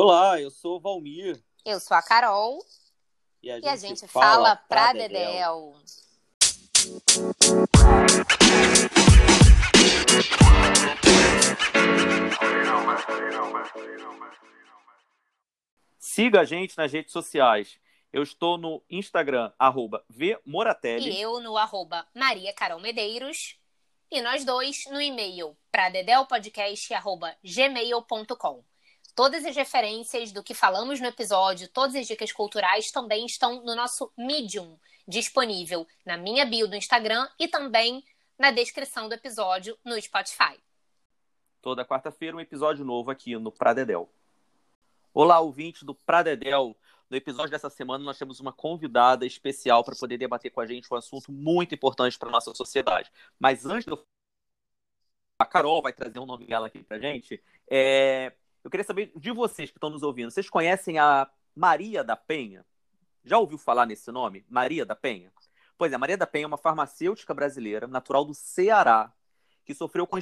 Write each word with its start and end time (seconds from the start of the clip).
Olá, 0.00 0.40
eu 0.40 0.48
sou 0.48 0.76
o 0.76 0.80
Valmir. 0.80 1.42
Eu 1.64 1.80
sou 1.80 1.96
a 1.96 2.00
Carol. 2.00 2.64
E 3.42 3.50
a 3.50 3.56
gente, 3.56 3.64
e 3.64 3.68
a 3.68 3.74
gente 3.74 4.06
fala, 4.06 4.54
fala 4.54 4.54
pra 4.54 4.92
Dedéu. 4.92 5.08
Dedéu. 5.08 5.74
Siga 15.98 16.42
a 16.42 16.44
gente 16.44 16.78
nas 16.78 16.92
redes 16.92 17.12
sociais. 17.12 17.80
Eu 18.12 18.22
estou 18.22 18.56
no 18.56 18.80
Instagram, 18.88 19.52
arroba 19.58 20.04
vmoratelli. 20.08 21.10
E 21.10 21.20
eu 21.20 21.40
no 21.40 21.56
arroba 21.56 22.06
Maria 22.14 22.52
Carol 22.52 22.78
Medeiros. 22.78 23.58
E 24.12 24.22
nós 24.22 24.44
dois 24.44 24.84
no 24.92 25.00
e-mail 25.00 25.56
pradedelpodcast.gmail.com. 25.72 28.67
Todas 29.18 29.44
as 29.44 29.56
referências 29.56 30.30
do 30.30 30.44
que 30.44 30.54
falamos 30.54 31.00
no 31.00 31.08
episódio, 31.08 31.66
todas 31.66 31.96
as 31.96 32.06
dicas 32.06 32.30
culturais 32.30 32.92
também 32.92 33.26
estão 33.26 33.64
no 33.64 33.74
nosso 33.74 34.12
Medium, 34.16 34.78
disponível 35.08 35.88
na 36.06 36.16
minha 36.16 36.46
bio 36.46 36.68
do 36.68 36.76
Instagram 36.76 37.28
e 37.36 37.48
também 37.48 38.04
na 38.38 38.52
descrição 38.52 39.08
do 39.08 39.14
episódio 39.16 39.76
no 39.84 40.00
Spotify. 40.00 40.56
Toda 41.60 41.84
quarta-feira 41.84 42.36
um 42.36 42.40
episódio 42.40 42.84
novo 42.84 43.10
aqui 43.10 43.36
no 43.36 43.50
Pradedel. 43.50 44.08
Olá, 45.12 45.40
ouvinte 45.40 45.84
do 45.84 45.96
Pradedel. 45.96 46.76
No 47.10 47.16
episódio 47.16 47.50
dessa 47.50 47.68
semana, 47.68 48.04
nós 48.04 48.18
temos 48.18 48.38
uma 48.38 48.52
convidada 48.52 49.26
especial 49.26 49.82
para 49.82 49.96
poder 49.96 50.16
debater 50.16 50.52
com 50.52 50.60
a 50.60 50.66
gente 50.66 50.86
um 50.94 50.96
assunto 50.96 51.32
muito 51.32 51.74
importante 51.74 52.16
para 52.16 52.28
a 52.28 52.32
nossa 52.32 52.54
sociedade. 52.54 53.10
Mas 53.36 53.66
antes 53.66 53.88
eu... 53.88 54.00
A 55.40 55.44
Carol 55.44 55.82
vai 55.82 55.92
trazer 55.92 56.20
um 56.20 56.26
nome 56.26 56.46
dela 56.46 56.68
aqui 56.68 56.84
para 56.84 56.98
a 56.98 57.00
gente. 57.00 57.42
É... 57.68 58.32
Eu 58.62 58.70
queria 58.70 58.84
saber 58.84 59.12
de 59.16 59.30
vocês 59.30 59.70
que 59.70 59.76
estão 59.76 59.90
nos 59.90 60.02
ouvindo. 60.02 60.30
Vocês 60.30 60.50
conhecem 60.50 60.98
a 60.98 61.30
Maria 61.54 62.02
da 62.02 62.16
Penha? 62.16 62.64
Já 63.24 63.38
ouviu 63.38 63.58
falar 63.58 63.86
nesse 63.86 64.10
nome? 64.10 64.44
Maria 64.48 64.84
da 64.84 64.96
Penha? 64.96 65.32
Pois 65.76 65.92
é, 65.92 65.98
Maria 65.98 66.16
da 66.16 66.26
Penha 66.26 66.44
é 66.44 66.46
uma 66.46 66.58
farmacêutica 66.58 67.32
brasileira, 67.32 67.86
natural 67.86 68.24
do 68.24 68.34
Ceará, 68.34 69.12
que 69.64 69.74
sofreu 69.74 70.06
com 70.06 70.18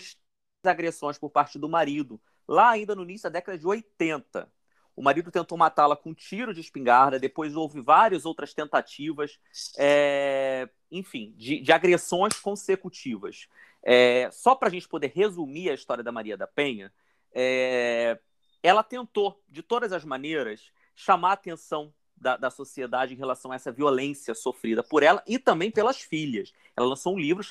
agressões 0.65 1.19
por 1.19 1.31
parte 1.31 1.59
do 1.59 1.69
marido, 1.69 2.21
lá 2.47 2.71
ainda 2.71 2.95
no 2.95 3.03
início 3.03 3.31
da 3.31 3.39
década 3.39 3.57
de 3.57 3.67
80. 3.67 4.51
O 4.95 5.03
marido 5.03 5.31
tentou 5.31 5.57
matá-la 5.57 5.97
com 5.97 6.11
um 6.11 6.15
tiro 6.15 6.55
de 6.55 6.61
espingarda, 6.61 7.19
depois 7.19 7.55
houve 7.55 7.81
várias 7.81 8.25
outras 8.25 8.55
tentativas, 8.55 9.39
é, 9.79 10.69
enfim, 10.91 11.35
de, 11.37 11.61
de, 11.61 11.73
agressões 11.73 12.41
consecutivas. 12.41 13.47
É, 13.83 14.31
só 14.33 14.55
para 14.55 14.69
a 14.69 14.71
gente 14.71 14.89
poder 14.89 15.13
resumir 15.15 15.71
a 15.71 15.75
história 15.75 16.03
da 16.03 16.11
Maria 16.11 16.37
da 16.37 16.47
Penha, 16.47 16.93
é, 17.33 18.19
ela 18.63 18.83
tentou, 18.83 19.43
de 19.49 19.63
todas 19.63 19.93
as 19.93 20.05
maneiras, 20.05 20.73
chamar 20.95 21.31
a 21.31 21.35
atenção 21.35 21.93
da, 22.17 22.37
da, 22.37 22.51
sociedade 22.51 23.15
em 23.15 23.17
relação 23.17 23.53
a 23.53 23.55
essa 23.55 23.71
violência 23.71 24.35
sofrida 24.35 24.83
por 24.83 25.03
ela 25.03 25.23
e 25.27 25.39
também 25.39 25.71
pelas 25.71 26.01
filhas. 26.01 26.53
Ela 26.77 26.89
lançou 26.89 27.15
um 27.15 27.19
livro, 27.19 27.47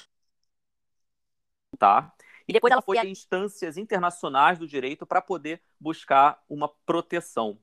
tá? 1.78 2.14
E 2.48 2.54
depois 2.54 2.72
ela 2.72 2.82
foi 2.82 2.98
a 2.98 3.06
instâncias 3.06 3.78
internacionais 3.78 4.60
do 4.60 4.68
direito 4.68 5.06
para 5.06 5.22
poder 5.22 5.62
buscar 5.80 6.44
uma 6.50 6.68
proteção. 6.68 7.60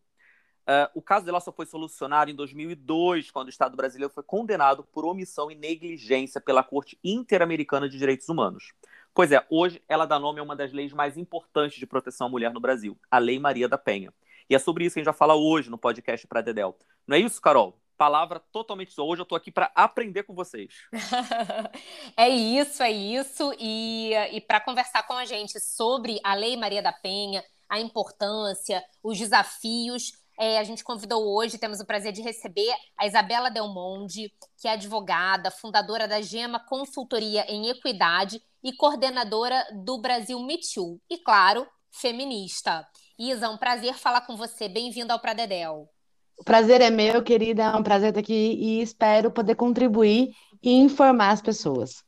Uh, 0.62 0.86
o 0.94 1.02
caso 1.02 1.26
dela 1.26 1.40
só 1.40 1.50
foi 1.50 1.66
solucionado 1.66 2.30
em 2.30 2.34
2002, 2.34 3.30
quando 3.32 3.48
o 3.48 3.50
Estado 3.50 3.76
brasileiro 3.76 4.12
foi 4.12 4.22
condenado 4.22 4.84
por 4.84 5.04
omissão 5.04 5.50
e 5.50 5.56
negligência 5.56 6.40
pela 6.40 6.62
Corte 6.62 6.98
Interamericana 7.02 7.88
de 7.88 7.98
Direitos 7.98 8.28
Humanos. 8.28 8.72
Pois 9.14 9.30
é, 9.30 9.44
hoje 9.50 9.82
ela 9.88 10.06
dá 10.06 10.18
nome 10.18 10.40
a 10.40 10.42
uma 10.42 10.56
das 10.56 10.72
leis 10.72 10.92
mais 10.92 11.18
importantes 11.18 11.78
de 11.78 11.86
proteção 11.86 12.26
à 12.26 12.30
mulher 12.30 12.52
no 12.52 12.60
Brasil, 12.60 12.98
a 13.10 13.18
Lei 13.18 13.38
Maria 13.38 13.68
da 13.68 13.76
Penha. 13.76 14.12
E 14.48 14.54
é 14.54 14.58
sobre 14.58 14.84
isso 14.84 14.94
que 14.94 15.00
a 15.00 15.02
gente 15.02 15.12
vai 15.12 15.14
falar 15.14 15.34
hoje 15.34 15.70
no 15.70 15.78
podcast 15.78 16.26
para 16.26 16.40
Dedel. 16.40 16.76
Não 17.06 17.16
é 17.16 17.20
isso, 17.20 17.40
Carol? 17.40 17.78
palavra 18.02 18.40
totalmente 18.50 18.92
sua. 18.92 19.04
Hoje 19.04 19.20
eu 19.20 19.22
estou 19.22 19.36
aqui 19.36 19.52
para 19.52 19.70
aprender 19.76 20.24
com 20.24 20.34
vocês. 20.34 20.74
é 22.16 22.28
isso, 22.28 22.82
é 22.82 22.90
isso. 22.90 23.54
E, 23.60 24.12
e 24.32 24.40
para 24.40 24.58
conversar 24.58 25.04
com 25.04 25.12
a 25.12 25.24
gente 25.24 25.60
sobre 25.60 26.18
a 26.24 26.34
Lei 26.34 26.56
Maria 26.56 26.82
da 26.82 26.92
Penha, 26.92 27.44
a 27.68 27.78
importância, 27.78 28.82
os 29.04 29.16
desafios, 29.16 30.14
é, 30.42 30.58
a 30.58 30.64
gente 30.64 30.82
convidou 30.82 31.24
hoje, 31.36 31.56
temos 31.56 31.78
o 31.78 31.86
prazer 31.86 32.10
de 32.10 32.20
receber 32.20 32.74
a 32.98 33.06
Isabela 33.06 33.48
Del 33.48 33.68
Monde, 33.68 34.28
que 34.60 34.66
é 34.66 34.72
advogada, 34.72 35.52
fundadora 35.52 36.08
da 36.08 36.20
Gema 36.20 36.58
Consultoria 36.58 37.46
em 37.48 37.68
Equidade 37.68 38.42
e 38.60 38.72
coordenadora 38.72 39.64
do 39.84 40.00
Brasil 40.00 40.40
Me 40.40 40.58
Too. 40.58 41.00
E, 41.08 41.16
claro, 41.18 41.64
feminista. 41.92 42.84
Isa, 43.16 43.48
um 43.48 43.56
prazer 43.56 43.94
falar 43.94 44.22
com 44.22 44.36
você. 44.36 44.68
Bem-vindo 44.68 45.12
ao 45.12 45.20
Pradedel. 45.20 45.88
O 46.36 46.42
prazer 46.42 46.80
é 46.80 46.90
meu, 46.90 47.22
querida. 47.22 47.62
É 47.62 47.76
um 47.76 47.82
prazer 47.84 48.08
estar 48.08 48.18
aqui 48.18 48.32
e 48.32 48.82
espero 48.82 49.30
poder 49.30 49.54
contribuir 49.54 50.34
e 50.60 50.72
informar 50.72 51.30
as 51.30 51.40
pessoas. 51.40 52.02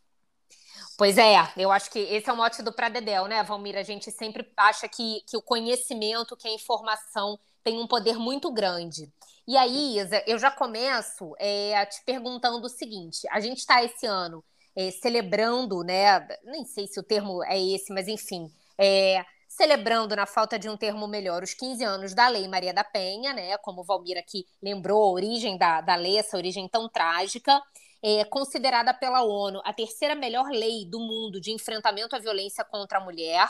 Pois 0.99 1.19
é, 1.19 1.37
eu 1.57 1.71
acho 1.71 1.89
que 1.89 2.01
esse 2.01 2.29
é 2.29 2.33
o 2.33 2.37
mote 2.37 2.65
do 2.65 2.73
Pradedel, 2.73 3.29
né, 3.29 3.45
Valmir? 3.45 3.77
A 3.77 3.85
gente 3.85 4.11
sempre 4.11 4.45
acha 4.57 4.89
que, 4.89 5.23
que 5.29 5.37
o 5.37 5.43
conhecimento, 5.43 6.37
que 6.37 6.49
a 6.49 6.53
informação 6.53 7.39
tem 7.65 7.81
um 7.81 7.87
poder 7.87 8.17
muito 8.19 8.53
grande. 8.53 9.11
E 9.49 9.57
aí, 9.57 9.99
Isa, 9.99 10.23
eu 10.27 10.39
já 10.39 10.51
começo 10.51 11.35
é, 11.39 11.85
te 11.87 12.05
perguntando 12.05 12.65
o 12.67 12.69
seguinte: 12.69 13.27
a 13.31 13.41
gente 13.41 13.59
está 13.59 13.83
esse 13.83 14.07
ano 14.07 14.45
é, 14.77 14.91
celebrando, 14.91 15.83
né? 15.83 16.27
Nem 16.45 16.65
sei 16.65 16.87
se 16.87 17.01
o 17.01 17.03
termo 17.03 17.43
é 17.45 17.61
esse, 17.61 17.93
mas 17.93 18.07
enfim, 18.07 18.49
é, 18.79 19.25
celebrando, 19.49 20.15
na 20.15 20.27
falta 20.27 20.59
de 20.59 20.69
um 20.69 20.77
termo 20.77 21.07
melhor, 21.07 21.43
os 21.43 21.55
15 21.55 21.85
anos 21.85 22.15
da 22.15 22.29
Lei 22.29 22.47
Maria 22.49 22.75
da 22.75 22.85
Penha, 22.85 23.33
né? 23.33 23.57
Como 23.59 23.81
o 23.81 23.85
Valmir 23.85 24.19
aqui 24.19 24.45
lembrou, 24.63 25.03
a 25.03 25.13
origem 25.13 25.57
da, 25.57 25.81
da 25.81 25.95
lei, 25.95 26.19
essa 26.19 26.37
origem 26.37 26.69
tão 26.69 26.89
trágica. 26.89 27.61
É 28.03 28.23
considerada 28.25 28.93
pela 28.93 29.23
ONU 29.23 29.63
a 29.65 29.73
terceira 29.73 30.15
melhor 30.15 30.51
lei 30.51 30.85
do 30.85 31.01
mundo 31.01 31.41
de 31.41 31.51
enfrentamento 31.53 32.15
à 32.15 32.19
violência 32.19 32.63
contra 32.63 32.99
a 32.99 33.01
mulher. 33.01 33.49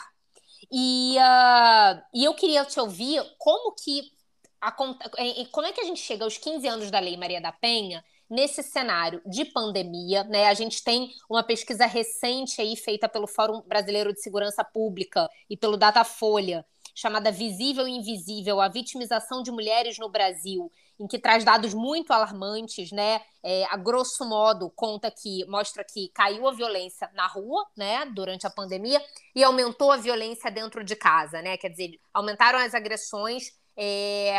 E, 0.72 1.16
uh, 1.18 2.02
e 2.14 2.24
eu 2.24 2.34
queria 2.34 2.64
te 2.64 2.78
ouvir 2.80 3.22
como 3.38 3.74
que 3.74 4.12
a, 4.60 4.72
como 4.72 5.66
é 5.66 5.72
que 5.72 5.80
a 5.80 5.84
gente 5.84 6.00
chega 6.00 6.24
aos 6.24 6.38
15 6.38 6.66
anos 6.66 6.90
da 6.90 6.98
Lei 6.98 7.16
Maria 7.16 7.40
da 7.40 7.52
Penha 7.52 8.02
nesse 8.30 8.62
cenário 8.62 9.20
de 9.26 9.44
pandemia, 9.44 10.24
né? 10.24 10.46
A 10.46 10.54
gente 10.54 10.82
tem 10.82 11.10
uma 11.28 11.42
pesquisa 11.42 11.86
recente 11.86 12.60
aí 12.60 12.74
feita 12.74 13.08
pelo 13.08 13.26
Fórum 13.26 13.62
Brasileiro 13.66 14.12
de 14.12 14.20
Segurança 14.20 14.64
Pública 14.64 15.28
e 15.48 15.56
pelo 15.56 15.76
Datafolha, 15.76 16.64
chamada 16.94 17.30
Visível 17.30 17.88
e 17.88 17.92
Invisível: 17.92 18.60
A 18.60 18.68
Vitimização 18.68 19.42
de 19.42 19.50
Mulheres 19.50 19.98
no 19.98 20.08
Brasil, 20.08 20.70
em 20.98 21.06
que 21.06 21.18
traz 21.18 21.44
dados 21.44 21.74
muito 21.74 22.12
alarmantes, 22.12 22.92
né? 22.92 23.20
É, 23.42 23.64
a 23.64 23.76
grosso 23.76 24.24
modo, 24.24 24.70
conta 24.70 25.10
que 25.10 25.44
mostra 25.46 25.84
que 25.84 26.08
caiu 26.14 26.46
a 26.46 26.52
violência 26.52 27.10
na 27.14 27.26
rua, 27.26 27.66
né, 27.76 28.06
durante 28.06 28.46
a 28.46 28.50
pandemia, 28.50 29.02
e 29.34 29.42
aumentou 29.42 29.90
a 29.90 29.96
violência 29.96 30.50
dentro 30.50 30.84
de 30.84 30.94
casa, 30.94 31.42
né? 31.42 31.56
Quer 31.56 31.70
dizer, 31.70 31.98
aumentaram 32.12 32.58
as 32.58 32.74
agressões 32.74 33.52
é, 33.76 34.34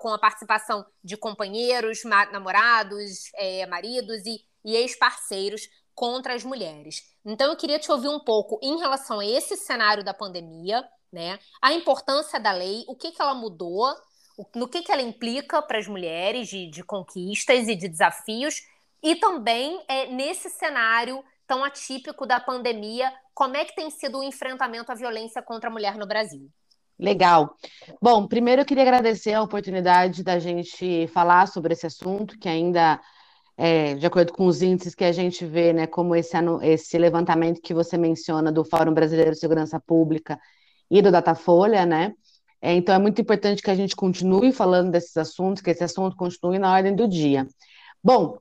com 0.00 0.08
a 0.08 0.18
participação 0.18 0.84
de 1.04 1.16
companheiros, 1.16 2.04
namorados, 2.32 3.30
é, 3.34 3.66
maridos 3.66 4.24
e, 4.24 4.40
e 4.64 4.76
ex-parceiros 4.76 5.62
contra 5.98 6.32
as 6.32 6.44
mulheres. 6.44 7.02
Então, 7.26 7.50
eu 7.50 7.56
queria 7.56 7.76
te 7.76 7.90
ouvir 7.90 8.06
um 8.06 8.20
pouco 8.20 8.56
em 8.62 8.78
relação 8.78 9.18
a 9.18 9.26
esse 9.26 9.56
cenário 9.56 10.04
da 10.04 10.14
pandemia, 10.14 10.88
né? 11.12 11.40
A 11.60 11.72
importância 11.72 12.38
da 12.38 12.52
lei, 12.52 12.84
o 12.86 12.94
que, 12.94 13.10
que 13.10 13.20
ela 13.20 13.34
mudou, 13.34 13.92
no 14.54 14.68
que, 14.68 14.82
que 14.82 14.92
ela 14.92 15.02
implica 15.02 15.60
para 15.60 15.76
as 15.76 15.88
mulheres 15.88 16.46
de, 16.46 16.70
de, 16.70 16.84
conquistas 16.84 17.66
e 17.66 17.74
de 17.74 17.88
desafios, 17.88 18.62
e 19.02 19.16
também 19.16 19.82
é, 19.88 20.06
nesse 20.06 20.48
cenário 20.48 21.24
tão 21.48 21.64
atípico 21.64 22.24
da 22.24 22.38
pandemia, 22.38 23.12
como 23.34 23.56
é 23.56 23.64
que 23.64 23.74
tem 23.74 23.90
sido 23.90 24.20
o 24.20 24.22
enfrentamento 24.22 24.92
à 24.92 24.94
violência 24.94 25.42
contra 25.42 25.68
a 25.68 25.72
mulher 25.72 25.96
no 25.96 26.06
Brasil? 26.06 26.48
Legal. 26.96 27.56
Bom, 28.00 28.28
primeiro 28.28 28.62
eu 28.62 28.66
queria 28.66 28.84
agradecer 28.84 29.32
a 29.32 29.42
oportunidade 29.42 30.22
da 30.22 30.38
gente 30.38 31.08
falar 31.08 31.48
sobre 31.48 31.72
esse 31.72 31.86
assunto, 31.86 32.38
que 32.38 32.48
ainda, 32.48 33.00
é, 33.58 33.96
de 33.96 34.06
acordo 34.06 34.32
com 34.32 34.46
os 34.46 34.62
índices 34.62 34.94
que 34.94 35.04
a 35.04 35.10
gente 35.10 35.44
vê, 35.44 35.72
né, 35.72 35.86
como 35.88 36.14
esse, 36.14 36.36
esse 36.62 36.96
levantamento 36.96 37.60
que 37.60 37.74
você 37.74 37.98
menciona 37.98 38.52
do 38.52 38.64
Fórum 38.64 38.94
Brasileiro 38.94 39.32
de 39.32 39.38
Segurança 39.38 39.80
Pública 39.80 40.38
e 40.88 41.02
do 41.02 41.10
Datafolha, 41.10 41.84
né? 41.84 42.14
É, 42.62 42.72
então 42.72 42.94
é 42.94 42.98
muito 42.98 43.20
importante 43.20 43.60
que 43.62 43.70
a 43.70 43.74
gente 43.74 43.96
continue 43.96 44.52
falando 44.52 44.92
desses 44.92 45.16
assuntos, 45.16 45.60
que 45.62 45.70
esse 45.70 45.82
assunto 45.82 46.16
continue 46.16 46.58
na 46.58 46.72
ordem 46.72 46.94
do 46.94 47.08
dia. 47.08 47.46
Bom, 48.02 48.38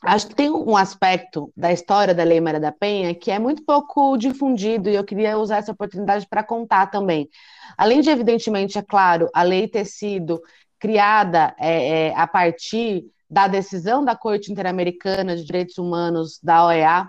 Acho 0.00 0.28
que 0.28 0.34
tem 0.36 0.48
um 0.48 0.76
aspecto 0.76 1.52
da 1.56 1.72
história 1.72 2.14
da 2.14 2.22
Lei 2.22 2.40
Maria 2.40 2.60
da 2.60 2.70
Penha 2.70 3.12
que 3.12 3.32
é 3.32 3.38
muito 3.38 3.64
pouco 3.64 4.16
difundido 4.16 4.88
e 4.88 4.94
eu 4.94 5.02
queria 5.02 5.36
usar 5.36 5.56
essa 5.56 5.72
oportunidade 5.72 6.24
para 6.28 6.44
contar 6.44 6.86
também. 6.86 7.28
Além 7.76 8.00
de, 8.00 8.08
evidentemente, 8.08 8.78
é 8.78 8.82
claro, 8.82 9.28
a 9.34 9.42
lei 9.42 9.66
ter 9.66 9.84
sido 9.84 10.40
criada 10.78 11.52
é, 11.58 12.10
é, 12.10 12.14
a 12.14 12.28
partir 12.28 13.06
da 13.30 13.46
decisão 13.46 14.04
da 14.04 14.16
Corte 14.16 14.50
Interamericana 14.50 15.36
de 15.36 15.44
Direitos 15.44 15.78
Humanos, 15.78 16.38
da 16.42 16.66
OEA, 16.66 17.08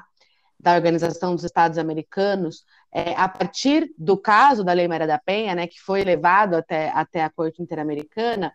da 0.59 0.75
Organização 0.75 1.33
dos 1.33 1.43
Estados 1.43 1.77
Americanos, 1.77 2.65
é, 2.91 3.13
a 3.15 3.29
partir 3.29 3.91
do 3.97 4.17
caso 4.17 4.63
da 4.63 4.73
Lei 4.73 4.87
Maria 4.87 5.07
da 5.07 5.17
Penha, 5.17 5.55
né, 5.55 5.67
que 5.67 5.79
foi 5.79 6.03
levado 6.03 6.55
até, 6.55 6.89
até 6.89 7.23
a 7.23 7.29
Corte 7.29 7.61
Interamericana, 7.61 8.51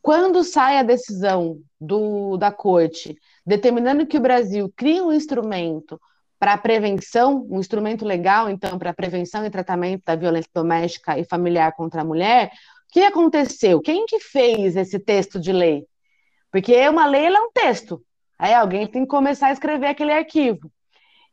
quando 0.00 0.44
sai 0.44 0.78
a 0.78 0.82
decisão 0.82 1.60
do, 1.80 2.36
da 2.36 2.52
Corte 2.52 3.16
determinando 3.44 4.06
que 4.06 4.16
o 4.16 4.20
Brasil 4.20 4.72
crie 4.76 5.00
um 5.00 5.12
instrumento 5.12 6.00
para 6.38 6.56
prevenção, 6.56 7.44
um 7.50 7.58
instrumento 7.58 8.04
legal, 8.04 8.48
então, 8.48 8.78
para 8.78 8.94
prevenção 8.94 9.44
e 9.44 9.50
tratamento 9.50 10.04
da 10.04 10.14
violência 10.14 10.50
doméstica 10.54 11.18
e 11.18 11.24
familiar 11.24 11.72
contra 11.72 12.02
a 12.02 12.04
mulher, 12.04 12.52
o 12.88 12.92
que 12.92 13.00
aconteceu? 13.00 13.80
Quem 13.80 14.06
que 14.06 14.20
fez 14.20 14.76
esse 14.76 15.00
texto 15.00 15.40
de 15.40 15.52
lei? 15.52 15.84
Porque 16.50 16.88
uma 16.88 17.06
lei 17.06 17.26
é 17.26 17.40
um 17.40 17.50
texto. 17.52 18.02
Aí 18.38 18.54
alguém 18.54 18.86
tem 18.86 19.02
que 19.02 19.08
começar 19.08 19.48
a 19.48 19.52
escrever 19.52 19.88
aquele 19.88 20.12
arquivo. 20.12 20.70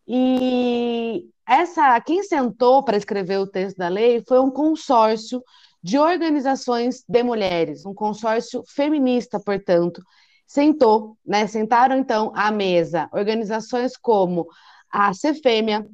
E 0.07 1.27
essa, 1.47 1.99
quem 2.01 2.23
sentou 2.23 2.83
para 2.83 2.97
escrever 2.97 3.37
o 3.39 3.47
texto 3.47 3.77
da 3.77 3.87
lei 3.87 4.23
foi 4.27 4.39
um 4.39 4.51
consórcio 4.51 5.43
de 5.81 5.99
organizações 5.99 7.03
de 7.07 7.23
mulheres, 7.23 7.85
um 7.85 7.93
consórcio 7.93 8.63
feminista, 8.67 9.39
portanto, 9.39 10.01
sentou, 10.47 11.17
né? 11.25 11.45
Sentaram 11.45 11.95
então 11.97 12.31
à 12.35 12.51
mesa 12.51 13.07
organizações 13.11 13.95
como 13.95 14.47
a 14.91 15.13
Cefêmea, 15.13 15.87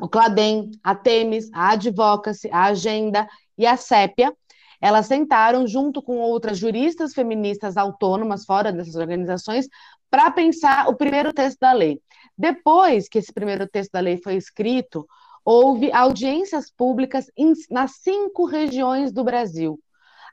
o 0.00 0.08
Cladem, 0.08 0.70
a 0.82 0.94
Temis, 0.94 1.50
a 1.52 1.70
Advocacy, 1.70 2.48
a 2.52 2.64
Agenda 2.66 3.26
e 3.58 3.66
a 3.66 3.76
Sépia. 3.76 4.32
Elas 4.80 5.06
sentaram 5.06 5.66
junto 5.66 6.02
com 6.02 6.18
outras 6.18 6.58
juristas 6.58 7.14
feministas 7.14 7.76
autônomas 7.76 8.44
fora 8.44 8.72
dessas 8.72 8.96
organizações 8.96 9.68
para 10.10 10.30
pensar 10.30 10.88
o 10.88 10.96
primeiro 10.96 11.32
texto 11.32 11.58
da 11.60 11.72
lei. 11.72 12.00
Depois 12.36 13.08
que 13.08 13.18
esse 13.18 13.32
primeiro 13.32 13.66
texto 13.66 13.92
da 13.92 14.00
lei 14.00 14.18
foi 14.18 14.36
escrito, 14.36 15.06
houve 15.44 15.92
audiências 15.92 16.70
públicas 16.70 17.30
em, 17.36 17.52
nas 17.70 17.96
cinco 18.02 18.44
regiões 18.44 19.12
do 19.12 19.24
Brasil. 19.24 19.80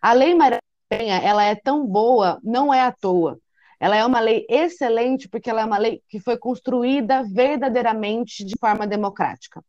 A 0.01 0.13
Lei 0.13 0.36
Maria 0.36 0.60
ela 0.92 1.44
é 1.44 1.56
tão 1.56 1.86
boa, 1.86 2.40
não 2.44 2.74
é 2.74 2.81
à 2.81 2.92
toa. 2.92 3.40
Ela 3.80 3.95
é 3.95 4.06
uma 4.06 4.19
lei 4.19 4.45
excelente 4.50 5.28
porque 5.28 5.50
ela 5.50 5.62
é 5.62 5.66
uma 5.66 5.78
lei 5.78 6.01
que 6.07 6.19
foi 6.19 6.38
construída 6.38 7.24
verdadeiramente 7.24 8.44
de 8.45 8.56
forma 8.60 8.88
democrática. 8.88 9.63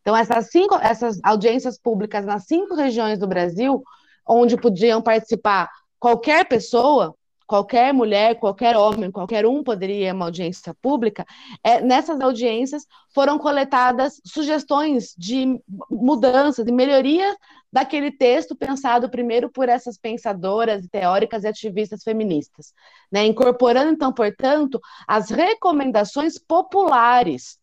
Então, 0.00 0.14
essas 0.14 0.50
cinco, 0.50 0.74
essas 0.76 1.18
audiências 1.22 1.78
públicas 1.78 2.26
nas 2.26 2.44
cinco 2.44 2.74
regiões 2.74 3.18
do 3.18 3.26
Brasil, 3.26 3.82
onde 4.26 4.56
podiam 4.56 5.02
participar 5.02 5.70
qualquer 5.98 6.46
pessoa, 6.46 7.14
qualquer 7.46 7.92
mulher, 7.92 8.38
qualquer 8.38 8.76
homem, 8.76 9.10
qualquer 9.10 9.46
um 9.46 9.62
poderia 9.62 10.12
uma 10.12 10.26
audiência 10.26 10.74
pública, 10.80 11.26
é, 11.62 11.80
nessas 11.80 12.20
audiências 12.20 12.86
foram 13.14 13.38
coletadas 13.38 14.20
sugestões 14.24 15.14
de 15.16 15.60
mudanças, 15.90 16.64
de 16.64 16.72
melhoria 16.72 17.36
daquele 17.72 18.10
texto 18.10 18.54
pensado 18.54 19.10
primeiro 19.10 19.50
por 19.50 19.68
essas 19.68 19.98
pensadoras, 19.98 20.86
teóricas 20.88 21.44
e 21.44 21.48
ativistas 21.48 22.02
feministas, 22.02 22.72
né? 23.10 23.26
incorporando, 23.26 23.92
então, 23.92 24.12
portanto, 24.12 24.80
as 25.08 25.30
recomendações 25.30 26.38
populares 26.38 27.58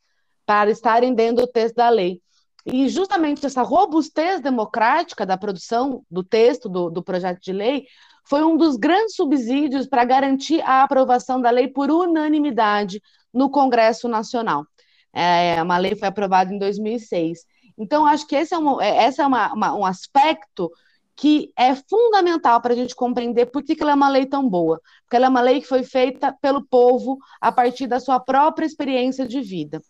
para 0.45 0.69
estarem 0.69 1.13
dentro 1.13 1.45
do 1.45 1.51
texto 1.51 1.75
da 1.75 1.89
lei. 1.89 2.21
E 2.65 2.87
justamente 2.89 3.45
essa 3.45 3.63
robustez 3.63 4.39
democrática 4.41 5.25
da 5.25 5.37
produção 5.37 6.03
do 6.09 6.23
texto 6.23 6.69
do, 6.69 6.89
do 6.89 7.03
projeto 7.03 7.41
de 7.41 7.51
lei 7.51 7.85
foi 8.23 8.43
um 8.43 8.55
dos 8.55 8.75
grandes 8.75 9.15
subsídios 9.15 9.87
para 9.87 10.05
garantir 10.05 10.61
a 10.61 10.83
aprovação 10.83 11.41
da 11.41 11.49
lei 11.49 11.67
por 11.67 11.89
unanimidade 11.89 13.01
no 13.33 13.49
Congresso 13.49 14.07
Nacional. 14.07 14.65
É, 15.13 15.61
uma 15.61 15.77
lei 15.77 15.95
foi 15.95 16.07
aprovada 16.07 16.53
em 16.53 16.59
2006. 16.59 17.39
Então, 17.77 18.05
acho 18.05 18.27
que 18.27 18.35
esse 18.35 18.53
é, 18.53 18.57
um, 18.57 18.79
é, 18.79 19.07
esse 19.07 19.21
é 19.21 19.25
uma, 19.25 19.53
uma, 19.53 19.73
um 19.73 19.85
aspecto 19.85 20.71
que 21.15 21.51
é 21.57 21.75
fundamental 21.75 22.61
para 22.61 22.73
a 22.73 22.75
gente 22.75 22.95
compreender 22.95 23.47
por 23.47 23.63
que, 23.63 23.75
que 23.75 23.83
ela 23.83 23.91
é 23.91 23.95
uma 23.95 24.09
lei 24.09 24.25
tão 24.25 24.47
boa. 24.47 24.79
Porque 25.03 25.15
ela 25.15 25.25
é 25.25 25.29
uma 25.29 25.41
lei 25.41 25.61
que 25.61 25.67
foi 25.67 25.83
feita 25.83 26.35
pelo 26.41 26.65
povo 26.65 27.17
a 27.39 27.51
partir 27.51 27.87
da 27.87 27.99
sua 27.99 28.19
própria 28.19 28.65
experiência 28.65 29.27
de 29.27 29.41
vida. 29.41 29.81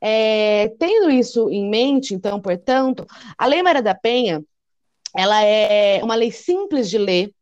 É, 0.00 0.68
tendo 0.78 1.10
isso 1.10 1.50
em 1.50 1.68
mente, 1.68 2.14
então, 2.14 2.40
portanto, 2.40 3.06
a 3.36 3.46
Lei 3.46 3.62
Maria 3.62 3.82
da 3.82 3.94
Penha, 3.94 4.42
ela 5.14 5.42
é 5.42 6.02
uma 6.02 6.14
lei 6.14 6.30
simples 6.30 6.88
de 6.88 6.96
ler, 6.96 7.34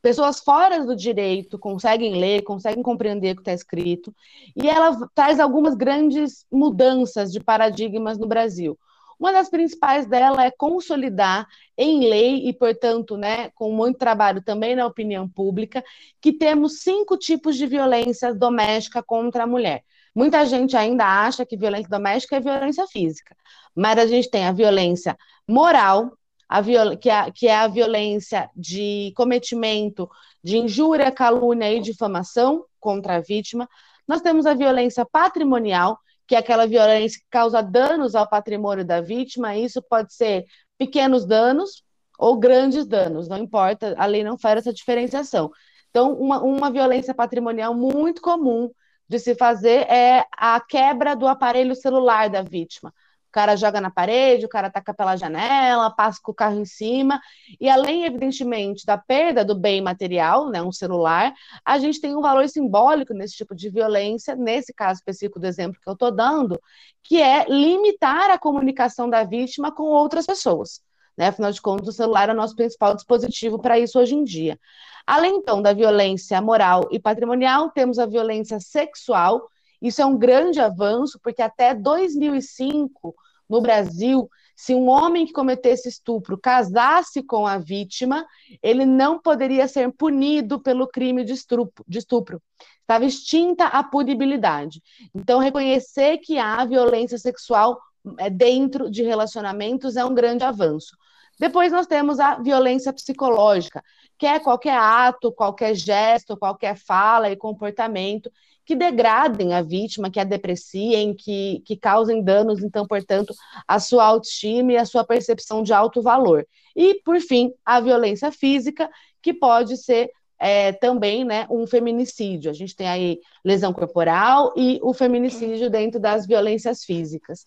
pessoas 0.00 0.40
fora 0.40 0.84
do 0.84 0.94
direito 0.94 1.58
conseguem 1.58 2.14
ler, 2.14 2.42
conseguem 2.42 2.82
compreender 2.82 3.32
o 3.32 3.34
que 3.34 3.42
está 3.42 3.52
escrito, 3.52 4.14
e 4.54 4.68
ela 4.68 4.96
traz 5.14 5.40
algumas 5.40 5.74
grandes 5.74 6.46
mudanças 6.50 7.32
de 7.32 7.40
paradigmas 7.40 8.16
no 8.16 8.26
Brasil. 8.26 8.78
Uma 9.18 9.32
das 9.32 9.48
principais 9.48 10.06
dela 10.06 10.44
é 10.44 10.50
consolidar 10.50 11.46
em 11.76 12.08
lei 12.08 12.46
e, 12.48 12.52
portanto, 12.52 13.16
né, 13.16 13.50
com 13.54 13.72
muito 13.72 13.98
trabalho 13.98 14.42
também 14.42 14.76
na 14.76 14.86
opinião 14.86 15.28
pública, 15.28 15.82
que 16.20 16.32
temos 16.32 16.80
cinco 16.80 17.16
tipos 17.16 17.56
de 17.56 17.66
violência 17.66 18.34
doméstica 18.34 19.02
contra 19.02 19.44
a 19.44 19.46
mulher. 19.46 19.82
Muita 20.16 20.46
gente 20.46 20.74
ainda 20.74 21.04
acha 21.04 21.44
que 21.44 21.58
violência 21.58 21.90
doméstica 21.90 22.36
é 22.36 22.40
violência 22.40 22.86
física, 22.86 23.36
mas 23.74 23.98
a 23.98 24.06
gente 24.06 24.30
tem 24.30 24.46
a 24.46 24.52
violência 24.52 25.14
moral, 25.46 26.10
a 26.48 26.62
viol... 26.62 26.96
que, 26.96 27.10
é, 27.10 27.30
que 27.30 27.46
é 27.46 27.54
a 27.54 27.68
violência 27.68 28.48
de 28.56 29.12
cometimento 29.14 30.08
de 30.42 30.56
injúria, 30.56 31.12
calúnia 31.12 31.70
e 31.70 31.80
difamação 31.80 32.64
contra 32.80 33.16
a 33.16 33.20
vítima. 33.20 33.68
Nós 34.08 34.22
temos 34.22 34.46
a 34.46 34.54
violência 34.54 35.04
patrimonial, 35.04 35.98
que 36.26 36.34
é 36.34 36.38
aquela 36.38 36.66
violência 36.66 37.20
que 37.20 37.26
causa 37.28 37.60
danos 37.60 38.14
ao 38.14 38.26
patrimônio 38.26 38.86
da 38.86 39.02
vítima, 39.02 39.54
isso 39.54 39.82
pode 39.82 40.14
ser 40.14 40.46
pequenos 40.78 41.26
danos 41.26 41.82
ou 42.18 42.38
grandes 42.38 42.86
danos, 42.86 43.28
não 43.28 43.36
importa, 43.36 43.94
a 43.98 44.06
lei 44.06 44.24
não 44.24 44.38
faz 44.38 44.60
essa 44.60 44.72
diferenciação. 44.72 45.50
Então, 45.90 46.14
uma, 46.14 46.42
uma 46.42 46.70
violência 46.70 47.12
patrimonial 47.12 47.74
muito 47.74 48.22
comum 48.22 48.70
de 49.08 49.18
se 49.18 49.34
fazer 49.34 49.86
é 49.90 50.26
a 50.36 50.60
quebra 50.60 51.14
do 51.14 51.26
aparelho 51.26 51.74
celular 51.74 52.28
da 52.28 52.42
vítima 52.42 52.92
cara 53.36 53.54
joga 53.54 53.82
na 53.82 53.90
parede, 53.90 54.46
o 54.46 54.48
cara 54.48 54.70
taca 54.70 54.94
pela 54.94 55.14
janela, 55.14 55.90
passa 55.90 56.18
com 56.22 56.32
o 56.32 56.34
carro 56.34 56.58
em 56.58 56.64
cima, 56.64 57.20
e 57.60 57.68
além, 57.68 58.06
evidentemente, 58.06 58.86
da 58.86 58.96
perda 58.96 59.44
do 59.44 59.54
bem 59.54 59.82
material, 59.82 60.48
né, 60.48 60.62
um 60.62 60.72
celular, 60.72 61.34
a 61.62 61.78
gente 61.78 62.00
tem 62.00 62.16
um 62.16 62.22
valor 62.22 62.48
simbólico 62.48 63.12
nesse 63.12 63.36
tipo 63.36 63.54
de 63.54 63.68
violência, 63.68 64.34
nesse 64.34 64.72
caso 64.72 65.00
específico 65.00 65.38
do 65.38 65.46
exemplo 65.46 65.78
que 65.78 65.86
eu 65.86 65.92
estou 65.92 66.10
dando, 66.10 66.58
que 67.02 67.20
é 67.20 67.44
limitar 67.46 68.30
a 68.30 68.38
comunicação 68.38 69.10
da 69.10 69.22
vítima 69.22 69.70
com 69.70 69.82
outras 69.82 70.24
pessoas. 70.24 70.80
Né? 71.16 71.28
Afinal 71.28 71.50
de 71.50 71.60
contas, 71.60 71.88
o 71.88 71.92
celular 71.92 72.28
é 72.28 72.32
o 72.32 72.36
nosso 72.36 72.54
principal 72.54 72.94
dispositivo 72.94 73.58
para 73.58 73.78
isso 73.78 73.98
hoje 73.98 74.14
em 74.14 74.24
dia. 74.24 74.58
Além, 75.06 75.36
então, 75.36 75.62
da 75.62 75.72
violência 75.72 76.40
moral 76.40 76.88
e 76.90 76.98
patrimonial, 76.98 77.70
temos 77.70 77.98
a 77.98 78.06
violência 78.06 78.58
sexual. 78.58 79.48
Isso 79.80 80.02
é 80.02 80.06
um 80.06 80.18
grande 80.18 80.60
avanço, 80.60 81.18
porque 81.22 81.40
até 81.40 81.74
2005 81.74 83.14
no 83.48 83.60
Brasil, 83.60 84.28
se 84.56 84.74
um 84.74 84.88
homem 84.88 85.26
que 85.26 85.32
cometesse 85.32 85.88
estupro 85.88 86.36
casasse 86.36 87.22
com 87.22 87.46
a 87.46 87.58
vítima, 87.58 88.26
ele 88.62 88.84
não 88.84 89.20
poderia 89.20 89.68
ser 89.68 89.92
punido 89.92 90.60
pelo 90.60 90.88
crime 90.88 91.24
de 91.24 91.32
estupro. 91.32 91.84
De 91.86 91.98
estupro. 91.98 92.42
Estava 92.80 93.04
extinta 93.04 93.66
a 93.66 93.84
punibilidade. 93.84 94.82
Então, 95.14 95.38
reconhecer 95.38 96.18
que 96.18 96.38
há 96.38 96.64
violência 96.64 97.18
sexual 97.18 97.78
é, 98.18 98.30
dentro 98.30 98.90
de 98.90 99.02
relacionamentos 99.02 99.96
é 99.96 100.04
um 100.04 100.14
grande 100.14 100.44
avanço. 100.44 100.96
Depois 101.38 101.72
nós 101.72 101.86
temos 101.86 102.18
a 102.18 102.36
violência 102.36 102.92
psicológica, 102.92 103.82
que 104.18 104.26
é 104.26 104.38
qualquer 104.38 104.78
ato, 104.78 105.32
qualquer 105.32 105.74
gesto, 105.74 106.36
qualquer 106.36 106.76
fala 106.76 107.30
e 107.30 107.36
comportamento 107.36 108.30
que 108.66 108.74
degradem 108.74 109.54
a 109.54 109.62
vítima, 109.62 110.10
que 110.10 110.18
a 110.18 110.24
depreciem, 110.24 111.14
que, 111.14 111.62
que 111.64 111.76
causem 111.76 112.22
danos, 112.22 112.64
então, 112.64 112.84
portanto, 112.84 113.32
à 113.66 113.78
sua 113.78 114.04
autoestima 114.04 114.72
e 114.72 114.76
à 114.76 114.84
sua 114.84 115.04
percepção 115.04 115.62
de 115.62 115.72
alto 115.72 116.02
valor. 116.02 116.44
E, 116.74 117.00
por 117.04 117.20
fim, 117.20 117.52
a 117.64 117.80
violência 117.80 118.32
física, 118.32 118.90
que 119.22 119.32
pode 119.32 119.76
ser 119.76 120.10
é, 120.38 120.72
também 120.72 121.24
né, 121.24 121.46
um 121.48 121.64
feminicídio. 121.64 122.50
A 122.50 122.54
gente 122.54 122.74
tem 122.74 122.88
aí 122.88 123.20
lesão 123.44 123.72
corporal 123.72 124.52
e 124.56 124.80
o 124.82 124.92
feminicídio 124.92 125.70
dentro 125.70 126.00
das 126.00 126.26
violências 126.26 126.82
físicas. 126.82 127.46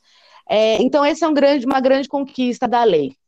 É, 0.50 0.82
então, 0.82 1.04
essa 1.04 1.26
é 1.26 1.28
um 1.28 1.34
grande, 1.34 1.66
uma 1.66 1.82
grande 1.82 2.08
conquista 2.08 2.66
da 2.66 2.84
lei. 2.86 3.19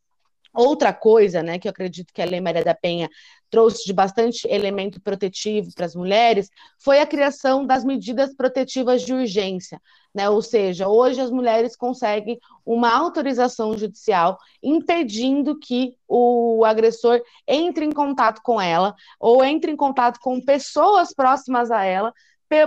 Outra 0.53 0.93
coisa, 0.93 1.41
né, 1.41 1.57
que 1.57 1.67
eu 1.67 1.71
acredito 1.71 2.13
que 2.13 2.21
a 2.21 2.25
Lei 2.25 2.41
Maria 2.41 2.63
da 2.63 2.75
Penha 2.75 3.09
trouxe 3.49 3.85
de 3.85 3.93
bastante 3.93 4.47
elemento 4.47 5.01
protetivo 5.01 5.69
para 5.75 5.85
as 5.85 5.95
mulheres, 5.95 6.49
foi 6.77 6.99
a 6.99 7.05
criação 7.05 7.65
das 7.65 7.83
medidas 7.83 8.33
protetivas 8.35 9.01
de 9.01 9.13
urgência, 9.13 9.81
né? 10.13 10.29
Ou 10.29 10.41
seja, 10.41 10.87
hoje 10.87 11.19
as 11.19 11.29
mulheres 11.29 11.75
conseguem 11.75 12.39
uma 12.65 12.93
autorização 12.93 13.77
judicial 13.77 14.37
impedindo 14.63 15.57
que 15.59 15.95
o 16.07 16.63
agressor 16.65 17.21
entre 17.47 17.85
em 17.85 17.91
contato 17.91 18.41
com 18.43 18.59
ela 18.59 18.95
ou 19.19 19.43
entre 19.43 19.71
em 19.71 19.75
contato 19.75 20.19
com 20.19 20.39
pessoas 20.39 21.13
próximas 21.13 21.71
a 21.71 21.83
ela 21.83 22.13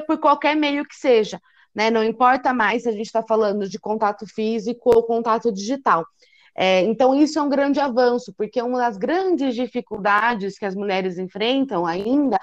por 0.06 0.18
qualquer 0.18 0.56
meio 0.56 0.86
que 0.86 0.96
seja 0.96 1.40
né? 1.74 1.90
Não 1.90 2.04
importa 2.04 2.54
mais 2.54 2.82
se 2.82 2.88
a 2.88 2.92
gente 2.92 3.06
está 3.06 3.22
falando 3.22 3.68
de 3.68 3.78
contato 3.78 4.26
físico 4.26 4.90
ou 4.94 5.02
contato 5.02 5.52
digital. 5.52 6.06
É, 6.56 6.82
então, 6.82 7.14
isso 7.14 7.38
é 7.38 7.42
um 7.42 7.48
grande 7.48 7.80
avanço, 7.80 8.32
porque 8.36 8.62
uma 8.62 8.78
das 8.78 8.96
grandes 8.96 9.54
dificuldades 9.54 10.58
que 10.58 10.64
as 10.64 10.74
mulheres 10.74 11.18
enfrentam 11.18 11.84
ainda 11.84 12.38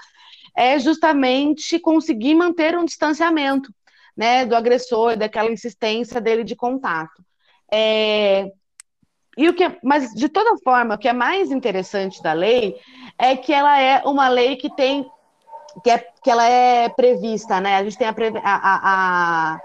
é 0.54 0.78
justamente 0.78 1.78
conseguir 1.78 2.34
manter 2.34 2.76
um 2.76 2.84
distanciamento 2.84 3.72
né, 4.16 4.44
do 4.44 4.54
agressor, 4.54 5.16
daquela 5.16 5.50
insistência 5.50 6.20
dele 6.20 6.44
de 6.44 6.54
contato. 6.54 7.24
É, 7.72 8.50
e 9.36 9.48
o 9.48 9.54
que, 9.54 9.64
é, 9.64 9.78
mas 9.82 10.12
de 10.12 10.28
toda 10.28 10.58
forma, 10.62 10.94
o 10.94 10.98
que 10.98 11.08
é 11.08 11.12
mais 11.12 11.50
interessante 11.50 12.22
da 12.22 12.34
lei 12.34 12.76
é 13.18 13.34
que 13.34 13.52
ela 13.52 13.80
é 13.80 14.02
uma 14.04 14.28
lei 14.28 14.56
que 14.56 14.74
tem 14.74 15.06
que, 15.82 15.90
é, 15.90 15.98
que 16.22 16.30
ela 16.30 16.46
é 16.46 16.88
prevista, 16.90 17.58
né? 17.60 17.76
A 17.76 17.84
gente 17.84 17.96
tem 17.96 18.06
a, 18.06 18.14
a, 18.44 19.54
a 19.54 19.60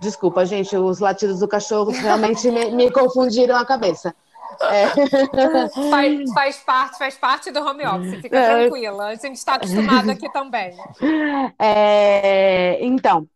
Desculpa, 0.00 0.46
gente, 0.46 0.74
os 0.74 0.98
latidos 0.98 1.40
do 1.40 1.46
cachorro 1.46 1.90
realmente 1.90 2.50
me, 2.50 2.70
me 2.70 2.90
confundiram 2.90 3.54
a 3.54 3.66
cabeça. 3.66 4.14
É. 4.62 4.88
Faz, 5.90 6.32
faz, 6.32 6.56
parte, 6.58 6.98
faz 6.98 7.14
parte 7.16 7.50
do 7.50 7.60
home 7.60 7.86
office, 7.86 8.20
fica 8.22 8.38
é. 8.38 8.68
tranquila. 8.68 9.08
A 9.08 9.14
gente 9.14 9.36
está 9.36 9.54
acostumado 9.54 10.10
aqui 10.10 10.30
também. 10.32 10.74
É, 11.58 12.78
então, 12.80 13.28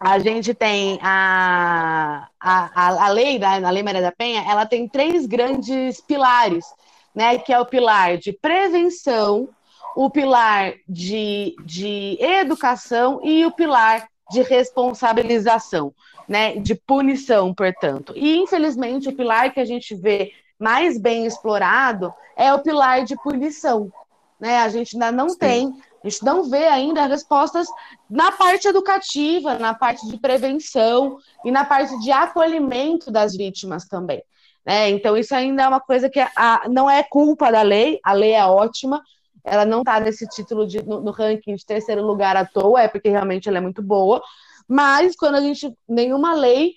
a 0.00 0.20
gente 0.20 0.54
tem 0.54 1.00
a, 1.02 2.28
a, 2.40 3.04
a 3.06 3.08
lei, 3.08 3.38
da, 3.38 3.54
a 3.54 3.70
Lei 3.70 3.82
Maria 3.82 4.02
da 4.02 4.12
Penha, 4.12 4.44
ela 4.48 4.64
tem 4.64 4.88
três 4.88 5.26
grandes 5.26 6.00
pilares, 6.00 6.64
né? 7.12 7.38
Que 7.38 7.52
é 7.52 7.58
o 7.58 7.66
pilar 7.66 8.18
de 8.18 8.32
prevenção, 8.32 9.48
o 9.96 10.08
pilar 10.08 10.74
de, 10.88 11.56
de 11.64 12.18
educação 12.20 13.20
e 13.24 13.44
o 13.44 13.50
pilar 13.50 14.06
de 14.32 14.42
responsabilização, 14.42 15.94
né? 16.26 16.56
De 16.56 16.74
punição, 16.74 17.54
portanto. 17.54 18.12
E, 18.16 18.36
infelizmente, 18.36 19.08
o 19.08 19.16
pilar 19.16 19.52
que 19.52 19.60
a 19.60 19.64
gente 19.64 19.94
vê 19.94 20.32
mais 20.58 20.98
bem 20.98 21.26
explorado 21.26 22.12
é 22.36 22.52
o 22.52 22.60
pilar 22.60 23.04
de 23.04 23.16
punição. 23.16 23.92
Né? 24.40 24.58
A 24.58 24.68
gente 24.68 24.96
ainda 24.96 25.12
não 25.12 25.28
Sim. 25.28 25.38
tem 25.38 25.74
a 26.04 26.08
gente 26.08 26.24
não 26.24 26.42
vê 26.42 26.66
ainda 26.66 27.06
respostas 27.06 27.68
na 28.10 28.32
parte 28.32 28.66
educativa, 28.66 29.54
na 29.54 29.72
parte 29.72 30.06
de 30.08 30.18
prevenção 30.18 31.18
e 31.44 31.50
na 31.50 31.64
parte 31.64 31.96
de 32.00 32.10
acolhimento 32.10 33.10
das 33.10 33.36
vítimas 33.36 33.86
também. 33.86 34.22
Né? 34.66 34.90
Então, 34.90 35.16
isso 35.16 35.34
ainda 35.34 35.62
é 35.62 35.68
uma 35.68 35.80
coisa 35.80 36.10
que 36.10 36.18
a, 36.20 36.62
não 36.68 36.90
é 36.90 37.02
culpa 37.02 37.50
da 37.52 37.62
lei, 37.62 38.00
a 38.02 38.12
lei 38.12 38.32
é 38.32 38.44
ótima, 38.44 39.02
ela 39.44 39.64
não 39.64 39.80
está 39.80 39.98
nesse 40.00 40.26
título 40.28 40.66
de, 40.66 40.82
no, 40.82 41.00
no, 41.00 41.10
ranking 41.10 41.54
de 41.54 41.66
terceiro 41.66 42.02
lugar 42.02 42.36
à 42.36 42.44
toa, 42.44 42.82
é 42.82 42.88
porque 42.88 43.08
realmente 43.08 43.48
ela 43.48 43.58
é 43.58 43.60
muito 43.60 43.82
boa, 43.82 44.22
mas 44.68 45.16
quando 45.16 45.36
a 45.36 45.40
gente, 45.40 45.72
nenhuma 45.88 46.34
lei, 46.34 46.74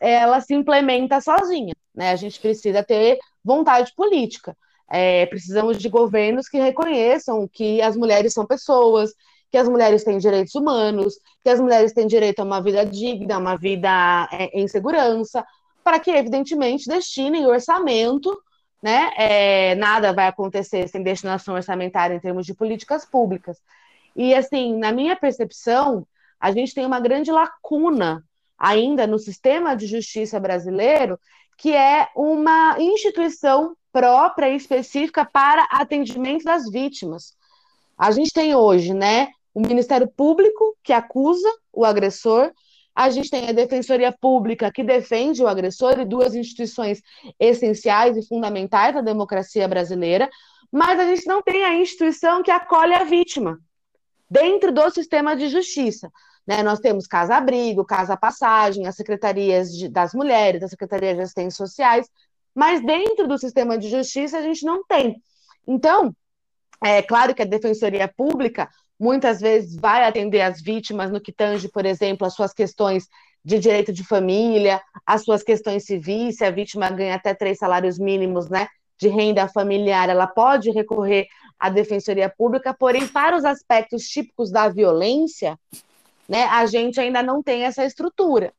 ela 0.00 0.40
se 0.40 0.54
implementa 0.54 1.20
sozinha, 1.20 1.74
né? 1.94 2.10
A 2.10 2.16
gente 2.16 2.40
precisa 2.40 2.82
ter 2.82 3.18
vontade 3.44 3.92
política. 3.96 4.56
É, 4.90 5.26
precisamos 5.26 5.78
de 5.78 5.88
governos 5.88 6.48
que 6.48 6.58
reconheçam 6.58 7.48
que 7.52 7.80
as 7.82 7.96
mulheres 7.96 8.32
são 8.32 8.46
pessoas, 8.46 9.12
que 9.50 9.58
as 9.58 9.68
mulheres 9.68 10.04
têm 10.04 10.18
direitos 10.18 10.54
humanos, 10.54 11.14
que 11.42 11.50
as 11.50 11.60
mulheres 11.60 11.92
têm 11.92 12.06
direito 12.06 12.40
a 12.40 12.44
uma 12.44 12.62
vida 12.62 12.84
digna, 12.84 13.38
uma 13.38 13.56
vida 13.56 14.28
é, 14.32 14.46
em 14.58 14.68
segurança, 14.68 15.44
para 15.82 15.98
que, 15.98 16.10
evidentemente, 16.10 16.88
destinem 16.88 17.46
orçamento, 17.46 18.38
né? 18.82 19.10
É, 19.16 19.74
nada 19.74 20.12
vai 20.12 20.26
acontecer 20.26 20.88
sem 20.88 21.02
destinação 21.02 21.54
orçamentária 21.54 22.14
em 22.14 22.20
termos 22.20 22.46
de 22.46 22.54
políticas 22.54 23.04
públicas. 23.04 23.58
E, 24.14 24.34
assim, 24.34 24.76
na 24.76 24.92
minha 24.92 25.16
percepção, 25.16 26.06
a 26.40 26.52
gente 26.52 26.74
tem 26.74 26.86
uma 26.86 27.00
grande 27.00 27.30
lacuna 27.30 28.24
ainda 28.58 29.06
no 29.06 29.18
sistema 29.18 29.76
de 29.76 29.86
justiça 29.86 30.38
brasileiro, 30.40 31.18
que 31.56 31.74
é 31.74 32.08
uma 32.14 32.76
instituição 32.78 33.76
própria 33.92 34.48
e 34.48 34.56
específica 34.56 35.24
para 35.24 35.66
atendimento 35.70 36.44
das 36.44 36.70
vítimas. 36.70 37.36
A 37.96 38.10
gente 38.12 38.32
tem 38.32 38.54
hoje, 38.54 38.94
né, 38.94 39.28
o 39.52 39.60
Ministério 39.60 40.08
Público 40.08 40.76
que 40.84 40.92
acusa 40.92 41.48
o 41.72 41.84
agressor, 41.84 42.52
a 42.98 43.10
gente 43.10 43.30
tem 43.30 43.48
a 43.48 43.52
Defensoria 43.52 44.10
Pública 44.10 44.72
que 44.72 44.82
defende 44.82 45.40
o 45.40 45.46
agressor 45.46 46.00
e 46.00 46.04
duas 46.04 46.34
instituições 46.34 47.00
essenciais 47.38 48.16
e 48.16 48.26
fundamentais 48.26 48.92
da 48.92 49.00
democracia 49.00 49.68
brasileira, 49.68 50.28
mas 50.68 50.98
a 50.98 51.04
gente 51.04 51.24
não 51.24 51.40
tem 51.40 51.62
a 51.62 51.76
instituição 51.76 52.42
que 52.42 52.50
acolhe 52.50 52.92
a 52.92 53.04
vítima 53.04 53.60
dentro 54.28 54.72
do 54.72 54.90
sistema 54.90 55.36
de 55.36 55.46
justiça. 55.46 56.10
Né? 56.44 56.60
Nós 56.64 56.80
temos 56.80 57.06
Casa 57.06 57.36
Abrigo, 57.36 57.84
Casa 57.84 58.16
Passagem, 58.16 58.88
as 58.88 58.96
secretarias 58.96 59.70
de, 59.70 59.88
das 59.88 60.12
mulheres, 60.12 60.64
as 60.64 60.70
secretarias 60.70 61.14
de 61.14 61.22
assistências 61.22 61.54
sociais, 61.54 62.10
mas 62.52 62.84
dentro 62.84 63.28
do 63.28 63.38
sistema 63.38 63.78
de 63.78 63.88
justiça 63.88 64.38
a 64.38 64.42
gente 64.42 64.64
não 64.66 64.84
tem. 64.84 65.22
Então, 65.64 66.12
é 66.82 67.00
claro 67.00 67.32
que 67.32 67.42
a 67.42 67.46
Defensoria 67.46 68.08
Pública 68.08 68.68
muitas 68.98 69.40
vezes 69.40 69.76
vai 69.76 70.04
atender 70.04 70.40
as 70.40 70.60
vítimas 70.60 71.10
no 71.10 71.20
que 71.20 71.32
tange, 71.32 71.68
por 71.68 71.86
exemplo, 71.86 72.26
as 72.26 72.34
suas 72.34 72.52
questões 72.52 73.06
de 73.44 73.58
direito 73.58 73.92
de 73.92 74.04
família, 74.04 74.80
as 75.06 75.22
suas 75.22 75.42
questões 75.42 75.84
civis, 75.84 76.36
se 76.36 76.44
a 76.44 76.50
vítima 76.50 76.90
ganha 76.90 77.14
até 77.14 77.32
três 77.32 77.58
salários 77.58 77.98
mínimos, 77.98 78.48
né, 78.48 78.68
de 78.98 79.08
renda 79.08 79.46
familiar, 79.48 80.08
ela 80.08 80.26
pode 80.26 80.70
recorrer 80.70 81.28
à 81.58 81.70
Defensoria 81.70 82.28
Pública, 82.28 82.74
porém, 82.74 83.06
para 83.06 83.36
os 83.36 83.44
aspectos 83.44 84.02
típicos 84.08 84.50
da 84.50 84.68
violência, 84.68 85.58
né, 86.28 86.44
a 86.44 86.66
gente 86.66 87.00
ainda 87.00 87.22
não 87.22 87.42
tem 87.42 87.62
essa 87.62 87.84
estrutura. 87.84 88.52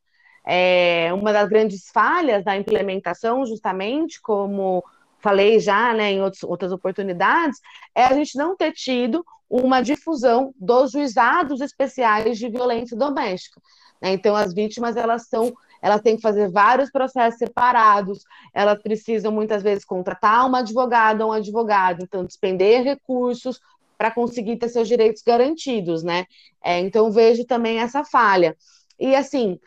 É, 0.44 1.10
uma 1.12 1.32
das 1.32 1.48
grandes 1.48 1.90
falhas 1.92 2.42
da 2.42 2.56
implementação, 2.56 3.44
justamente, 3.44 4.20
como 4.20 4.82
falei 5.20 5.60
já 5.60 5.92
né, 5.94 6.12
em 6.12 6.22
outros, 6.22 6.42
outras 6.42 6.72
oportunidades, 6.72 7.58
é 7.94 8.04
a 8.04 8.14
gente 8.14 8.36
não 8.36 8.56
ter 8.56 8.72
tido 8.72 9.24
uma 9.48 9.80
difusão 9.80 10.54
dos 10.56 10.92
juizados 10.92 11.60
especiais 11.60 12.38
de 12.38 12.48
violência 12.48 12.96
doméstica. 12.96 13.60
Né? 14.00 14.12
Então, 14.12 14.34
as 14.36 14.54
vítimas 14.54 14.96
elas 14.96 15.26
são, 15.26 15.52
elas 15.82 16.00
têm 16.00 16.16
que 16.16 16.22
fazer 16.22 16.48
vários 16.50 16.90
processos 16.90 17.38
separados, 17.38 18.22
elas 18.54 18.80
precisam 18.80 19.32
muitas 19.32 19.62
vezes 19.62 19.84
contratar 19.84 20.46
uma 20.46 20.60
advogada 20.60 21.24
ou 21.24 21.32
um 21.32 21.34
advogado, 21.34 22.02
então 22.02 22.24
despender 22.24 22.84
recursos 22.84 23.60
para 23.98 24.10
conseguir 24.10 24.56
ter 24.56 24.68
seus 24.68 24.88
direitos 24.88 25.22
garantidos, 25.22 26.02
né? 26.02 26.24
É, 26.64 26.78
então 26.78 27.10
vejo 27.10 27.44
também 27.44 27.80
essa 27.80 28.02
falha. 28.02 28.56
E 28.98 29.14
assim, 29.14 29.58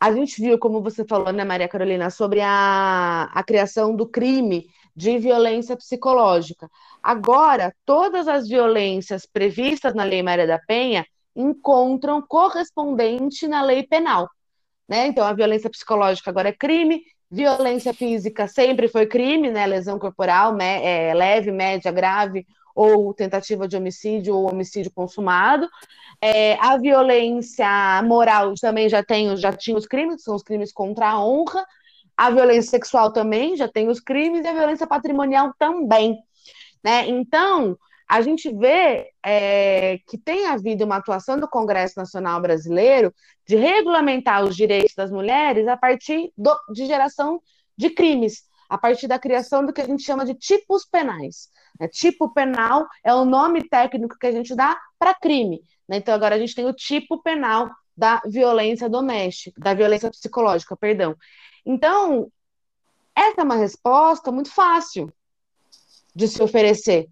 a 0.00 0.12
gente 0.12 0.40
viu, 0.40 0.58
como 0.58 0.82
você 0.82 1.04
falou, 1.04 1.32
né, 1.32 1.44
Maria 1.44 1.68
Carolina, 1.68 2.10
sobre 2.10 2.40
a, 2.40 3.30
a 3.32 3.42
criação 3.44 3.94
do 3.94 4.08
crime 4.08 4.66
de 4.94 5.18
violência 5.18 5.76
psicológica. 5.76 6.68
Agora, 7.02 7.74
todas 7.84 8.28
as 8.28 8.48
violências 8.48 9.26
previstas 9.26 9.94
na 9.94 10.04
Lei 10.04 10.22
Maria 10.22 10.46
da 10.46 10.58
Penha 10.58 11.06
encontram 11.34 12.22
correspondente 12.26 13.46
na 13.46 13.62
lei 13.62 13.82
penal. 13.86 14.28
Né? 14.88 15.06
Então, 15.06 15.24
a 15.24 15.32
violência 15.32 15.70
psicológica 15.70 16.30
agora 16.30 16.48
é 16.48 16.52
crime, 16.52 17.02
violência 17.30 17.94
física 17.94 18.48
sempre 18.48 18.88
foi 18.88 19.06
crime, 19.06 19.50
né? 19.50 19.66
lesão 19.66 19.98
corporal 19.98 20.56
é, 20.60 21.14
leve, 21.14 21.52
média, 21.52 21.92
grave, 21.92 22.44
ou 22.74 23.12
tentativa 23.14 23.68
de 23.68 23.76
homicídio 23.76 24.34
ou 24.34 24.50
homicídio 24.50 24.90
consumado. 24.92 25.68
É, 26.20 26.54
a 26.54 26.76
violência 26.76 28.02
moral 28.04 28.54
também 28.60 28.88
já 28.88 29.02
tem, 29.02 29.36
já 29.36 29.52
tinha 29.52 29.76
os 29.76 29.86
crimes, 29.86 30.22
são 30.22 30.34
os 30.34 30.42
crimes 30.42 30.72
contra 30.72 31.10
a 31.10 31.24
honra. 31.24 31.64
A 32.20 32.28
violência 32.28 32.68
sexual 32.72 33.10
também 33.14 33.56
já 33.56 33.66
tem 33.66 33.88
os 33.88 33.98
crimes 33.98 34.44
e 34.44 34.46
a 34.46 34.52
violência 34.52 34.86
patrimonial 34.86 35.54
também. 35.58 36.18
Né? 36.84 37.08
Então, 37.08 37.78
a 38.06 38.20
gente 38.20 38.54
vê 38.54 39.10
é, 39.24 39.96
que 40.06 40.18
tem 40.18 40.44
havido 40.44 40.84
uma 40.84 40.96
atuação 40.96 41.40
do 41.40 41.48
Congresso 41.48 41.94
Nacional 41.96 42.38
Brasileiro 42.38 43.10
de 43.48 43.56
regulamentar 43.56 44.44
os 44.44 44.54
direitos 44.54 44.94
das 44.94 45.10
mulheres 45.10 45.66
a 45.66 45.78
partir 45.78 46.30
do, 46.36 46.54
de 46.74 46.84
geração 46.84 47.40
de 47.74 47.88
crimes, 47.88 48.42
a 48.68 48.76
partir 48.76 49.06
da 49.06 49.18
criação 49.18 49.64
do 49.64 49.72
que 49.72 49.80
a 49.80 49.86
gente 49.86 50.02
chama 50.02 50.26
de 50.26 50.34
tipos 50.34 50.84
penais. 50.84 51.48
Né? 51.80 51.88
Tipo 51.88 52.34
penal 52.34 52.86
é 53.02 53.14
o 53.14 53.24
nome 53.24 53.66
técnico 53.66 54.18
que 54.18 54.26
a 54.26 54.32
gente 54.32 54.54
dá 54.54 54.78
para 54.98 55.14
crime. 55.14 55.62
Né? 55.88 55.96
Então, 55.96 56.12
agora 56.12 56.34
a 56.34 56.38
gente 56.38 56.54
tem 56.54 56.66
o 56.66 56.74
tipo 56.74 57.22
penal 57.22 57.70
da 57.96 58.20
violência 58.26 58.90
doméstica, 58.90 59.58
da 59.58 59.72
violência 59.72 60.10
psicológica, 60.10 60.76
perdão. 60.76 61.16
Então, 61.64 62.30
essa 63.14 63.40
é 63.40 63.44
uma 63.44 63.56
resposta 63.56 64.30
muito 64.32 64.50
fácil 64.50 65.12
de 66.14 66.26
se 66.28 66.42
oferecer. 66.42 67.08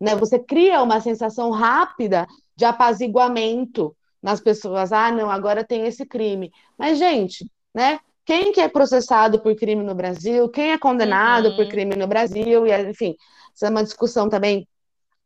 Né? 0.00 0.14
Você 0.16 0.38
cria 0.38 0.82
uma 0.82 1.00
sensação 1.00 1.50
rápida 1.50 2.26
de 2.56 2.64
apaziguamento 2.64 3.94
nas 4.22 4.40
pessoas. 4.40 4.92
Ah, 4.92 5.10
não, 5.10 5.30
agora 5.30 5.64
tem 5.64 5.86
esse 5.86 6.06
crime. 6.06 6.50
Mas, 6.76 6.98
gente, 6.98 7.48
né? 7.74 8.00
Quem 8.24 8.52
que 8.52 8.60
é 8.60 8.68
processado 8.68 9.40
por 9.40 9.54
crime 9.56 9.82
no 9.82 9.94
Brasil? 9.94 10.50
Quem 10.50 10.72
é 10.72 10.78
condenado 10.78 11.48
uhum. 11.48 11.56
por 11.56 11.66
crime 11.66 11.96
no 11.96 12.06
Brasil? 12.06 12.66
E, 12.66 12.90
enfim, 12.90 13.16
essa 13.54 13.66
é 13.66 13.70
uma 13.70 13.82
discussão 13.82 14.28
também 14.28 14.68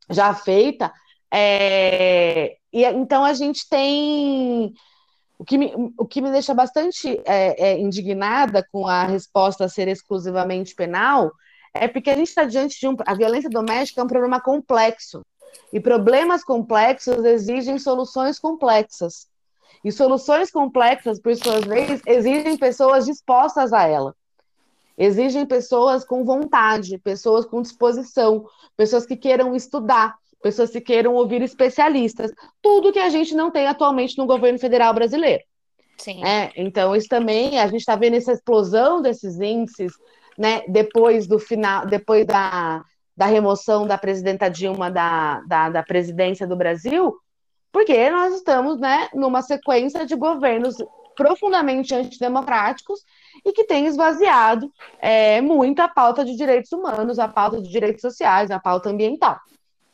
já 0.08 0.32
feita. 0.34 0.92
É, 1.30 2.56
e 2.72 2.84
então 2.84 3.24
a 3.24 3.32
gente 3.32 3.68
tem 3.68 4.72
O 5.42 5.44
que 5.44 5.58
me, 5.58 5.74
o 5.98 6.06
que 6.06 6.20
me 6.22 6.30
deixa 6.30 6.54
bastante 6.54 7.20
é, 7.24 7.70
é, 7.70 7.76
indignada 7.76 8.64
com 8.70 8.86
a 8.86 9.02
resposta 9.02 9.68
ser 9.68 9.88
exclusivamente 9.88 10.72
penal 10.72 11.32
é 11.74 11.88
porque 11.88 12.10
a 12.10 12.14
gente 12.14 12.28
está 12.28 12.44
diante 12.44 12.78
de 12.78 12.86
um. 12.86 12.94
A 13.04 13.12
violência 13.12 13.50
doméstica 13.50 14.00
é 14.00 14.04
um 14.04 14.06
problema 14.06 14.40
complexo. 14.40 15.20
E 15.72 15.80
problemas 15.80 16.44
complexos 16.44 17.24
exigem 17.24 17.76
soluções 17.76 18.38
complexas. 18.38 19.26
E 19.84 19.90
soluções 19.90 20.48
complexas, 20.48 21.18
por 21.18 21.34
suas 21.34 21.64
vezes, 21.64 22.00
exigem 22.06 22.56
pessoas 22.56 23.04
dispostas 23.04 23.72
a 23.72 23.82
ela. 23.82 24.14
Exigem 24.96 25.44
pessoas 25.44 26.04
com 26.04 26.24
vontade, 26.24 26.98
pessoas 26.98 27.44
com 27.44 27.60
disposição, 27.60 28.46
pessoas 28.76 29.04
que 29.04 29.16
queiram 29.16 29.56
estudar, 29.56 30.14
pessoas 30.42 30.70
que 30.70 30.80
queiram 30.80 31.14
ouvir 31.14 31.40
especialistas, 31.42 32.32
tudo 32.60 32.92
que 32.92 32.98
a 32.98 33.08
gente 33.08 33.34
não 33.34 33.50
tem 33.50 33.66
atualmente 33.66 34.18
no 34.18 34.26
governo 34.26 34.58
federal 34.58 34.92
brasileiro. 34.92 35.42
Sim. 35.98 36.24
É, 36.24 36.50
então, 36.56 36.96
isso 36.96 37.08
também, 37.08 37.58
a 37.58 37.66
gente 37.66 37.80
está 37.80 37.94
vendo 37.94 38.16
essa 38.16 38.32
explosão 38.32 39.00
desses 39.00 39.38
índices, 39.40 39.92
né, 40.36 40.62
depois 40.68 41.26
do 41.26 41.38
final, 41.38 41.86
depois 41.86 42.26
da, 42.26 42.82
da 43.16 43.26
remoção 43.26 43.86
da 43.86 43.96
presidenta 43.96 44.48
Dilma 44.48 44.90
da, 44.90 45.40
da, 45.46 45.68
da 45.68 45.82
presidência 45.82 46.46
do 46.46 46.56
Brasil, 46.56 47.16
porque 47.70 48.10
nós 48.10 48.34
estamos, 48.34 48.78
né, 48.78 49.08
numa 49.14 49.42
sequência 49.42 50.04
de 50.04 50.16
governos 50.16 50.76
profundamente 51.14 51.94
antidemocráticos 51.94 53.00
e 53.44 53.52
que 53.52 53.64
tem 53.64 53.86
esvaziado 53.86 54.70
é, 54.98 55.40
muito 55.40 55.80
a 55.80 55.88
pauta 55.88 56.24
de 56.24 56.36
direitos 56.36 56.72
humanos, 56.72 57.18
a 57.18 57.28
pauta 57.28 57.60
de 57.60 57.70
direitos 57.70 58.00
sociais, 58.00 58.50
a 58.50 58.58
pauta 58.58 58.90
ambiental. 58.90 59.38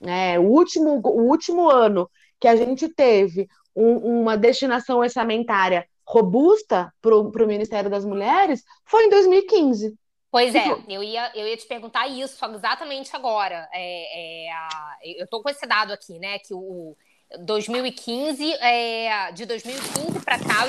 É, 0.02 0.38
o, 0.38 0.44
último, 0.44 1.00
o 1.04 1.28
último 1.28 1.68
ano 1.68 2.08
que 2.40 2.46
a 2.46 2.56
gente 2.56 2.88
teve 2.88 3.48
um, 3.74 4.20
uma 4.20 4.36
destinação 4.36 4.98
orçamentária 4.98 5.86
robusta 6.06 6.92
para 7.02 7.14
o 7.16 7.46
Ministério 7.46 7.90
das 7.90 8.04
Mulheres 8.04 8.64
foi 8.84 9.04
em 9.04 9.10
2015. 9.10 9.94
Pois 10.30 10.54
é, 10.54 10.62
tipo 10.62 10.84
eu 10.90 11.02
ia, 11.02 11.32
eu 11.34 11.46
ia 11.46 11.56
te 11.56 11.66
perguntar 11.66 12.06
isso 12.06 12.44
exatamente 12.54 13.14
agora. 13.14 13.68
É, 13.72 14.48
é, 14.48 15.18
eu 15.18 15.24
estou 15.24 15.42
com 15.42 15.48
esse 15.48 15.66
dado 15.66 15.92
aqui, 15.92 16.18
né? 16.18 16.38
Que 16.38 16.52
o 16.52 16.96
2015, 17.40 18.54
é, 18.54 19.32
de 19.32 19.46
2015 19.46 20.20
para 20.20 20.38
cá, 20.38 20.66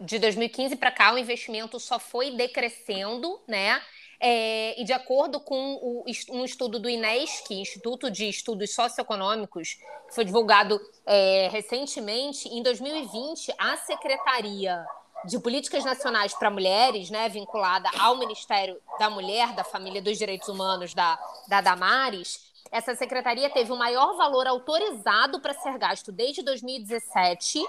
de 0.00 0.18
2015 0.18 0.76
para 0.76 0.90
cá, 0.90 1.14
o 1.14 1.18
investimento 1.18 1.78
só 1.78 1.98
foi 1.98 2.32
decrescendo, 2.32 3.40
né? 3.46 3.80
É, 4.20 4.80
e 4.80 4.84
de 4.84 4.92
acordo 4.92 5.38
com 5.38 5.74
o, 5.74 6.04
um 6.30 6.44
estudo 6.44 6.78
do 6.78 6.88
INESC, 6.88 7.54
Instituto 7.54 8.10
de 8.10 8.28
Estudos 8.28 8.74
Socioeconômicos, 8.74 9.74
que 10.08 10.14
foi 10.14 10.24
divulgado 10.24 10.80
é, 11.06 11.48
recentemente, 11.52 12.48
em 12.48 12.62
2020, 12.62 13.54
a 13.56 13.76
Secretaria 13.76 14.84
de 15.24 15.38
Políticas 15.38 15.84
Nacionais 15.84 16.34
para 16.34 16.50
Mulheres, 16.50 17.10
né, 17.10 17.28
vinculada 17.28 17.88
ao 17.98 18.16
Ministério 18.16 18.80
da 18.98 19.08
Mulher, 19.08 19.52
da 19.52 19.64
Família 19.64 19.98
e 19.98 20.02
dos 20.02 20.18
Direitos 20.18 20.48
Humanos 20.48 20.94
da, 20.94 21.18
da 21.46 21.60
Damares, 21.60 22.48
essa 22.70 22.94
secretaria 22.94 23.48
teve 23.50 23.72
o 23.72 23.76
maior 23.76 24.16
valor 24.16 24.46
autorizado 24.46 25.40
para 25.40 25.54
ser 25.54 25.78
gasto 25.78 26.12
desde 26.12 26.42
2017, 26.42 27.64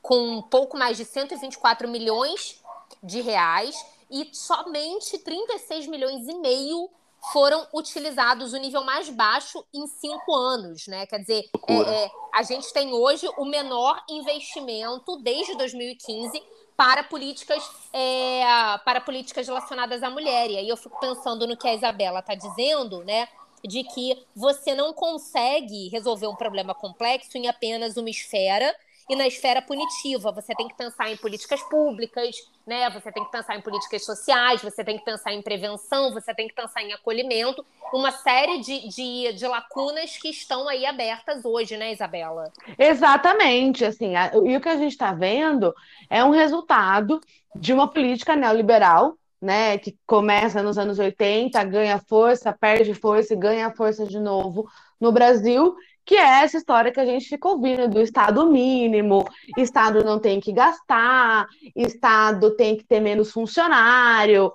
com 0.00 0.38
um 0.38 0.42
pouco 0.42 0.76
mais 0.76 0.96
de 0.96 1.04
124 1.04 1.88
milhões 1.88 2.60
de 3.02 3.20
reais, 3.20 3.74
e 4.12 4.28
somente 4.32 5.18
36 5.18 5.86
milhões 5.86 6.28
e 6.28 6.34
meio 6.34 6.90
foram 7.32 7.66
utilizados 7.72 8.52
o 8.52 8.58
nível 8.58 8.84
mais 8.84 9.08
baixo 9.08 9.64
em 9.72 9.86
cinco 9.86 10.34
anos, 10.34 10.86
né? 10.88 11.06
Quer 11.06 11.20
dizer, 11.20 11.48
é, 11.68 11.74
é, 11.74 12.10
a 12.34 12.42
gente 12.42 12.72
tem 12.72 12.92
hoje 12.92 13.26
o 13.38 13.44
menor 13.44 14.02
investimento 14.10 15.16
desde 15.18 15.56
2015 15.56 16.42
para 16.76 17.04
políticas 17.04 17.62
é, 17.92 18.42
para 18.84 19.00
políticas 19.00 19.46
relacionadas 19.46 20.02
à 20.02 20.10
mulher. 20.10 20.50
E 20.50 20.56
aí 20.58 20.68
eu 20.68 20.76
fico 20.76 20.98
pensando 20.98 21.46
no 21.46 21.56
que 21.56 21.68
a 21.68 21.74
Isabela 21.74 22.18
está 22.18 22.34
dizendo, 22.34 23.04
né? 23.04 23.28
De 23.64 23.84
que 23.84 24.20
você 24.34 24.74
não 24.74 24.92
consegue 24.92 25.88
resolver 25.88 26.26
um 26.26 26.34
problema 26.34 26.74
complexo 26.74 27.38
em 27.38 27.46
apenas 27.46 27.96
uma 27.96 28.10
esfera 28.10 28.74
e 29.08 29.16
na 29.16 29.26
esfera 29.26 29.60
punitiva. 29.62 30.32
Você 30.32 30.54
tem 30.54 30.68
que 30.68 30.74
pensar 30.74 31.10
em 31.10 31.16
políticas 31.16 31.62
públicas, 31.62 32.36
né? 32.66 32.88
Você 32.90 33.10
tem 33.12 33.24
que 33.24 33.30
pensar 33.30 33.56
em 33.56 33.60
políticas 33.60 34.04
sociais, 34.04 34.62
você 34.62 34.84
tem 34.84 34.98
que 34.98 35.04
pensar 35.04 35.32
em 35.32 35.42
prevenção, 35.42 36.12
você 36.12 36.34
tem 36.34 36.48
que 36.48 36.54
pensar 36.54 36.82
em 36.82 36.92
acolhimento, 36.92 37.64
uma 37.92 38.10
série 38.10 38.60
de, 38.60 38.88
de, 38.88 39.32
de 39.32 39.46
lacunas 39.46 40.16
que 40.16 40.28
estão 40.28 40.68
aí 40.68 40.86
abertas 40.86 41.44
hoje, 41.44 41.76
né, 41.76 41.92
Isabela? 41.92 42.50
Exatamente, 42.78 43.84
assim, 43.84 44.16
a, 44.16 44.32
e 44.44 44.56
o 44.56 44.60
que 44.60 44.68
a 44.68 44.76
gente 44.76 44.92
está 44.92 45.12
vendo 45.12 45.74
é 46.08 46.24
um 46.24 46.30
resultado 46.30 47.20
de 47.54 47.72
uma 47.72 47.88
política 47.88 48.34
neoliberal 48.34 49.16
né, 49.42 49.76
que 49.76 49.98
começa 50.06 50.62
nos 50.62 50.78
anos 50.78 51.00
80, 51.00 51.62
ganha 51.64 51.98
força, 51.98 52.52
perde 52.52 52.94
força 52.94 53.34
e 53.34 53.36
ganha 53.36 53.74
força 53.74 54.06
de 54.06 54.20
novo 54.20 54.70
no 55.00 55.10
Brasil, 55.10 55.74
que 56.04 56.16
é 56.16 56.42
essa 56.42 56.56
história 56.56 56.92
que 56.92 57.00
a 57.00 57.06
gente 57.06 57.28
fica 57.28 57.48
ouvindo 57.48 57.88
do 57.88 58.00
Estado 58.00 58.46
mínimo, 58.46 59.24
Estado 59.56 60.04
não 60.04 60.18
tem 60.18 60.40
que 60.40 60.52
gastar, 60.52 61.46
Estado 61.76 62.56
tem 62.56 62.76
que 62.76 62.84
ter 62.84 63.00
menos 63.00 63.30
funcionário. 63.30 64.52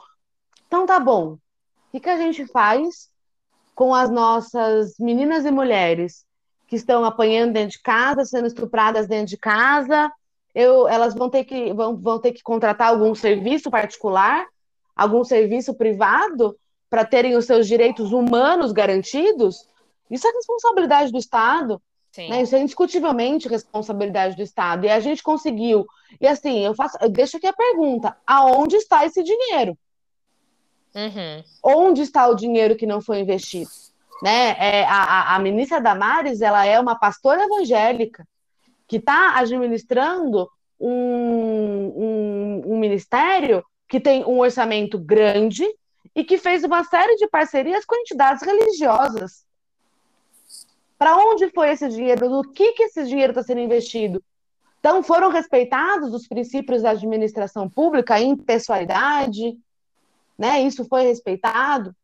Então 0.67 0.85
tá 0.85 0.99
bom. 0.99 1.33
O 1.33 1.39
que, 1.91 2.01
que 2.01 2.09
a 2.09 2.17
gente 2.17 2.45
faz 2.47 3.09
com 3.73 3.95
as 3.95 4.09
nossas 4.09 4.95
meninas 4.99 5.45
e 5.45 5.51
mulheres 5.51 6.25
que 6.67 6.75
estão 6.75 7.05
apanhando 7.05 7.53
dentro 7.53 7.77
de 7.77 7.81
casa, 7.81 8.25
sendo 8.25 8.47
estupradas 8.47 9.07
dentro 9.07 9.27
de 9.27 9.37
casa? 9.37 10.11
Eu, 10.53 10.87
elas 10.87 11.13
vão 11.13 11.29
ter 11.29 11.45
que 11.45 11.71
vão, 11.73 11.95
vão 11.95 12.19
ter 12.19 12.33
que 12.33 12.43
contratar 12.43 12.89
algum 12.89 13.15
serviço 13.15 13.71
particular, 13.71 14.45
algum 14.95 15.23
serviço 15.23 15.73
privado 15.75 16.57
para 16.89 17.05
terem 17.05 17.37
os 17.37 17.45
seus 17.45 17.67
direitos 17.67 18.11
humanos 18.11 18.73
garantidos? 18.73 19.65
Isso 20.09 20.27
é 20.27 20.31
responsabilidade 20.31 21.11
do 21.11 21.17
Estado. 21.17 21.81
Né? 22.17 22.41
Isso 22.41 22.55
é 22.55 22.59
indiscutivelmente 22.59 23.47
responsabilidade 23.47 24.35
do 24.35 24.41
Estado. 24.41 24.85
E 24.85 24.89
a 24.89 24.99
gente 24.99 25.21
conseguiu. 25.21 25.85
E 26.19 26.27
assim, 26.27 26.65
eu 26.65 26.73
faço, 26.73 26.97
eu 26.99 27.09
deixo 27.09 27.37
aqui 27.37 27.47
a 27.47 27.53
pergunta: 27.53 28.17
aonde 28.25 28.75
está 28.75 29.05
esse 29.05 29.23
dinheiro? 29.23 29.77
Uhum. 30.95 31.43
Onde 31.63 32.01
está 32.01 32.27
o 32.27 32.35
dinheiro 32.35 32.75
que 32.75 32.87
não 32.87 33.01
foi 33.01 33.19
investido? 33.19 33.69
Né? 34.23 34.55
É, 34.57 34.83
a, 34.85 35.35
a 35.35 35.39
ministra 35.39 35.79
Damares 35.79 36.41
ela 36.41 36.65
é 36.65 36.79
uma 36.79 36.97
pastora 36.97 37.43
evangélica 37.43 38.27
que 38.87 38.97
está 38.97 39.37
administrando 39.37 40.49
um, 40.79 40.89
um, 40.89 42.61
um 42.73 42.79
ministério 42.79 43.63
que 43.87 43.99
tem 43.99 44.23
um 44.25 44.39
orçamento 44.39 44.97
grande 44.97 45.65
e 46.15 46.23
que 46.23 46.37
fez 46.37 46.63
uma 46.63 46.83
série 46.83 47.15
de 47.15 47.27
parcerias 47.27 47.85
com 47.85 47.95
entidades 47.95 48.41
religiosas. 48.41 49.45
Para 50.97 51.15
onde 51.15 51.49
foi 51.51 51.69
esse 51.69 51.87
dinheiro? 51.89 52.29
No 52.29 52.43
que, 52.51 52.73
que 52.73 52.83
esse 52.83 53.05
dinheiro 53.05 53.31
está 53.31 53.43
sendo 53.43 53.61
investido? 53.61 54.23
Então, 54.79 55.03
foram 55.03 55.29
respeitados 55.29 56.13
os 56.13 56.27
princípios 56.27 56.83
da 56.83 56.91
administração 56.91 57.69
pública, 57.69 58.15
a 58.15 58.21
impessoalidade, 58.21 59.57
né? 60.37 60.61
Isso 60.61 60.85
foi 60.85 61.03
respeitado? 61.03 61.95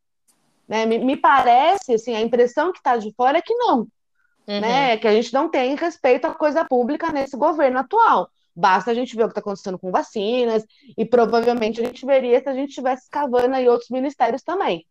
Né? 0.67 0.86
Me, 0.86 0.97
me 0.97 1.15
parece, 1.15 1.93
assim, 1.93 2.15
a 2.15 2.21
impressão 2.21 2.71
que 2.71 2.79
está 2.79 2.97
de 2.97 3.13
fora 3.13 3.38
é 3.38 3.41
que 3.41 3.53
não, 3.53 3.79
uhum. 3.79 4.60
né? 4.60 4.97
Que 4.97 5.08
a 5.08 5.13
gente 5.13 5.34
não 5.34 5.49
tem 5.49 5.75
respeito 5.75 6.25
à 6.25 6.34
coisa 6.34 6.65
pública 6.65 7.12
nesse 7.12 7.38
governo 7.38 7.79
atual. 7.79 8.29
Basta 8.56 8.91
a 8.91 8.93
gente 8.93 9.15
ver 9.15 9.23
o 9.23 9.27
que 9.27 9.32
está 9.32 9.41
acontecendo 9.41 9.79
com 9.79 9.91
vacinas, 9.91 10.63
e 10.97 11.06
provavelmente 11.06 11.82
a 11.82 11.86
gente 11.86 12.06
veria 12.06 12.39
se 12.41 12.49
a 12.49 12.53
gente 12.53 12.69
estivesse 12.69 13.10
cavando 13.10 13.56
aí 13.56 13.67
outros 13.67 13.89
ministérios 13.89 14.43
também. 14.43 14.86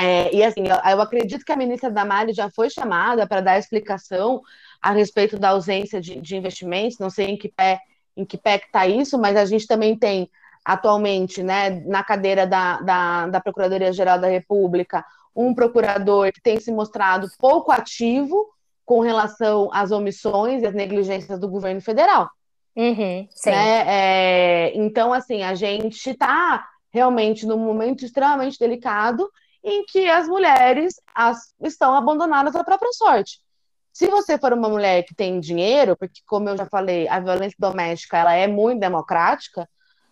É, 0.00 0.34
e 0.34 0.42
assim, 0.42 0.66
eu, 0.66 0.76
eu, 0.90 1.00
acredito 1.02 1.44
que 1.44 1.52
a 1.52 1.56
ministra 1.56 1.90
Damares 1.90 2.34
já 2.34 2.48
foi 2.48 2.70
chamada 2.70 3.26
para 3.26 3.42
dar 3.42 3.58
explicação 3.58 4.40
a 4.80 4.92
respeito 4.92 5.38
da 5.38 5.50
ausência 5.50 6.00
de, 6.00 6.18
de 6.18 6.36
investimentos, 6.36 6.98
não 6.98 7.10
sei 7.10 7.26
em 7.26 7.36
que 7.36 7.48
pé 7.48 7.80
em 8.16 8.24
que 8.24 8.38
pé 8.38 8.56
está 8.56 8.86
isso, 8.86 9.18
mas 9.18 9.36
a 9.36 9.44
gente 9.44 9.66
também 9.66 9.96
tem 9.96 10.30
atualmente, 10.64 11.42
né, 11.42 11.70
na 11.86 12.02
cadeira 12.02 12.46
da, 12.46 12.80
da, 12.80 13.26
da 13.28 13.40
Procuradoria-Geral 13.40 14.18
da 14.18 14.28
República, 14.28 15.04
um 15.34 15.54
procurador 15.54 16.32
que 16.32 16.40
tem 16.40 16.58
se 16.58 16.72
mostrado 16.72 17.28
pouco 17.38 17.70
ativo 17.70 18.48
com 18.84 19.00
relação 19.00 19.70
às 19.72 19.90
omissões 19.90 20.62
e 20.62 20.66
às 20.66 20.74
negligências 20.74 21.38
do 21.38 21.48
governo 21.48 21.80
federal. 21.80 22.28
Uhum, 22.76 23.28
né? 23.46 23.84
É, 23.86 24.72
então, 24.76 25.12
assim, 25.12 25.42
a 25.42 25.54
gente 25.54 26.10
está 26.10 26.66
realmente 26.90 27.46
num 27.46 27.58
momento 27.58 28.04
extremamente 28.04 28.58
delicado 28.58 29.30
em 29.62 29.84
que 29.84 30.08
as 30.08 30.26
mulheres 30.26 30.94
as, 31.14 31.54
estão 31.62 31.94
abandonadas 31.94 32.54
à 32.56 32.64
própria 32.64 32.92
sorte. 32.92 33.40
Se 33.92 34.06
você 34.08 34.38
for 34.38 34.52
uma 34.52 34.68
mulher 34.68 35.02
que 35.02 35.14
tem 35.14 35.40
dinheiro, 35.40 35.96
porque 35.96 36.20
como 36.26 36.48
eu 36.48 36.56
já 36.56 36.66
falei, 36.66 37.08
a 37.08 37.20
violência 37.20 37.56
doméstica 37.58 38.16
ela 38.16 38.34
é 38.34 38.46
muito 38.46 38.80
democrática, 38.80 39.68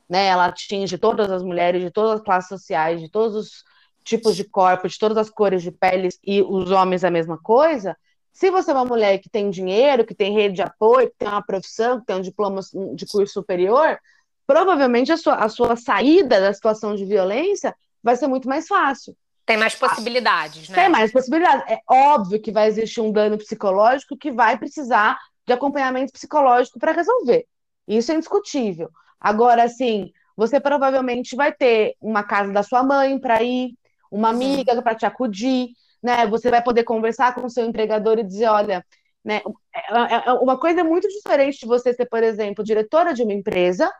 né? 0.08 0.26
Ela 0.26 0.46
atinge 0.46 0.98
todas 0.98 1.30
as 1.30 1.42
mulheres 1.42 1.82
de 1.82 1.90
todas 1.90 2.18
as 2.18 2.24
classes 2.24 2.48
sociais, 2.48 3.00
de 3.00 3.10
todos 3.10 3.36
os 3.36 3.64
tipos 4.04 4.34
de 4.36 4.44
corpo, 4.44 4.88
de 4.88 4.98
todas 4.98 5.18
as 5.18 5.30
cores 5.30 5.62
de 5.62 5.70
peles 5.70 6.18
e 6.24 6.42
os 6.42 6.70
homens 6.70 7.04
a 7.04 7.10
mesma 7.10 7.38
coisa. 7.38 7.96
Se 8.32 8.50
você 8.50 8.70
é 8.70 8.74
uma 8.74 8.84
mulher 8.84 9.18
que 9.18 9.28
tem 9.28 9.50
dinheiro, 9.50 10.04
que 10.04 10.14
tem 10.14 10.32
rede 10.32 10.56
de 10.56 10.62
apoio, 10.62 11.10
que 11.10 11.16
tem 11.18 11.28
uma 11.28 11.42
profissão, 11.42 12.00
que 12.00 12.06
tem 12.06 12.16
um 12.16 12.20
diploma 12.20 12.60
de 12.94 13.06
curso 13.06 13.32
superior, 13.32 13.98
provavelmente 14.46 15.12
a 15.12 15.16
sua, 15.16 15.34
a 15.34 15.48
sua 15.48 15.76
saída 15.76 16.40
da 16.40 16.52
situação 16.52 16.94
de 16.94 17.04
violência 17.04 17.74
vai 18.02 18.16
ser 18.16 18.28
muito 18.28 18.48
mais 18.48 18.66
fácil. 18.66 19.16
Tem 19.48 19.56
mais 19.56 19.74
possibilidades, 19.74 20.68
né? 20.68 20.74
Tem 20.74 20.88
mais 20.90 21.10
possibilidades. 21.10 21.64
É 21.70 21.80
óbvio 21.88 22.38
que 22.38 22.52
vai 22.52 22.68
existir 22.68 23.00
um 23.00 23.10
dano 23.10 23.38
psicológico 23.38 24.14
que 24.14 24.30
vai 24.30 24.58
precisar 24.58 25.16
de 25.46 25.54
acompanhamento 25.54 26.12
psicológico 26.12 26.78
para 26.78 26.92
resolver. 26.92 27.46
Isso 27.88 28.12
é 28.12 28.16
indiscutível. 28.16 28.90
Agora, 29.18 29.62
assim, 29.62 30.12
você 30.36 30.60
provavelmente 30.60 31.34
vai 31.34 31.50
ter 31.50 31.94
uma 31.98 32.22
casa 32.22 32.52
da 32.52 32.62
sua 32.62 32.82
mãe 32.82 33.18
para 33.18 33.42
ir, 33.42 33.72
uma 34.10 34.28
amiga 34.28 34.82
para 34.82 34.94
te 34.94 35.06
acudir, 35.06 35.70
né? 36.02 36.26
Você 36.26 36.50
vai 36.50 36.62
poder 36.62 36.84
conversar 36.84 37.34
com 37.34 37.46
o 37.46 37.50
seu 37.50 37.64
empregador 37.64 38.18
e 38.18 38.24
dizer, 38.24 38.48
olha, 38.48 38.84
né? 39.24 39.40
É, 39.74 40.14
é, 40.14 40.28
é 40.28 40.32
uma 40.34 40.58
coisa 40.58 40.84
muito 40.84 41.08
diferente 41.08 41.60
de 41.60 41.66
você 41.66 41.94
ser, 41.94 42.04
por 42.04 42.22
exemplo, 42.22 42.62
diretora 42.62 43.14
de 43.14 43.22
uma 43.22 43.32
empresa 43.32 43.90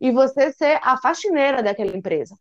e 0.00 0.10
você 0.10 0.52
ser 0.52 0.80
a 0.82 0.96
faxineira 0.96 1.62
daquela 1.62 1.96
empresa 1.96 2.36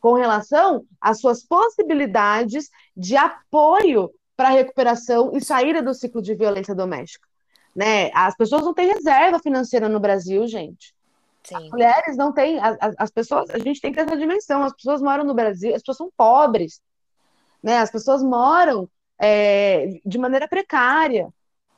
com 0.00 0.14
relação 0.14 0.84
às 1.00 1.20
suas 1.20 1.44
possibilidades 1.44 2.70
de 2.96 3.16
apoio 3.16 4.12
para 4.36 4.48
a 4.48 4.52
recuperação 4.52 5.36
e 5.36 5.40
saída 5.40 5.82
do 5.82 5.92
ciclo 5.92 6.22
de 6.22 6.34
violência 6.34 6.74
doméstica. 6.74 7.26
Né? 7.74 8.10
As 8.14 8.36
pessoas 8.36 8.62
não 8.62 8.74
têm 8.74 8.92
reserva 8.92 9.38
financeira 9.38 9.88
no 9.88 10.00
Brasil, 10.00 10.46
gente. 10.46 10.94
Sim. 11.42 11.56
As 11.56 11.68
mulheres 11.70 12.16
não 12.16 12.32
têm, 12.32 12.58
as, 12.60 12.76
as, 12.98 13.10
pessoas, 13.10 13.50
a 13.50 13.58
gente 13.58 13.80
tem 13.80 13.92
que 13.92 13.98
ter 13.98 14.06
essa 14.06 14.16
dimensão. 14.16 14.62
As 14.62 14.72
pessoas 14.72 15.00
moram 15.00 15.24
no 15.24 15.34
Brasil, 15.34 15.74
as 15.74 15.82
pessoas 15.82 15.96
são 15.98 16.10
pobres, 16.16 16.80
né? 17.62 17.78
As 17.78 17.90
pessoas 17.90 18.22
moram 18.22 18.88
é, 19.18 20.00
de 20.04 20.18
maneira 20.18 20.46
precária. 20.46 21.28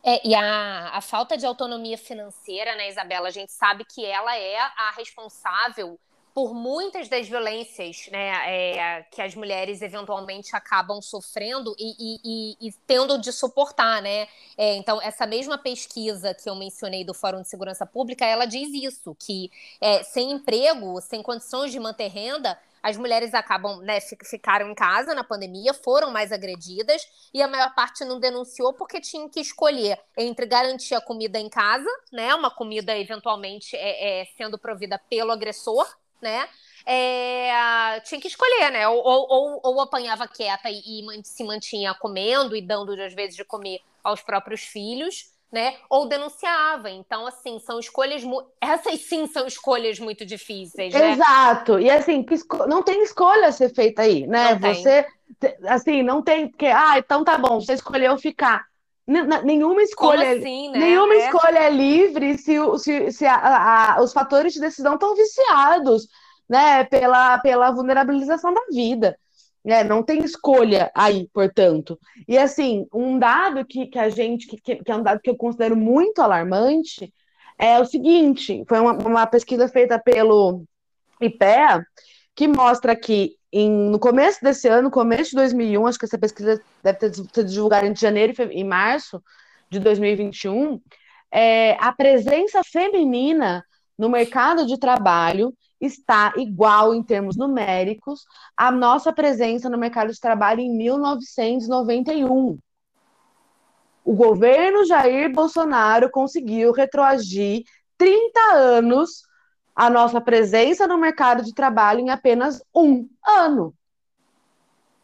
É, 0.03 0.27
e 0.27 0.35
a, 0.35 0.97
a 0.97 1.01
falta 1.01 1.37
de 1.37 1.47
autonomia 1.47 1.99
financeira, 1.99 2.75
né, 2.75 2.89
Isabela? 2.89 3.29
A 3.29 3.33
gente 3.33 3.53
sabe 3.53 3.85
que 3.85 4.05
ela 4.05 4.37
é 4.37 4.59
a 4.59 4.93
responsável 4.97 5.99
por 6.35 6.55
muitas 6.55 7.09
das 7.09 7.29
violências 7.29 8.09
né, 8.11 8.31
é, 8.47 9.03
que 9.11 9.21
as 9.21 9.35
mulheres 9.35 9.83
eventualmente 9.83 10.55
acabam 10.55 11.01
sofrendo 11.03 11.75
e, 11.79 11.95
e, 11.99 12.21
e, 12.25 12.69
e 12.69 12.73
tendo 12.87 13.19
de 13.19 13.33
suportar, 13.33 14.01
né? 14.01 14.29
É, 14.57 14.77
então, 14.77 15.01
essa 15.03 15.27
mesma 15.27 15.59
pesquisa 15.59 16.35
que 16.35 16.49
eu 16.49 16.55
mencionei 16.55 17.05
do 17.05 17.15
Fórum 17.15 17.43
de 17.43 17.49
Segurança 17.49 17.85
Pública, 17.85 18.25
ela 18.25 18.45
diz 18.45 18.69
isso, 18.73 19.17
que 19.19 19.51
é, 19.81 20.03
sem 20.03 20.31
emprego, 20.33 21.01
sem 21.01 21.23
condições 21.23 21.73
de 21.73 21.81
manter 21.81 22.09
renda, 22.09 22.59
as 22.83 22.97
mulheres 22.97 23.35
acabam, 23.35 23.79
né, 23.81 23.99
ficaram 24.01 24.71
em 24.71 24.75
casa 24.75 25.15
na 25.15 25.23
pandemia, 25.23 25.75
foram 25.75 26.11
mais 26.11 26.33
agredidas 26.33 27.07
e 27.33 27.43
a 27.43 27.49
maior 27.49 27.75
parte 27.75 28.05
não 28.05 28.19
denunciou 28.19 28.73
porque 28.73 29.01
tinha 29.01 29.29
que 29.29 29.41
escolher 29.41 29.99
entre 30.17 30.47
garantir 30.47 30.95
a 30.95 31.01
comida 31.01 31.39
em 31.39 31.49
casa, 31.49 31.89
né, 32.11 32.35
uma 32.35 32.51
comida 32.51 32.97
eventualmente 32.97 33.77
é, 33.77 34.21
é 34.21 34.25
sendo 34.37 34.59
provida 34.59 34.99
pelo 35.11 35.33
agressor, 35.33 35.87
né? 36.21 36.49
É, 36.87 38.01
tinha 38.01 38.21
que 38.21 38.29
escolher, 38.29 38.71
né? 38.71 38.89
Ou, 38.89 39.03
ou, 39.05 39.61
ou 39.63 39.81
apanhava 39.81 40.27
quieta 40.27 40.71
e, 40.71 40.81
e, 40.81 41.25
se 41.25 41.45
mantinha 41.45 41.95
comendo 41.95 42.57
e 42.57 42.63
dando, 42.63 42.93
às 43.01 43.15
vezes, 43.15 43.37
de 43.37 43.45
comer 43.45 43.81
aos 44.03 44.23
próprios 44.23 44.63
filhos, 44.63 45.31
né? 45.53 45.77
Ou 45.89 46.09
denunciava. 46.09 46.91
Então, 46.91 47.27
assim, 47.27 47.59
são 47.59 47.79
escolhas. 47.79 48.23
Essas 48.61 49.01
sim 49.03 49.27
são 49.27 49.47
escolhas 49.47 49.99
muito 49.99 50.25
difíceis. 50.25 50.95
Né? 50.95 51.13
Exato. 51.13 51.79
E 51.79 51.91
assim, 51.91 52.25
não 52.67 52.83
tem 52.83 53.03
escolha 53.03 53.49
a 53.49 53.53
ser 53.53 53.75
feita 53.75 54.03
aí, 54.03 54.27
né? 54.27 54.59
Você, 54.59 55.07
assim, 55.67 56.03
não 56.03 56.23
tem. 56.23 56.49
Porque, 56.49 56.67
ah, 56.67 56.99
então 56.99 57.23
tá 57.25 57.37
bom, 57.37 57.61
você 57.61 57.75
escolheu 57.75 58.17
ficar 58.17 58.70
nenhuma 59.45 59.83
escolha 59.83 60.25
é 60.25 60.39
assim, 60.39 60.71
né? 60.71 60.79
nenhuma 60.79 61.15
é. 61.15 61.27
escolha 61.27 61.59
é 61.59 61.71
livre 61.71 62.39
se, 62.39 62.55
se, 62.79 63.13
se 63.13 63.27
a, 63.27 63.97
a, 63.97 64.03
os 64.03 64.13
fatores 64.13 64.53
de 64.53 64.61
decisão 64.61 64.95
estão 64.95 65.15
viciados 65.15 66.07
né, 66.49 66.85
pela, 66.85 67.39
pela 67.39 67.71
vulnerabilização 67.71 68.55
da 68.55 68.63
vida. 68.71 69.19
Né? 69.65 69.85
Não 69.85 70.03
tem 70.03 70.25
escolha 70.25 70.91
aí, 70.95 71.29
portanto. 71.33 71.99
E 72.27 72.39
assim, 72.39 72.87
um 72.95 73.19
dado 73.19 73.65
que, 73.65 73.87
que 73.87 73.99
a 73.99 74.09
gente, 74.09 74.47
que, 74.47 74.77
que 74.77 74.91
é 74.91 74.97
um 74.97 75.03
dado 75.03 75.21
que 75.21 75.29
eu 75.29 75.37
considero 75.37 75.77
muito 75.77 76.23
alarmante, 76.23 77.13
é 77.59 77.79
o 77.79 77.85
seguinte: 77.85 78.65
foi 78.67 78.81
uma, 78.81 78.93
uma 78.93 79.27
pesquisa 79.27 79.69
feita 79.69 79.99
pelo 79.99 80.65
IPEA 81.21 81.85
que 82.35 82.49
mostra 82.49 82.97
que 82.97 83.37
em, 83.53 83.71
no 83.71 83.99
começo 83.99 84.43
desse 84.43 84.69
ano, 84.69 84.91
começo 84.91 85.31
de 85.31 85.37
2001, 85.37 85.87
acho 85.87 85.99
que 85.99 86.05
essa 86.05 86.19
pesquisa 86.19 86.63
deve 86.83 86.99
ter 86.99 87.15
sido 87.15 87.45
divulgada 87.45 87.87
em 87.87 87.95
janeiro 87.95 88.33
e 88.51 88.65
março 88.65 89.23
de 89.69 89.79
2021, 89.79 90.81
é, 91.31 91.73
a 91.81 91.93
presença 91.93 92.63
feminina 92.65 93.65
no 93.97 94.09
mercado 94.09 94.67
de 94.67 94.79
trabalho 94.79 95.55
está 95.81 96.33
igual 96.37 96.95
em 96.95 97.03
termos 97.03 97.37
numéricos 97.37 98.25
à 98.57 98.71
nossa 98.71 99.13
presença 99.13 99.69
no 99.71 99.79
mercado 99.79 100.13
de 100.13 100.21
trabalho 100.21 100.61
em 100.61 100.77
1991. 100.77 102.59
O 104.05 104.15
governo 104.15 104.85
Jair 104.85 105.33
Bolsonaro 105.33 106.11
conseguiu 106.11 106.73
retroagir 106.73 107.63
30 107.97 108.41
anos 108.55 109.23
a 109.81 109.89
nossa 109.89 110.21
presença 110.21 110.87
no 110.87 110.99
mercado 110.99 111.43
de 111.43 111.55
trabalho 111.55 112.01
em 112.01 112.11
apenas 112.11 112.63
um 112.75 113.09
ano. 113.27 113.75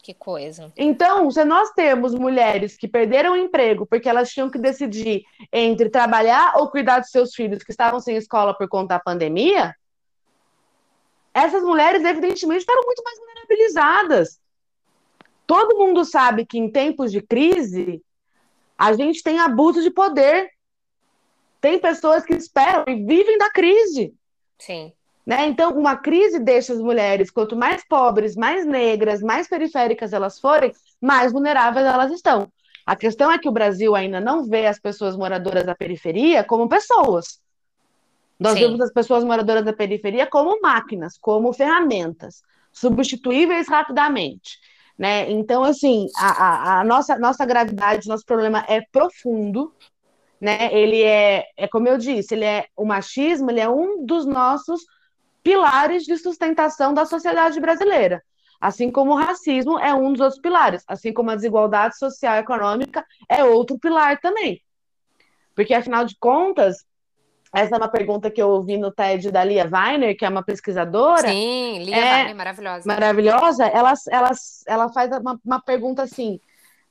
Que 0.02 0.12
coisa. 0.12 0.70
Então, 0.76 1.30
se 1.30 1.42
nós 1.46 1.70
temos 1.70 2.14
mulheres 2.14 2.76
que 2.76 2.86
perderam 2.86 3.32
o 3.32 3.36
emprego 3.38 3.86
porque 3.86 4.06
elas 4.06 4.28
tinham 4.28 4.50
que 4.50 4.58
decidir 4.58 5.24
entre 5.50 5.88
trabalhar 5.88 6.58
ou 6.58 6.70
cuidar 6.70 6.98
dos 6.98 7.08
seus 7.08 7.34
filhos 7.34 7.62
que 7.62 7.70
estavam 7.70 8.00
sem 8.00 8.16
escola 8.18 8.52
por 8.52 8.68
conta 8.68 8.96
da 8.96 9.00
pandemia, 9.00 9.74
essas 11.32 11.62
mulheres, 11.62 12.04
evidentemente, 12.04 12.60
estavam 12.60 12.82
muito 12.84 13.02
mais 13.02 13.18
vulnerabilizadas. 13.18 14.38
Todo 15.46 15.78
mundo 15.78 16.04
sabe 16.04 16.44
que 16.44 16.58
em 16.58 16.70
tempos 16.70 17.10
de 17.10 17.22
crise, 17.22 18.02
a 18.76 18.92
gente 18.92 19.22
tem 19.22 19.38
abuso 19.38 19.82
de 19.82 19.90
poder. 19.90 20.50
Tem 21.62 21.78
pessoas 21.78 22.26
que 22.26 22.34
esperam 22.34 22.84
e 22.86 23.06
vivem 23.06 23.38
da 23.38 23.50
crise. 23.50 24.14
Sim. 24.58 24.92
Né? 25.26 25.46
Então, 25.48 25.72
uma 25.72 25.96
crise 25.96 26.38
deixa 26.38 26.72
as 26.72 26.78
mulheres, 26.78 27.30
quanto 27.30 27.56
mais 27.56 27.84
pobres, 27.86 28.36
mais 28.36 28.64
negras, 28.64 29.20
mais 29.20 29.48
periféricas 29.48 30.12
elas 30.12 30.38
forem, 30.38 30.72
mais 31.00 31.32
vulneráveis 31.32 31.84
elas 31.84 32.12
estão. 32.12 32.50
A 32.86 32.94
questão 32.94 33.30
é 33.32 33.38
que 33.38 33.48
o 33.48 33.52
Brasil 33.52 33.96
ainda 33.96 34.20
não 34.20 34.44
vê 34.44 34.66
as 34.66 34.78
pessoas 34.78 35.16
moradoras 35.16 35.64
da 35.66 35.74
periferia 35.74 36.44
como 36.44 36.68
pessoas. 36.68 37.40
Nós 38.38 38.52
Sim. 38.52 38.60
vemos 38.60 38.80
as 38.80 38.92
pessoas 38.92 39.24
moradoras 39.24 39.64
da 39.64 39.72
periferia 39.72 40.26
como 40.26 40.60
máquinas, 40.60 41.18
como 41.18 41.52
ferramentas, 41.52 42.42
substituíveis 42.72 43.66
rapidamente. 43.68 44.60
Né? 44.96 45.30
Então, 45.32 45.64
assim, 45.64 46.06
a, 46.16 46.28
a, 46.28 46.80
a 46.80 46.84
nossa, 46.84 47.18
nossa 47.18 47.44
gravidade, 47.44 48.08
nosso 48.08 48.24
problema 48.24 48.64
é 48.68 48.80
profundo, 48.92 49.74
né? 50.40 50.72
Ele 50.72 51.02
é, 51.02 51.44
é 51.56 51.68
como 51.68 51.88
eu 51.88 51.98
disse, 51.98 52.34
ele 52.34 52.44
é 52.44 52.66
o 52.76 52.84
machismo, 52.84 53.50
ele 53.50 53.60
é 53.60 53.68
um 53.68 54.04
dos 54.04 54.26
nossos 54.26 54.82
pilares 55.42 56.04
de 56.04 56.16
sustentação 56.16 56.92
da 56.92 57.04
sociedade 57.04 57.60
brasileira. 57.60 58.22
Assim 58.60 58.90
como 58.90 59.12
o 59.12 59.16
racismo 59.16 59.78
é 59.78 59.94
um 59.94 60.12
dos 60.12 60.20
outros 60.20 60.40
pilares, 60.40 60.82
assim 60.88 61.12
como 61.12 61.30
a 61.30 61.36
desigualdade 61.36 61.96
social 61.98 62.36
e 62.36 62.40
econômica 62.40 63.04
é 63.28 63.44
outro 63.44 63.78
pilar 63.78 64.18
também. 64.20 64.60
Porque, 65.54 65.72
afinal 65.72 66.04
de 66.04 66.16
contas, 66.18 66.84
essa 67.54 67.76
é 67.76 67.78
uma 67.78 67.88
pergunta 67.88 68.30
que 68.30 68.40
eu 68.40 68.48
ouvi 68.48 68.76
no 68.76 68.90
TED 68.90 69.30
da 69.30 69.44
Lia 69.44 69.68
Weiner, 69.70 70.16
que 70.16 70.24
é 70.24 70.28
uma 70.28 70.42
pesquisadora. 70.42 71.28
Sim, 71.28 71.78
Lia 71.78 71.96
é 71.96 72.14
Weiner, 72.14 72.36
maravilhosa. 72.36 72.86
Maravilhosa. 72.86 73.66
Ela, 73.66 73.94
ela, 74.10 74.30
ela 74.66 74.92
faz 74.92 75.10
uma, 75.18 75.40
uma 75.44 75.60
pergunta 75.60 76.02
assim: 76.02 76.38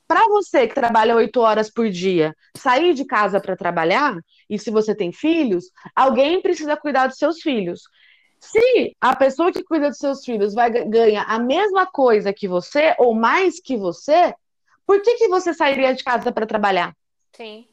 para 0.06 0.26
você 0.28 0.68
que 0.68 0.74
trabalha 0.74 1.16
oito 1.16 1.40
horas 1.40 1.70
por 1.70 1.88
dia, 1.90 2.34
sair 2.56 2.94
de 2.94 3.04
casa 3.04 3.40
para 3.40 3.56
trabalhar, 3.56 4.16
e 4.48 4.58
se 4.58 4.70
você 4.70 4.94
tem 4.94 5.12
filhos, 5.12 5.70
alguém 5.94 6.40
precisa 6.40 6.76
cuidar 6.76 7.08
dos 7.08 7.18
seus 7.18 7.40
filhos. 7.40 7.82
Se 8.38 8.94
a 9.00 9.16
pessoa 9.16 9.50
que 9.50 9.64
cuida 9.64 9.88
dos 9.88 9.98
seus 9.98 10.24
filhos 10.24 10.54
vai 10.54 10.70
ganhar 10.70 11.24
a 11.24 11.38
mesma 11.38 11.86
coisa 11.86 12.32
que 12.32 12.46
você, 12.46 12.94
ou 12.98 13.14
mais 13.14 13.60
que 13.60 13.76
você, 13.76 14.32
por 14.86 15.02
que, 15.02 15.16
que 15.16 15.28
você 15.28 15.52
sairia 15.52 15.94
de 15.94 16.04
casa 16.04 16.30
para 16.30 16.46
trabalhar? 16.46 16.94
Sim. 17.32 17.66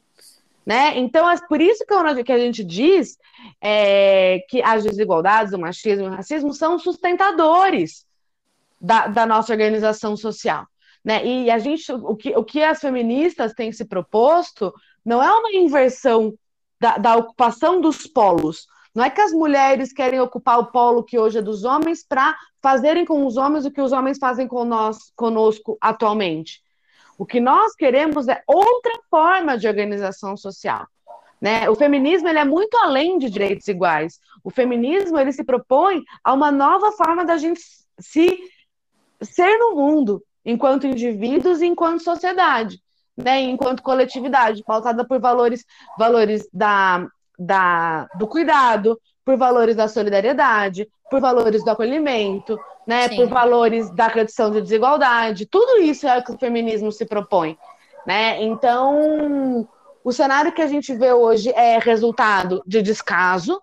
Né? 0.66 0.96
Então, 0.98 1.28
é 1.30 1.36
por 1.46 1.60
isso 1.60 1.84
que 2.24 2.32
a 2.32 2.38
gente 2.38 2.64
diz 2.64 3.18
é, 3.60 4.40
que 4.48 4.62
as 4.62 4.82
desigualdades, 4.82 5.52
o 5.52 5.58
machismo 5.58 6.06
e 6.06 6.08
o 6.08 6.10
racismo 6.10 6.52
são 6.54 6.78
sustentadores 6.78 8.06
da, 8.80 9.06
da 9.06 9.26
nossa 9.26 9.52
organização 9.52 10.16
social. 10.16 10.66
Né? 11.04 11.24
E 11.24 11.50
a 11.50 11.58
gente, 11.58 11.92
o 11.92 12.16
que, 12.16 12.34
o 12.36 12.42
que 12.42 12.62
as 12.62 12.80
feministas 12.80 13.52
têm 13.52 13.70
se 13.72 13.84
proposto 13.84 14.72
não 15.04 15.22
é 15.22 15.30
uma 15.30 15.52
inversão 15.52 16.32
da, 16.80 16.96
da 16.96 17.16
ocupação 17.16 17.80
dos 17.80 18.06
polos. 18.06 18.66
Não 18.94 19.04
é 19.04 19.10
que 19.10 19.20
as 19.20 19.32
mulheres 19.32 19.92
querem 19.92 20.20
ocupar 20.20 20.58
o 20.58 20.66
polo 20.66 21.02
que 21.02 21.18
hoje 21.18 21.38
é 21.38 21.42
dos 21.42 21.64
homens 21.64 22.04
para 22.06 22.34
fazerem 22.62 23.04
com 23.04 23.26
os 23.26 23.36
homens 23.36 23.66
o 23.66 23.70
que 23.70 23.80
os 23.80 23.92
homens 23.92 24.18
fazem 24.18 24.46
com 24.46 24.64
nós, 24.64 25.12
conosco 25.16 25.76
atualmente. 25.80 26.62
O 27.18 27.26
que 27.26 27.40
nós 27.40 27.74
queremos 27.74 28.28
é 28.28 28.42
outra 28.46 28.92
forma 29.10 29.58
de 29.58 29.68
organização 29.68 30.36
social. 30.36 30.86
Né? 31.40 31.68
O 31.68 31.74
feminismo 31.74 32.28
ele 32.28 32.38
é 32.38 32.44
muito 32.44 32.76
além 32.76 33.18
de 33.18 33.28
direitos 33.28 33.68
iguais. 33.68 34.18
O 34.42 34.50
feminismo 34.50 35.18
ele 35.18 35.32
se 35.32 35.44
propõe 35.44 36.02
a 36.22 36.32
uma 36.32 36.50
nova 36.50 36.92
forma 36.92 37.24
da 37.24 37.36
gente 37.36 37.60
se 37.98 38.38
ser 39.20 39.58
no 39.58 39.74
mundo, 39.74 40.22
enquanto 40.44 40.86
indivíduos 40.86 41.62
e 41.62 41.66
enquanto 41.66 42.02
sociedade, 42.02 42.80
né? 43.16 43.40
enquanto 43.40 43.82
coletividade, 43.82 44.62
pautada 44.64 45.04
por 45.06 45.20
valores, 45.20 45.64
valores 45.98 46.46
da, 46.52 47.06
da, 47.38 48.06
do 48.18 48.26
cuidado, 48.26 49.00
por 49.24 49.36
valores 49.36 49.76
da 49.76 49.88
solidariedade, 49.88 50.88
por 51.10 51.20
valores 51.20 51.64
do 51.64 51.70
acolhimento, 51.70 52.58
né? 52.86 53.08
por 53.08 53.26
valores 53.26 53.90
da 53.90 54.06
redução 54.08 54.50
de 54.50 54.60
desigualdade. 54.60 55.46
Tudo 55.46 55.80
isso 55.80 56.06
é 56.06 56.18
o 56.18 56.24
que 56.24 56.32
o 56.32 56.38
feminismo 56.38 56.92
se 56.92 57.06
propõe. 57.06 57.56
Né? 58.06 58.42
Então, 58.42 59.66
o 60.04 60.12
cenário 60.12 60.52
que 60.52 60.60
a 60.60 60.66
gente 60.66 60.94
vê 60.94 61.12
hoje 61.12 61.50
é 61.50 61.78
resultado 61.78 62.62
de 62.66 62.82
descaso, 62.82 63.62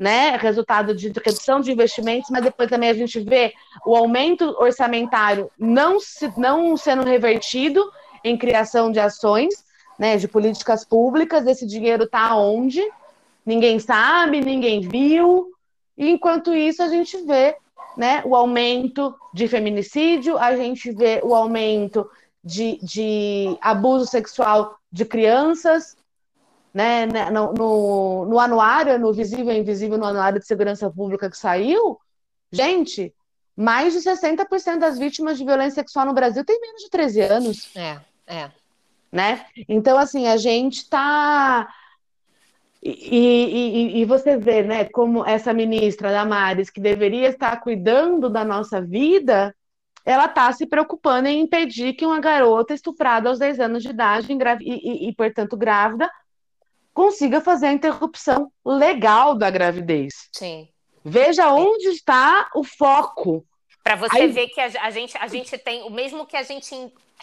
né? 0.00 0.34
Resultado 0.38 0.94
de 0.94 1.08
redução 1.08 1.60
de 1.60 1.70
investimentos, 1.70 2.30
mas 2.30 2.42
depois 2.42 2.70
também 2.70 2.88
a 2.88 2.94
gente 2.94 3.20
vê 3.20 3.52
o 3.84 3.94
aumento 3.94 4.56
orçamentário 4.58 5.50
não, 5.58 6.00
se, 6.00 6.32
não 6.38 6.74
sendo 6.74 7.04
revertido 7.04 7.84
em 8.24 8.38
criação 8.38 8.90
de 8.90 8.98
ações, 8.98 9.62
né? 9.98 10.16
De 10.16 10.26
políticas 10.26 10.86
públicas. 10.86 11.46
Esse 11.46 11.66
dinheiro 11.66 12.04
está 12.04 12.34
onde? 12.34 12.82
Ninguém 13.44 13.78
sabe, 13.78 14.40
ninguém 14.40 14.80
viu. 14.80 15.52
E 15.98 16.08
enquanto 16.08 16.54
isso, 16.54 16.82
a 16.82 16.88
gente 16.88 17.18
vê 17.26 17.56
né, 17.94 18.22
o 18.24 18.34
aumento 18.34 19.14
de 19.34 19.46
feminicídio, 19.46 20.38
a 20.38 20.56
gente 20.56 20.90
vê 20.92 21.20
o 21.22 21.34
aumento 21.34 22.08
de, 22.42 22.78
de 22.82 23.58
abuso 23.60 24.06
sexual 24.06 24.78
de 24.90 25.04
crianças, 25.04 25.94
né, 26.72 27.06
né, 27.06 27.30
no, 27.30 27.52
no, 27.52 28.24
no, 28.26 28.38
anuário, 28.38 28.98
no 28.98 29.12
visível 29.12 29.52
e 29.52 29.58
invisível, 29.58 29.98
no 29.98 30.06
anuário 30.06 30.38
de 30.38 30.46
segurança 30.46 30.90
pública 30.90 31.28
que 31.28 31.36
saiu, 31.36 31.98
gente, 32.50 33.14
mais 33.56 33.92
de 33.92 34.00
60% 34.00 34.78
das 34.78 34.98
vítimas 34.98 35.36
de 35.36 35.44
violência 35.44 35.82
sexual 35.82 36.06
no 36.06 36.14
Brasil 36.14 36.44
têm 36.44 36.60
menos 36.60 36.82
de 36.82 36.90
13 36.90 37.20
anos. 37.20 37.76
É, 37.76 38.00
é. 38.26 38.50
Né? 39.12 39.44
Então, 39.68 39.98
assim, 39.98 40.28
a 40.28 40.36
gente 40.36 40.78
está. 40.78 41.68
E, 42.82 43.98
e, 43.98 44.00
e, 44.00 44.04
você 44.06 44.38
vê, 44.38 44.62
né, 44.62 44.84
como 44.86 45.26
essa 45.26 45.52
ministra 45.52 46.10
Damares, 46.10 46.70
que 46.70 46.80
deveria 46.80 47.28
estar 47.28 47.60
cuidando 47.60 48.30
da 48.30 48.42
nossa 48.42 48.80
vida, 48.80 49.54
ela 50.04 50.24
está 50.24 50.50
se 50.52 50.64
preocupando 50.64 51.28
em 51.28 51.40
impedir 51.40 51.92
que 51.92 52.06
uma 52.06 52.20
garota 52.20 52.72
estuprada 52.72 53.28
aos 53.28 53.38
10 53.38 53.60
anos 53.60 53.82
de 53.82 53.90
idade 53.90 54.32
e, 54.32 54.36
e, 54.62 55.08
e, 55.08 55.14
portanto, 55.14 55.58
grávida, 55.58 56.10
consiga 56.92 57.40
fazer 57.40 57.66
a 57.66 57.72
interrupção 57.72 58.50
legal 58.64 59.36
da 59.36 59.50
gravidez. 59.50 60.12
Sim. 60.32 60.68
Veja 61.04 61.52
onde 61.52 61.88
está 61.88 62.50
o 62.54 62.62
foco. 62.62 63.46
Para 63.82 63.96
você 63.96 64.22
Aí... 64.22 64.28
ver 64.28 64.48
que 64.48 64.60
a, 64.60 64.66
a, 64.82 64.90
gente, 64.90 65.16
a 65.16 65.26
gente 65.26 65.56
tem, 65.58 65.82
o 65.82 65.90
mesmo 65.90 66.26
que 66.26 66.36
a 66.36 66.42
gente. 66.42 66.74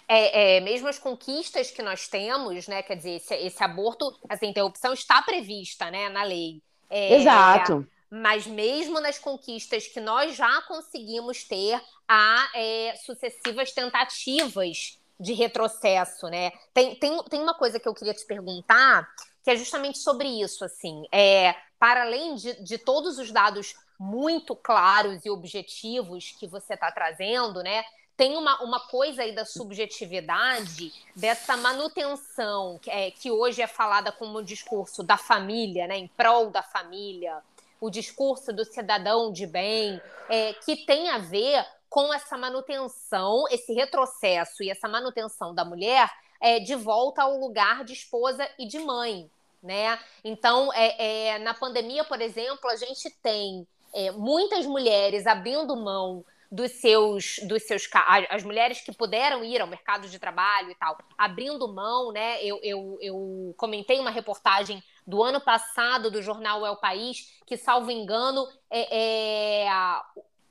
É, 0.07 0.57
é, 0.57 0.59
mesmo 0.61 0.87
as 0.87 0.97
conquistas 0.97 1.69
que 1.71 1.81
nós 1.81 2.07
temos, 2.07 2.67
né? 2.67 2.81
Quer 2.81 2.95
dizer, 2.95 3.15
esse, 3.17 3.33
esse 3.35 3.63
aborto, 3.63 4.17
essa 4.29 4.45
interrupção 4.45 4.93
está 4.93 5.21
prevista 5.21 5.91
né, 5.91 6.07
na 6.09 6.23
lei. 6.23 6.61
É, 6.89 7.15
Exato. 7.15 7.85
Mas 8.09 8.47
mesmo 8.47 9.01
nas 9.01 9.19
conquistas 9.19 9.87
que 9.87 9.99
nós 9.99 10.35
já 10.35 10.61
conseguimos 10.61 11.43
ter, 11.43 11.81
há 12.07 12.49
é, 12.55 12.93
sucessivas 13.05 13.73
tentativas 13.73 14.97
de 15.19 15.33
retrocesso, 15.33 16.27
né? 16.27 16.51
Tem, 16.73 16.95
tem, 16.95 17.21
tem 17.23 17.41
uma 17.41 17.53
coisa 17.53 17.79
que 17.79 17.87
eu 17.87 17.93
queria 17.93 18.13
te 18.13 18.25
perguntar, 18.25 19.07
que 19.47 19.51
é 19.51 19.55
justamente 19.55 19.99
sobre 19.99 20.27
isso, 20.27 20.65
assim. 20.65 21.05
É, 21.09 21.55
para 21.79 22.01
além 22.01 22.35
de, 22.35 22.61
de 22.61 22.77
todos 22.77 23.17
os 23.17 23.31
dados 23.31 23.75
muito 23.97 24.53
claros 24.53 25.25
e 25.25 25.29
objetivos 25.29 26.35
que 26.37 26.45
você 26.45 26.73
está 26.73 26.91
trazendo, 26.91 27.63
né? 27.63 27.85
Tem 28.17 28.35
uma, 28.35 28.61
uma 28.61 28.89
coisa 28.89 29.21
aí 29.21 29.33
da 29.33 29.45
subjetividade, 29.45 30.91
dessa 31.15 31.55
manutenção, 31.55 32.77
que, 32.81 32.91
é, 32.91 33.09
que 33.09 33.31
hoje 33.31 33.61
é 33.61 33.67
falada 33.67 34.11
como 34.11 34.39
o 34.39 34.43
discurso 34.43 35.01
da 35.01 35.15
família, 35.15 35.87
né? 35.87 35.97
Em 35.97 36.09
prol 36.09 36.49
da 36.49 36.61
família, 36.61 37.41
o 37.79 37.89
discurso 37.89 38.51
do 38.51 38.65
cidadão 38.65 39.31
de 39.31 39.47
bem, 39.47 40.01
é, 40.27 40.51
que 40.55 40.75
tem 40.75 41.09
a 41.09 41.19
ver 41.19 41.65
com 41.89 42.13
essa 42.13 42.37
manutenção, 42.37 43.45
esse 43.49 43.71
retrocesso 43.71 44.61
e 44.61 44.69
essa 44.69 44.89
manutenção 44.89 45.55
da 45.55 45.63
mulher 45.63 46.11
é, 46.41 46.59
de 46.59 46.75
volta 46.75 47.21
ao 47.21 47.37
lugar 47.37 47.85
de 47.85 47.93
esposa 47.93 48.45
e 48.59 48.67
de 48.67 48.79
mãe. 48.79 49.31
Né? 49.67 49.99
Então, 50.23 50.71
é, 50.73 51.33
é 51.33 51.39
na 51.39 51.53
pandemia, 51.53 52.05
por 52.05 52.21
exemplo, 52.21 52.69
a 52.69 52.75
gente 52.77 53.09
tem 53.21 53.67
é, 53.93 54.11
muitas 54.11 54.65
mulheres 54.65 55.27
abrindo 55.27 55.75
mão 55.75 56.23
dos 56.49 56.71
seus, 56.71 57.39
dos 57.43 57.63
seus 57.63 57.89
as 58.29 58.43
mulheres 58.43 58.79
que 58.79 58.93
puderam 58.93 59.43
ir 59.43 59.59
ao 59.59 59.67
mercado 59.67 60.07
de 60.07 60.17
trabalho 60.17 60.71
e 60.71 60.75
tal, 60.75 60.97
abrindo 61.17 61.67
mão, 61.67 62.11
né? 62.13 62.41
Eu, 62.41 62.59
eu, 62.63 62.97
eu 63.01 63.53
comentei 63.57 63.99
uma 63.99 64.09
reportagem 64.09 64.81
do 65.05 65.21
ano 65.21 65.41
passado 65.41 66.09
do 66.09 66.21
jornal 66.21 66.65
É 66.65 66.71
o 66.71 66.77
País, 66.77 67.33
que, 67.45 67.57
salvo 67.57 67.91
engano, 67.91 68.47
é, 68.69 69.65
é 69.65 69.69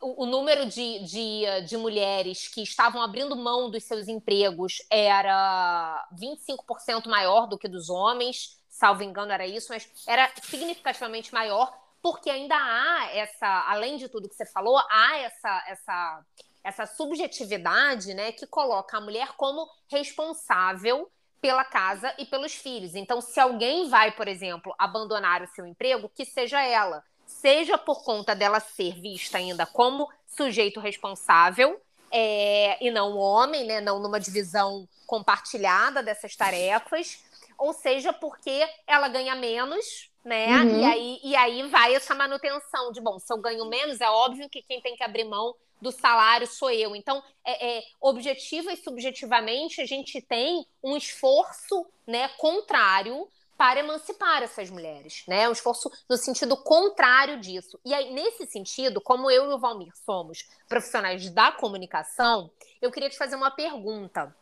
o, 0.01 0.25
o, 0.25 0.27
número 0.27 0.67
de, 0.67 1.03
de, 1.05 1.45
de 1.67 1.77
mulheres 1.77 2.49
que 2.49 2.63
estavam 2.63 3.01
abrindo 3.01 3.35
mão 3.35 3.71
dos 3.71 3.85
seus 3.85 4.09
empregos 4.09 4.79
era 4.91 6.07
25% 6.15 7.09
maior 7.09 7.47
do 7.47 7.59
que 7.59 7.69
dos 7.69 7.89
homens, 7.89 8.59
salvo 8.77 9.03
engano, 9.03 9.33
era 9.33 9.47
isso, 9.47 9.69
mas 9.71 9.89
era 10.07 10.31
significativamente 10.43 11.33
maior 11.33 11.73
porque 12.03 12.31
ainda 12.31 12.55
há 12.55 13.11
essa, 13.17 13.65
além 13.69 13.97
de 13.97 14.09
tudo 14.09 14.29
que 14.29 14.35
você 14.37 14.47
falou, 14.47 14.79
há 14.89 15.17
essa, 15.19 15.65
essa, 15.67 16.25
essa 16.63 16.87
subjetividade 16.87 18.15
né, 18.15 18.31
que 18.31 18.47
coloca 18.47 18.97
a 18.97 19.01
mulher 19.01 19.33
como 19.37 19.69
responsável 19.91 21.11
pela 21.41 21.65
casa 21.65 22.15
e 22.19 22.25
pelos 22.25 22.55
filhos. 22.55 22.95
Então, 22.95 23.21
se 23.21 23.41
alguém 23.41 23.89
vai, 23.89 24.13
por 24.13 24.29
exemplo, 24.29 24.73
abandonar 24.79 25.43
o 25.43 25.49
seu 25.49 25.67
emprego, 25.67 26.09
que 26.15 26.25
seja 26.25 26.63
ela. 26.63 27.03
Seja 27.27 27.77
por 27.77 28.05
conta 28.05 28.37
dela 28.37 28.61
ser 28.61 28.95
vista 29.01 29.39
ainda 29.39 29.67
como 29.67 30.09
sujeito 30.29 30.79
responsável 30.79 31.81
é, 32.13 32.79
e 32.85 32.89
não 32.91 33.17
homem, 33.17 33.65
né, 33.65 33.81
não 33.81 33.99
numa 33.99 34.21
divisão 34.21 34.89
compartilhada 35.07 36.03
dessas 36.03 36.37
tarefas, 36.37 37.26
ou 37.59 37.73
seja, 37.73 38.13
porque 38.13 38.69
ela 38.87 39.09
ganha 39.09 39.35
menos 39.35 40.11
né? 40.27 40.49
Uhum. 40.49 40.81
E, 40.81 40.85
aí, 40.85 41.21
e 41.23 41.37
aí 41.37 41.63
vai 41.69 41.95
essa 41.95 42.13
manutenção 42.13 42.91
de, 42.91 43.01
bom, 43.01 43.17
se 43.17 43.33
eu 43.33 43.39
ganho 43.39 43.65
menos, 43.67 44.01
é 44.01 44.11
óbvio 44.11 44.51
que 44.51 44.61
quem 44.61 44.81
tem 44.81 44.97
que 44.97 45.05
abrir 45.05 45.23
mão 45.23 45.55
do 45.81 45.93
salário 45.93 46.49
sou 46.49 46.69
eu. 46.69 46.97
Então, 46.97 47.23
é, 47.45 47.79
é, 47.79 47.83
objetiva 48.01 48.73
e 48.73 48.77
subjetivamente, 48.77 49.81
a 49.81 49.87
gente 49.87 50.21
tem 50.21 50.67
um 50.83 50.97
esforço 50.97 51.87
né, 52.05 52.27
contrário 52.39 53.29
para 53.57 53.79
emancipar 53.81 54.43
essas 54.43 54.69
mulheres, 54.69 55.23
né? 55.29 55.49
Um 55.49 55.53
esforço 55.53 55.91
no 56.11 56.17
sentido 56.17 56.57
contrário 56.57 57.39
disso. 57.41 57.79
E 57.85 57.95
aí, 57.95 58.13
nesse 58.13 58.47
sentido, 58.47 59.01
como 59.01 59.31
eu 59.31 59.51
e 59.51 59.55
o 59.55 59.59
Valmir 59.59 59.93
somos 60.05 60.47
profissionais 60.69 61.31
da 61.31 61.53
comunicação, 61.53 62.51
eu 62.83 62.91
queria 62.91 63.09
te 63.09 63.17
fazer 63.17 63.37
uma 63.37 63.51
pergunta. 63.51 64.35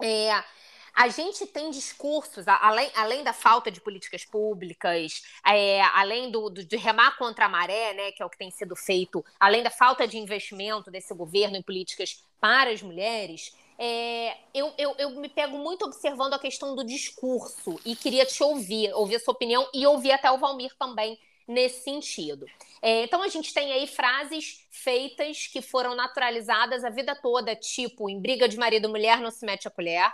É, 0.00 0.44
a 0.94 1.08
gente 1.08 1.46
tem 1.46 1.70
discursos, 1.70 2.46
além, 2.46 2.90
além 2.94 3.24
da 3.24 3.32
falta 3.32 3.70
de 3.70 3.80
políticas 3.80 4.24
públicas, 4.24 5.22
é, 5.46 5.80
além 5.94 6.30
do, 6.30 6.50
do, 6.50 6.64
de 6.64 6.76
remar 6.76 7.16
contra 7.16 7.46
a 7.46 7.48
maré, 7.48 7.94
né, 7.94 8.12
que 8.12 8.22
é 8.22 8.26
o 8.26 8.30
que 8.30 8.38
tem 8.38 8.50
sido 8.50 8.76
feito, 8.76 9.24
além 9.40 9.62
da 9.62 9.70
falta 9.70 10.06
de 10.06 10.18
investimento 10.18 10.90
desse 10.90 11.14
governo 11.14 11.56
em 11.56 11.62
políticas 11.62 12.22
para 12.40 12.70
as 12.70 12.82
mulheres, 12.82 13.56
é, 13.78 14.36
eu, 14.52 14.72
eu, 14.76 14.94
eu, 14.98 15.10
me 15.10 15.28
pego 15.28 15.56
muito 15.56 15.84
observando 15.84 16.34
a 16.34 16.38
questão 16.38 16.76
do 16.76 16.84
discurso 16.84 17.80
e 17.84 17.96
queria 17.96 18.26
te 18.26 18.42
ouvir, 18.42 18.92
ouvir 18.92 19.16
a 19.16 19.20
sua 19.20 19.32
opinião 19.32 19.66
e 19.72 19.86
ouvir 19.86 20.12
até 20.12 20.30
o 20.30 20.38
Valmir 20.38 20.74
também 20.78 21.18
nesse 21.48 21.82
sentido. 21.82 22.46
É, 22.80 23.04
então 23.04 23.22
a 23.22 23.28
gente 23.28 23.52
tem 23.52 23.72
aí 23.72 23.86
frases 23.86 24.66
feitas 24.70 25.46
que 25.46 25.62
foram 25.62 25.94
naturalizadas 25.94 26.84
a 26.84 26.90
vida 26.90 27.16
toda, 27.16 27.56
tipo 27.56 28.08
em 28.10 28.20
briga 28.20 28.48
de 28.48 28.58
marido 28.58 28.88
e 28.88 28.90
mulher 28.90 29.20
não 29.20 29.30
se 29.30 29.44
mete 29.44 29.66
a 29.66 29.70
colher 29.70 30.12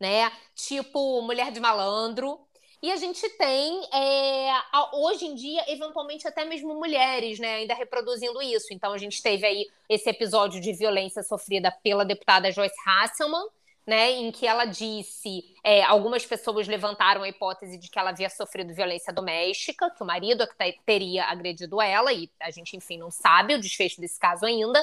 né? 0.00 0.32
Tipo 0.54 1.20
Mulher 1.22 1.52
de 1.52 1.60
Malandro. 1.60 2.40
E 2.82 2.90
a 2.90 2.96
gente 2.96 3.28
tem, 3.36 3.82
é, 3.92 4.50
hoje 4.94 5.26
em 5.26 5.34
dia, 5.34 5.62
eventualmente 5.68 6.26
até 6.26 6.46
mesmo 6.46 6.74
mulheres, 6.74 7.38
né, 7.38 7.56
ainda 7.56 7.74
reproduzindo 7.74 8.40
isso. 8.40 8.72
Então 8.72 8.94
a 8.94 8.98
gente 8.98 9.22
teve 9.22 9.46
aí 9.46 9.66
esse 9.86 10.08
episódio 10.08 10.62
de 10.62 10.72
violência 10.72 11.22
sofrida 11.22 11.70
pela 11.82 12.06
deputada 12.06 12.50
Joyce 12.50 12.74
Hasselman, 12.86 13.46
né, 13.86 14.12
em 14.12 14.32
que 14.32 14.46
ela 14.46 14.64
disse, 14.64 15.44
é, 15.62 15.82
algumas 15.82 16.24
pessoas 16.24 16.66
levantaram 16.68 17.22
a 17.22 17.28
hipótese 17.28 17.76
de 17.76 17.90
que 17.90 17.98
ela 17.98 18.10
havia 18.10 18.30
sofrido 18.30 18.72
violência 18.72 19.12
doméstica, 19.12 19.90
que 19.90 20.02
o 20.02 20.06
marido 20.06 20.48
é 20.58 20.72
teria 20.86 21.24
agredido 21.24 21.82
ela, 21.82 22.12
e 22.14 22.30
a 22.40 22.50
gente, 22.50 22.76
enfim, 22.76 22.96
não 22.96 23.10
sabe 23.10 23.54
o 23.54 23.60
desfecho 23.60 24.00
desse 24.00 24.18
caso 24.18 24.46
ainda. 24.46 24.82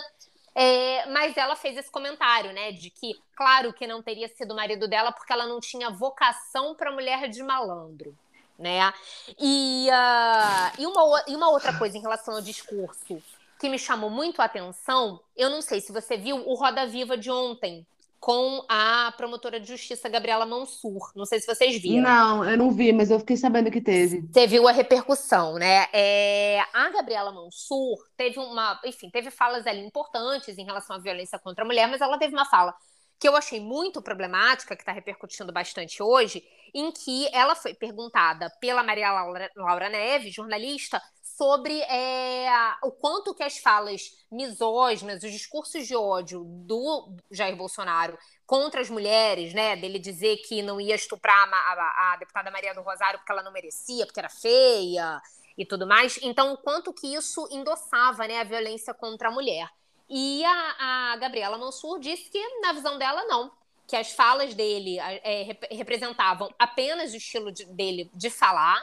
É, 0.59 1.05
mas 1.11 1.37
ela 1.37 1.55
fez 1.55 1.77
esse 1.77 1.91
comentário, 1.91 2.51
né, 2.51 2.71
de 2.71 2.89
que, 2.89 3.13
claro, 3.35 3.71
que 3.71 3.85
não 3.85 4.01
teria 4.01 4.27
sido 4.27 4.53
o 4.53 4.55
marido 4.55 4.87
dela 4.87 5.11
porque 5.11 5.31
ela 5.31 5.45
não 5.45 5.59
tinha 5.59 5.91
vocação 5.91 6.73
para 6.73 6.91
mulher 6.91 7.29
de 7.29 7.43
malandro, 7.43 8.17
né? 8.57 8.91
E, 9.39 9.87
uh, 9.87 10.81
e, 10.81 10.87
uma, 10.87 11.23
e 11.27 11.35
uma 11.35 11.51
outra 11.51 11.77
coisa 11.77 11.95
em 11.95 12.01
relação 12.01 12.33
ao 12.33 12.41
discurso 12.41 13.21
que 13.59 13.69
me 13.69 13.77
chamou 13.77 14.09
muito 14.09 14.41
a 14.41 14.45
atenção, 14.45 15.19
eu 15.35 15.47
não 15.47 15.61
sei 15.61 15.79
se 15.79 15.91
você 15.91 16.17
viu 16.17 16.37
o 16.37 16.55
Roda 16.55 16.87
Viva 16.87 17.15
de 17.15 17.29
ontem, 17.29 17.85
com 18.19 18.65
a 18.67 19.13
promotora 19.15 19.59
de 19.59 19.67
justiça 19.67 20.09
Gabriela 20.09 20.45
Mansur. 20.45 21.11
Não 21.15 21.25
sei 21.25 21.39
se 21.39 21.47
vocês 21.47 21.81
viram. 21.81 22.03
Não, 22.03 22.49
eu 22.49 22.57
não 22.57 22.71
vi, 22.71 22.91
mas 22.91 23.11
eu 23.11 23.19
fiquei 23.19 23.37
sabendo 23.37 23.71
que 23.71 23.81
teve. 23.81 24.21
Você 24.31 24.47
viu 24.47 24.67
a 24.67 24.71
repercussão, 24.71 25.55
né? 25.55 25.87
É, 25.93 26.59
a 26.73 26.89
Gabriela 26.89 27.31
Mansur 27.31 27.97
teve 28.15 28.39
uma, 28.39 28.79
enfim, 28.85 29.09
teve 29.09 29.29
falas 29.29 29.67
ali 29.67 29.85
importantes 29.85 30.57
em 30.57 30.65
relação 30.65 30.95
à 30.95 30.99
violência 30.99 31.39
contra 31.39 31.63
a 31.63 31.67
mulher, 31.67 31.87
mas 31.87 32.01
ela 32.01 32.17
teve 32.17 32.33
uma 32.33 32.45
fala 32.45 32.73
que 33.19 33.27
eu 33.27 33.35
achei 33.35 33.59
muito 33.59 34.01
problemática, 34.01 34.75
que 34.75 34.81
está 34.81 34.91
repercutindo 34.91 35.51
bastante 35.51 36.03
hoje, 36.03 36.43
em 36.73 36.91
que 36.91 37.27
ela 37.33 37.55
foi 37.55 37.73
perguntada 37.73 38.49
pela 38.59 38.83
Maria 38.83 39.11
Laura, 39.11 39.49
Laura 39.55 39.89
Neves, 39.89 40.33
jornalista, 40.33 41.01
sobre 41.37 41.79
é, 41.83 42.49
o 42.83 42.91
quanto 42.91 43.33
que 43.35 43.43
as 43.43 43.59
falas 43.59 44.11
misóginas, 44.31 45.21
os 45.21 45.31
discursos 45.31 45.85
de 45.85 45.95
ódio 45.95 46.43
do 46.43 47.15
Jair 47.29 47.55
Bolsonaro 47.55 48.17
contra 48.45 48.81
as 48.81 48.89
mulheres, 48.89 49.53
né, 49.53 49.75
dele 49.75 49.99
dizer 49.99 50.37
que 50.37 50.63
não 50.63 50.81
ia 50.81 50.95
estuprar 50.95 51.47
a, 51.47 51.55
a, 51.55 52.13
a 52.13 52.17
deputada 52.17 52.49
Maria 52.49 52.73
do 52.73 52.81
Rosário 52.81 53.19
porque 53.19 53.31
ela 53.31 53.43
não 53.43 53.51
merecia, 53.51 54.05
porque 54.05 54.19
era 54.19 54.29
feia 54.29 55.21
e 55.55 55.63
tudo 55.63 55.85
mais, 55.85 56.19
então 56.23 56.53
o 56.53 56.57
quanto 56.57 56.91
que 56.91 57.13
isso 57.13 57.47
endossava, 57.51 58.27
né, 58.27 58.39
a 58.39 58.43
violência 58.43 58.93
contra 58.93 59.29
a 59.29 59.31
mulher. 59.31 59.69
E 60.09 60.43
a, 60.43 61.11
a 61.13 61.17
Gabriela 61.17 61.57
Mansur 61.57 61.99
disse 61.99 62.29
que, 62.31 62.59
na 62.61 62.73
visão 62.73 62.97
dela, 62.97 63.25
não, 63.25 63.51
que 63.85 63.95
as 63.95 64.11
falas 64.11 64.53
dele 64.53 64.97
é, 64.99 65.57
representavam 65.71 66.49
apenas 66.57 67.13
o 67.13 67.17
estilo 67.17 67.51
de, 67.51 67.65
dele 67.65 68.09
de 68.13 68.29
falar, 68.29 68.81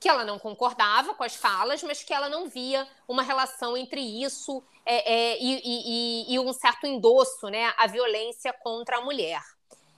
que 0.00 0.08
ela 0.08 0.24
não 0.24 0.38
concordava 0.38 1.14
com 1.14 1.24
as 1.24 1.34
falas, 1.34 1.82
mas 1.82 2.02
que 2.02 2.14
ela 2.14 2.28
não 2.28 2.48
via 2.48 2.86
uma 3.06 3.22
relação 3.22 3.76
entre 3.76 4.00
isso 4.00 4.62
é, 4.86 5.12
é, 5.12 5.38
e, 5.42 5.60
e, 5.64 6.34
e, 6.34 6.38
um 6.38 6.52
certo 6.52 6.86
endosso 6.86 7.48
né, 7.48 7.72
à 7.76 7.86
violência 7.86 8.52
contra 8.52 8.98
a 8.98 9.00
mulher. 9.00 9.42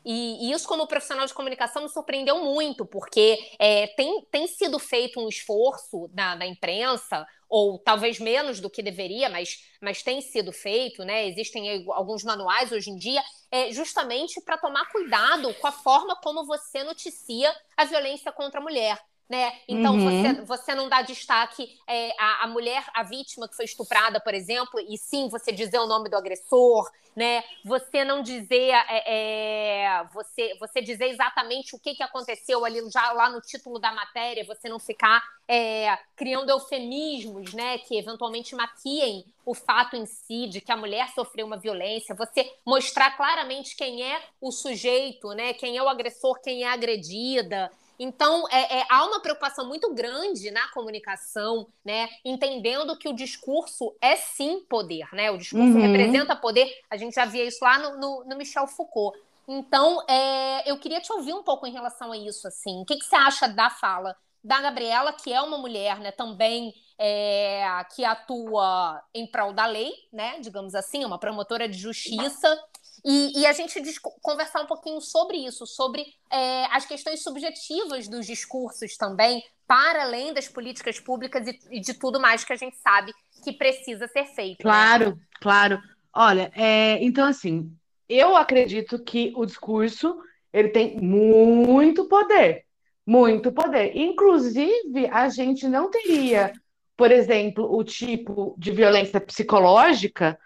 E, 0.05 0.49
e, 0.49 0.53
isso, 0.53 0.67
como 0.67 0.87
profissional 0.87 1.27
de 1.27 1.35
comunicação, 1.35 1.83
me 1.83 1.89
surpreendeu 1.89 2.43
muito, 2.43 2.87
porque 2.87 3.39
é, 3.59 3.87
tem, 3.89 4.25
tem 4.31 4.47
sido 4.47 4.79
feito 4.79 5.21
um 5.21 5.29
esforço 5.29 6.11
na, 6.15 6.35
na, 6.35 6.47
imprensa, 6.47 7.27
ou 7.49 7.79
talvez 7.79 8.19
menos 8.19 8.61
do 8.61 8.71
que 8.71 8.83
deveria, 8.83 9.29
mas, 9.29 9.59
mas 9.81 10.03
tem 10.03 10.23
sido 10.23 10.53
feito, 10.53 11.05
né? 11.05 11.27
Existem 11.29 11.85
alguns 11.91 12.25
manuais 12.25 12.73
hoje 12.73 12.91
em 12.91 12.97
dia, 12.97 13.23
é, 13.51 13.71
justamente 13.73 14.41
para 14.41 14.57
tomar 14.57 14.87
cuidado 14.91 15.53
com 15.55 15.67
a 15.67 15.73
forma 15.73 16.17
como 16.17 16.47
você 16.47 16.83
noticia 16.83 17.55
a 17.77 17.85
violência 17.85 18.33
contra 18.33 18.59
a 18.59 18.63
mulher 18.63 18.99
né? 19.31 19.53
Então 19.69 19.95
uhum. 19.95 20.23
você, 20.23 20.43
você 20.43 20.75
não 20.75 20.89
dá 20.89 21.03
destaque 21.03 21.79
é, 21.87 22.11
à, 22.19 22.45
à, 22.45 22.49
mulher, 22.49 22.85
à 22.93 23.05
vítima 23.05 23.49
que 23.49 23.55
foi 23.55 23.65
estuprada, 23.65 24.19
por 24.19 24.35
exemplo, 24.35 24.81
e 24.81 24.99
sim 24.99 25.29
você 25.29 25.53
dizer 25.53 25.79
o 25.79 25.87
nome 25.87 26.11
do 26.11 26.17
agressor, 26.17 26.91
né? 27.15 27.45
Você 27.65 28.03
não 28.03 28.23
dizer 28.23 28.71
é, 28.89 29.05
é, 29.07 30.05
você, 30.13 30.57
você 30.59 30.83
dizer 30.83 31.11
exatamente 31.11 31.77
o 31.77 31.79
que, 31.79 31.95
que 31.95 32.03
aconteceu 32.03 32.65
ali 32.65 32.81
já 32.91 33.13
lá 33.13 33.31
no 33.31 33.41
título 33.41 33.79
da 33.79 33.93
matéria, 33.93 34.45
você 34.45 34.69
não 34.69 34.81
ficar 34.81 35.23
é, 35.47 35.97
criando 36.17 36.51
eufemismos, 36.51 37.55
né? 37.55 37.79
Que 37.79 37.99
eventualmente 37.99 38.57
maquiem 38.57 39.25
o 39.47 39.55
fato 39.55 39.95
em 39.95 40.07
si 40.07 40.49
de 40.49 40.61
que 40.61 40.73
a 40.73 40.77
mulher 40.77 41.09
sofreu 41.11 41.47
uma 41.47 41.57
violência, 41.57 42.17
você 42.17 42.53
mostrar 42.67 43.17
claramente 43.17 43.77
quem 43.77 44.03
é 44.03 44.21
o 44.41 44.51
sujeito, 44.51 45.29
né? 45.35 45.55
Quem 45.55 45.77
é 45.77 45.83
o 45.83 45.89
agressor, 45.89 46.41
quem 46.41 46.65
é 46.65 46.69
a 46.69 46.73
agredida. 46.73 47.71
Então, 48.03 48.47
é, 48.51 48.79
é, 48.79 48.87
há 48.89 49.05
uma 49.05 49.21
preocupação 49.21 49.69
muito 49.69 49.93
grande 49.93 50.51
na 50.51 50.67
comunicação, 50.69 51.67
né? 51.85 52.09
Entendendo 52.25 52.97
que 52.97 53.07
o 53.07 53.13
discurso 53.13 53.95
é 54.01 54.17
sim 54.17 54.65
poder, 54.71 55.07
né? 55.13 55.31
O 55.31 55.37
discurso 55.37 55.75
uhum. 55.75 55.83
representa 55.83 56.35
poder. 56.35 56.67
A 56.89 56.97
gente 56.97 57.15
já 57.15 57.27
via 57.27 57.45
isso 57.45 57.63
lá 57.63 57.79
no, 57.79 58.01
no, 58.01 58.25
no 58.25 58.37
Michel 58.39 58.67
Foucault. 58.67 59.19
Então, 59.47 60.03
é, 60.09 60.71
eu 60.71 60.79
queria 60.79 60.99
te 60.99 61.13
ouvir 61.13 61.35
um 61.35 61.43
pouco 61.43 61.67
em 61.67 61.73
relação 61.73 62.11
a 62.11 62.17
isso, 62.17 62.49
assim. 62.49 62.81
O 62.81 62.87
que, 62.87 62.97
que 62.97 63.05
você 63.05 63.17
acha 63.17 63.47
da 63.47 63.69
fala 63.69 64.17
da 64.43 64.63
Gabriela, 64.63 65.13
que 65.13 65.31
é 65.31 65.41
uma 65.43 65.59
mulher, 65.59 65.99
né, 65.99 66.11
também 66.11 66.73
é, 66.99 67.63
que 67.95 68.03
atua 68.05 69.03
em 69.15 69.27
prol 69.27 69.53
da 69.53 69.67
lei, 69.67 69.93
né, 70.11 70.41
digamos 70.41 70.75
assim, 70.75 71.05
uma 71.05 71.19
promotora 71.19 71.69
de 71.69 71.77
justiça, 71.77 72.59
e, 73.05 73.41
e 73.41 73.47
a 73.47 73.53
gente 73.53 73.81
conversar 74.23 74.63
um 74.63 74.67
pouquinho 74.67 75.01
sobre 75.01 75.39
isso, 75.39 75.67
sobre 75.67 76.05
é, 76.31 76.67
as 76.67 76.87
questões 76.87 77.23
subjetivas 77.23 78.09
dos 78.09 78.27
discursos 78.27 78.97
também, 78.97 79.43
para 79.67 80.03
além 80.03 80.33
das 80.35 80.49
políticas 80.49 80.99
públicas 80.99 81.47
e, 81.47 81.59
e 81.71 81.81
de 81.81 81.95
tudo 81.95 82.21
mais 82.21 82.45
que 82.45 82.53
a 82.53 82.57
gente 82.57 82.77
sabe 82.77 83.13
que 83.43 83.53
precisa 83.53 84.07
ser 84.09 84.27
feito. 84.27 84.59
Né? 84.59 84.63
Claro, 84.63 85.19
claro. 85.41 85.81
Olha, 86.13 86.51
é, 86.57 87.03
então 87.03 87.27
assim, 87.27 87.73
eu 88.09 88.37
acredito 88.37 88.99
que 89.03 89.33
o 89.37 89.47
discurso 89.47 90.19
ele 90.53 90.69
tem 90.71 91.01
muito 91.01 92.07
poder, 92.09 92.65
muito 93.07 93.53
poder. 93.53 93.97
Inclusive, 93.97 95.07
a 95.11 95.29
gente 95.29 95.69
não 95.69 95.91
teria, 95.91 96.53
por 96.97 97.11
exemplo, 97.13 97.73
o 97.73 97.85
tipo 97.85 98.55
de 98.59 98.73
violência 98.73 99.21
psicológica 99.21 100.39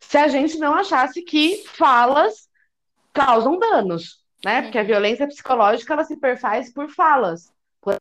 se 0.00 0.16
a 0.18 0.28
gente 0.28 0.58
não 0.58 0.74
achasse 0.74 1.22
que 1.22 1.62
falas 1.66 2.48
causam 3.12 3.58
danos, 3.58 4.24
né? 4.44 4.62
Porque 4.62 4.78
a 4.78 4.82
violência 4.82 5.26
psicológica 5.26 5.92
ela 5.92 6.04
se 6.04 6.16
perfaz 6.18 6.72
por 6.72 6.88
falas, 6.88 7.52
por 7.80 7.96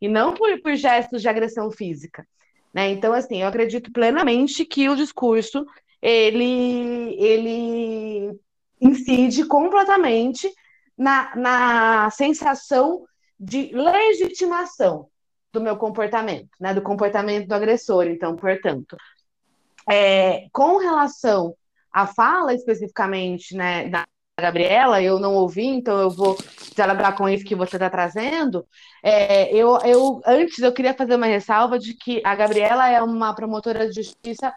e 0.00 0.08
não 0.08 0.34
por, 0.34 0.60
por 0.60 0.74
gestos 0.74 1.22
de 1.22 1.28
agressão 1.28 1.70
física, 1.70 2.26
né? 2.72 2.90
Então, 2.90 3.12
assim, 3.12 3.42
eu 3.42 3.48
acredito 3.48 3.92
plenamente 3.92 4.64
que 4.64 4.88
o 4.88 4.96
discurso 4.96 5.64
ele 6.02 7.14
ele 7.18 8.38
incide 8.80 9.46
completamente 9.46 10.52
na, 10.98 11.34
na 11.36 12.10
sensação 12.10 13.04
de 13.38 13.70
legitimação 13.72 15.08
do 15.52 15.60
meu 15.60 15.76
comportamento, 15.76 16.50
né? 16.60 16.74
Do 16.74 16.82
comportamento 16.82 17.46
do 17.46 17.54
agressor. 17.54 18.06
Então, 18.06 18.34
portanto, 18.36 18.96
é, 19.88 20.46
com 20.52 20.78
relação 20.78 21.54
à 21.92 22.06
fala 22.06 22.54
especificamente 22.54 23.54
né, 23.56 23.88
da 23.88 24.04
Gabriela, 24.40 25.00
eu 25.00 25.20
não 25.20 25.34
ouvi, 25.34 25.64
então 25.64 26.00
eu 26.00 26.10
vou 26.10 26.36
dialogar 26.74 27.12
com 27.12 27.28
isso 27.28 27.44
que 27.44 27.54
você 27.54 27.76
está 27.76 27.88
trazendo. 27.88 28.66
É, 29.02 29.54
eu, 29.54 29.78
eu, 29.84 30.20
antes, 30.26 30.58
eu 30.58 30.72
queria 30.72 30.92
fazer 30.92 31.14
uma 31.14 31.26
ressalva 31.26 31.78
de 31.78 31.94
que 31.94 32.20
a 32.24 32.34
Gabriela 32.34 32.88
é 32.88 33.00
uma 33.00 33.32
promotora 33.32 33.88
de 33.88 33.94
justiça 34.02 34.52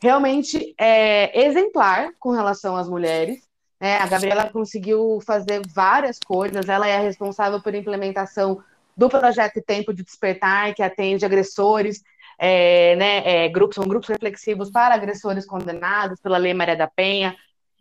realmente 0.00 0.74
é, 0.78 1.46
exemplar 1.46 2.10
com 2.18 2.30
relação 2.30 2.74
às 2.74 2.88
mulheres. 2.88 3.42
Né? 3.78 3.98
A 3.98 4.06
Gabriela 4.06 4.48
conseguiu 4.48 5.20
fazer 5.26 5.60
várias 5.74 6.18
coisas, 6.18 6.66
ela 6.68 6.88
é 6.88 6.98
responsável 6.98 7.60
por 7.60 7.74
implementação 7.74 8.62
do 8.96 9.08
projeto 9.08 9.62
Tempo 9.62 9.92
de 9.92 10.02
Despertar, 10.02 10.74
que 10.74 10.82
atende 10.82 11.24
agressores 11.24 12.02
é, 12.38 12.94
né, 12.94 13.22
é, 13.24 13.48
grupos, 13.48 13.74
são 13.74 13.84
grupos 13.84 14.08
reflexivos 14.08 14.70
para 14.70 14.94
agressores 14.94 15.44
condenados 15.44 16.20
pela 16.20 16.38
Lei 16.38 16.54
Maria 16.54 16.76
da 16.76 16.86
Penha. 16.86 17.36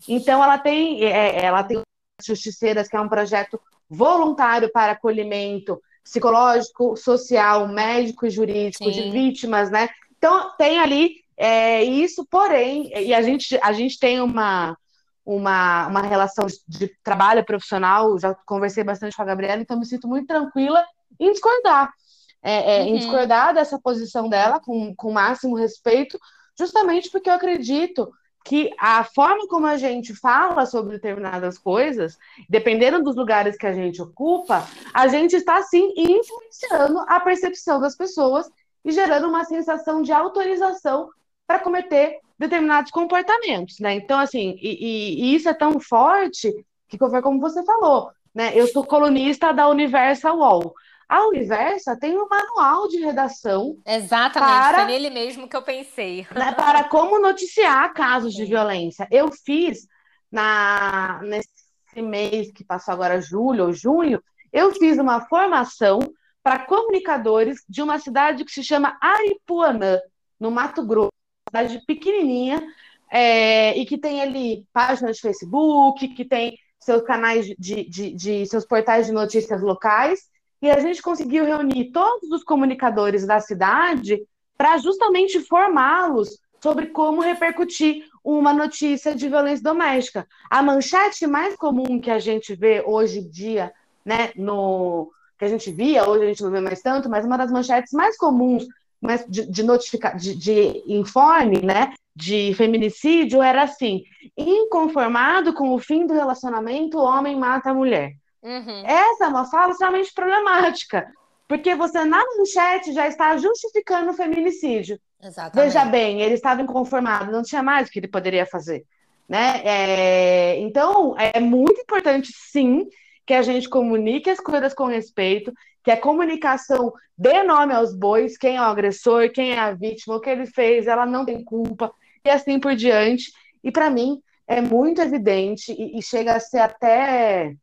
Então, 0.08 0.44
ela 0.44 0.58
tem, 0.58 1.04
é, 1.04 1.46
ela 1.46 1.64
tem 1.64 1.82
Justiceiras, 2.26 2.88
que 2.88 2.96
é 2.96 3.00
um 3.00 3.08
projeto 3.08 3.62
voluntário 3.88 4.72
para 4.72 4.94
acolhimento 4.94 5.80
psicológico, 6.04 6.98
social, 6.98 7.68
médico 7.68 8.26
e 8.26 8.32
jurídico 8.32 8.86
Sim. 8.86 8.92
de 8.92 9.12
vítimas, 9.12 9.70
né? 9.70 9.90
Então, 10.18 10.56
tem 10.58 10.80
ali 10.80 11.18
é, 11.38 11.84
isso, 11.84 12.26
porém, 12.26 12.92
e 12.96 13.14
a 13.14 13.22
gente, 13.22 13.60
a 13.62 13.72
gente 13.72 14.00
tem 14.00 14.20
uma, 14.20 14.76
uma, 15.24 15.88
uma 15.88 16.02
relação 16.02 16.48
de 16.68 16.88
trabalho 17.04 17.46
profissional, 17.46 18.18
já 18.18 18.34
conversei 18.46 18.84
bastante 18.84 19.16
com 19.16 19.22
a 19.22 19.26
Gabriela, 19.26 19.62
então 19.62 19.78
me 19.78 19.86
sinto 19.86 20.08
muito 20.08 20.26
tranquila 20.26 20.84
em 21.20 21.32
discordar 21.32 21.94
é, 22.42 22.78
é, 22.78 22.82
uhum. 22.82 22.88
em 22.90 22.98
discordar 22.98 23.54
dessa 23.54 23.80
posição 23.80 24.30
dela 24.30 24.60
com, 24.60 24.96
com 24.96 25.10
o 25.10 25.14
máximo 25.14 25.56
respeito, 25.56 26.20
justamente 26.58 27.10
porque 27.10 27.30
eu 27.30 27.34
acredito 27.34 28.12
que 28.48 28.72
a 28.80 29.04
forma 29.04 29.46
como 29.48 29.68
a 29.68 29.76
gente 29.76 30.16
fala 30.16 30.66
sobre 30.66 30.94
determinadas 30.94 31.58
coisas, 31.58 32.18
dependendo 32.50 33.04
dos 33.04 33.16
lugares 33.16 33.58
que 33.58 33.68
a 33.68 33.74
gente 33.74 34.02
ocupa, 34.02 34.66
a 34.94 35.08
gente 35.10 35.36
está 35.36 35.62
sim 35.64 35.94
influenciando 35.98 37.00
a 37.08 37.20
percepção 37.20 37.78
das 37.82 37.98
pessoas 37.98 38.50
e 38.86 38.92
gerando 38.94 39.28
uma 39.28 39.44
sensação 39.44 40.02
de 40.02 40.14
autorização 40.14 41.10
para 41.46 41.60
cometer 41.60 42.20
determinados 42.40 42.90
comportamentos, 42.90 43.80
né? 43.80 43.96
Então, 43.96 44.18
assim, 44.18 44.58
e, 44.62 44.70
e, 44.70 45.24
e, 45.24 45.36
isso 45.36 45.50
é 45.50 45.54
tão 45.54 45.78
forte 45.80 46.54
que 46.88 46.98
foi 46.98 47.22
como 47.22 47.42
você 47.42 47.64
falou, 47.66 48.12
né? 48.34 48.54
Eu 48.56 48.68
sou 48.68 48.86
colunista 48.86 49.52
da 49.52 49.68
Universal 49.68 50.38
Wall. 50.38 50.74
A 51.08 51.26
Universa 51.28 51.98
tem 51.98 52.18
um 52.18 52.28
manual 52.28 52.88
de 52.88 52.98
redação. 52.98 53.78
Exatamente, 53.86 54.50
para, 54.50 54.78
foi 54.80 54.86
nele 54.86 55.10
mesmo 55.10 55.48
que 55.48 55.56
eu 55.56 55.62
pensei. 55.62 56.28
Né, 56.36 56.52
para 56.54 56.84
como 56.86 57.20
noticiar 57.20 57.94
casos 57.94 58.34
de 58.34 58.46
violência. 58.46 59.08
Eu 59.10 59.32
fiz 59.32 59.88
na, 60.32 61.22
nesse 61.24 62.02
mês 62.02 62.52
que 62.52 62.64
passou 62.64 62.94
agora, 62.94 63.22
julho 63.22 63.68
ou 63.68 63.74
junho, 63.74 64.22
eu 64.52 64.74
fiz 64.74 64.98
uma 64.98 65.22
formação 65.28 66.00
para 66.44 66.66
comunicadores 66.66 67.60
de 67.68 67.82
uma 67.82 68.00
cidade 68.00 68.46
que 68.46 68.52
se 68.52 68.64
chama 68.64 68.98
Aripuanã, 69.02 70.00
no 70.40 70.52
Mato 70.52 70.86
Grosso, 70.86 71.12
uma 71.54 71.62
cidade 71.62 71.86
pequenininha, 71.86 72.64
é, 73.12 73.78
e 73.78 73.86
que 73.86 73.98
tem 73.98 74.22
ali 74.22 74.66
páginas 74.72 75.18
de 75.18 75.22
Facebook, 75.22 76.08
que 76.10 76.26
tem 76.26 76.58
seus 76.80 77.02
canais 77.02 77.46
de, 77.46 77.90
de, 77.90 78.14
de, 78.14 78.46
seus 78.46 78.66
portais 78.66 79.08
de 79.08 79.12
notícias 79.12 79.62
locais, 79.62 80.22
e 80.62 80.70
a 80.70 80.80
gente 80.80 81.02
conseguiu 81.02 81.46
reunir 81.46 81.92
todos 81.92 82.30
os 82.32 82.44
comunicadores 82.44 83.26
da 83.26 83.40
cidade 83.40 84.22
para 84.58 84.78
justamente 84.78 85.40
formá-los 85.42 86.40
sobre 86.62 86.88
como 86.88 87.22
repercutir 87.22 88.06
uma 88.24 88.52
notícia 88.52 89.14
de 89.14 89.30
violência 89.30 89.64
doméstica. 89.64 90.28
A 90.50 90.62
manchete 90.64 91.28
mais 91.28 91.56
comum 91.56 92.02
que 92.02 92.10
a 92.10 92.20
gente 92.20 92.56
vê 92.56 92.84
hoje 92.86 93.20
em 93.20 93.30
dia, 93.30 93.72
né, 94.04 94.32
no 94.36 95.12
que 95.38 95.46
a 95.46 95.48
gente 95.48 95.72
via, 95.72 96.10
hoje 96.10 96.24
a 96.24 96.28
gente 96.28 96.44
não 96.44 96.50
vê 96.50 96.60
mais 96.60 96.82
tanto, 96.82 97.08
mas 97.08 97.24
uma 97.24 97.38
das 97.38 97.52
manchetes 97.52 97.94
mais 97.94 98.18
comuns 98.18 98.66
mas 99.02 99.26
de, 99.28 99.50
de, 99.50 99.64
notifica, 99.64 100.12
de, 100.12 100.36
de 100.36 100.84
informe, 100.88 101.62
né, 101.62 101.94
de 102.16 102.54
feminicídio 102.56 103.42
era 103.42 103.64
assim: 103.64 104.04
inconformado 104.36 105.54
com 105.54 105.74
o 105.74 105.80
fim 105.80 106.06
do 106.06 106.14
relacionamento, 106.14 106.98
o 106.98 107.04
homem 107.04 107.38
mata 107.38 107.70
a 107.70 107.74
mulher. 107.74 108.14
Uhum. 108.48 108.84
Essa 108.86 109.26
é 109.26 109.28
uma 109.28 109.46
fala 109.46 109.72
extremamente 109.72 110.14
problemática, 110.14 111.12
porque 111.48 111.76
você 111.76 112.06
na 112.06 112.24
manchete 112.38 112.94
já 112.94 113.08
está 113.08 113.36
justificando 113.38 114.12
o 114.12 114.14
feminicídio. 114.14 115.00
Exatamente. 115.22 115.66
Veja 115.66 115.86
bem, 115.86 116.22
ele 116.22 116.36
estava 116.36 116.62
inconformado, 116.62 117.32
não 117.32 117.44
tinha 117.44 117.62
mais 117.62 117.88
o 117.88 117.92
que 117.92 118.00
ele 118.00 118.08
poderia 118.08 118.46
fazer. 118.46 118.86
Né? 119.28 119.62
É, 119.66 120.60
então, 120.60 121.16
é 121.18 121.40
muito 121.40 121.82
importante, 121.82 122.32
sim, 122.34 122.88
que 123.26 123.34
a 123.34 123.42
gente 123.42 123.68
comunique 123.68 124.30
as 124.30 124.40
coisas 124.40 124.74
com 124.74 124.86
respeito, 124.86 125.52
que 125.84 125.92
a 125.92 126.00
comunicação 126.00 126.94
dê 127.18 127.44
nome 127.44 127.74
aos 127.74 127.94
bois, 127.94 128.38
quem 128.38 128.56
é 128.56 128.62
o 128.62 128.66
agressor, 128.66 129.30
quem 129.32 129.52
é 129.52 129.60
a 129.60 129.74
vítima, 129.74 130.16
o 130.16 130.22
que 130.22 130.30
ele 130.30 130.46
fez, 130.46 130.88
ela 130.88 131.06
não 131.06 131.26
tem 131.26 131.44
culpa, 131.44 131.92
e 132.24 132.30
assim 132.30 132.60
por 132.60 132.74
diante. 132.76 133.32
E 133.62 133.72
para 133.72 133.90
mim 133.90 134.22
é 134.48 134.62
muito 134.62 135.02
evidente 135.02 135.74
e, 135.74 135.98
e, 135.98 136.02
chega 136.02 136.36
a 136.36 136.40
ser 136.40 136.60
até, 136.60 137.54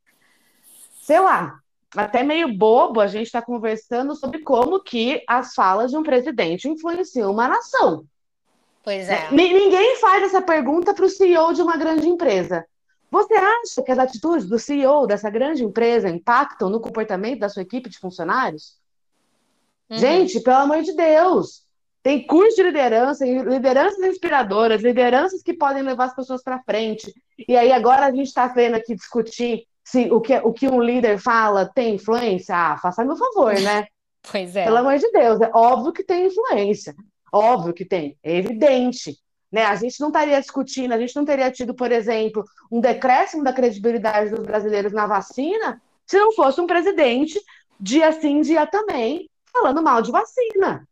sei 1.05 1.21
lá, 1.21 1.61
até 1.95 2.23
meio 2.23 2.57
bobo 2.57 2.99
a 2.99 3.07
gente 3.07 3.27
está 3.27 3.43
conversando 3.43 4.17
sobre 4.17 4.39
como 4.39 4.83
que 4.83 5.23
as 5.29 5.55
falas 5.55 5.91
de 5.91 5.99
um 5.99 6.03
presidente 6.03 6.67
influenciam 6.67 7.31
uma 7.31 7.47
nação. 7.47 8.07
Pois 8.83 9.09
é. 9.09 9.31
Ninguém 9.31 9.97
faz 9.97 10.23
essa 10.23 10.41
pergunta 10.41 10.95
para 10.95 11.05
o 11.05 11.09
CEO 11.09 11.53
de 11.53 11.61
uma 11.61 11.77
grande 11.77 12.09
empresa. 12.09 12.65
Você 13.11 13.35
acha 13.35 13.83
que 13.83 13.93
as 13.93 13.99
atitudes 13.99 14.49
do 14.49 14.59
CEO 14.59 15.07
dessa 15.07 15.29
grande 15.29 15.63
empresa 15.63 16.09
impactam 16.09 16.71
no 16.71 16.81
comportamento 16.81 17.41
da 17.41 17.51
sua 17.51 17.63
equipe 17.63 17.91
de 17.91 17.99
funcionários? 17.99 18.79
Uhum. 19.91 19.99
Gente, 19.99 20.41
pelo 20.41 20.57
amor 20.57 20.83
de 20.83 20.95
Deus, 20.95 21.67
tem 22.03 22.27
curso 22.27 22.57
de 22.57 22.63
liderança, 22.63 23.27
lideranças 23.27 24.03
inspiradoras, 24.03 24.83
lideranças 24.83 25.43
que 25.43 25.53
podem 25.53 25.83
levar 25.83 26.07
as 26.07 26.17
pessoas 26.17 26.43
para 26.43 26.63
frente. 26.63 27.13
E 27.47 27.55
aí 27.59 27.73
agora 27.73 28.07
a 28.07 28.11
gente 28.11 28.27
está 28.27 28.47
vendo 28.47 28.75
aqui 28.75 28.95
discutir 28.95 29.67
se 29.85 30.11
o 30.11 30.21
que, 30.21 30.35
o 30.39 30.53
que 30.53 30.67
um 30.67 30.81
líder 30.81 31.19
fala 31.19 31.71
tem 31.73 31.97
influência. 31.97 32.57
Ah, 32.57 32.79
faça 32.79 33.05
meu 33.05 33.17
favor, 33.17 33.55
né? 33.61 33.87
Pois 34.33 34.57
é. 34.57 34.65
Pelo 34.65 34.79
amor 34.79 34.97
de 34.97 35.11
Deus, 35.11 35.39
é 35.43 35.51
óbvio 35.53 35.93
que 35.93 36.03
tem 36.03 36.29
influência. 36.29 36.95
Óbvio 37.31 37.75
que 37.75 37.85
tem, 37.85 38.17
é 38.23 38.37
evidente. 38.39 39.19
Né? 39.53 39.67
A 39.67 39.77
gente 39.77 40.01
não 40.01 40.09
estaria 40.09 40.41
discutindo, 40.41 40.93
a 40.93 40.99
gente 40.99 41.15
não 41.15 41.27
teria 41.27 41.51
tido, 41.51 41.75
por 41.75 41.93
exemplo, 41.93 42.43
um 42.73 42.81
decréscimo 42.81 43.45
da 43.45 43.53
credibilidade 43.53 44.31
dos 44.31 44.41
brasileiros 44.41 44.95
na 44.95 45.07
vacina 45.07 45.79
se 46.07 46.19
não 46.19 46.33
fosse 46.33 46.61
um 46.61 46.67
presidente 46.67 47.41
dia 47.79 48.13
sim, 48.13 48.41
dia 48.41 48.67
também, 48.67 49.29
falando 49.53 49.83
mal 49.83 50.01
de 50.01 50.11
vacina. 50.11 50.87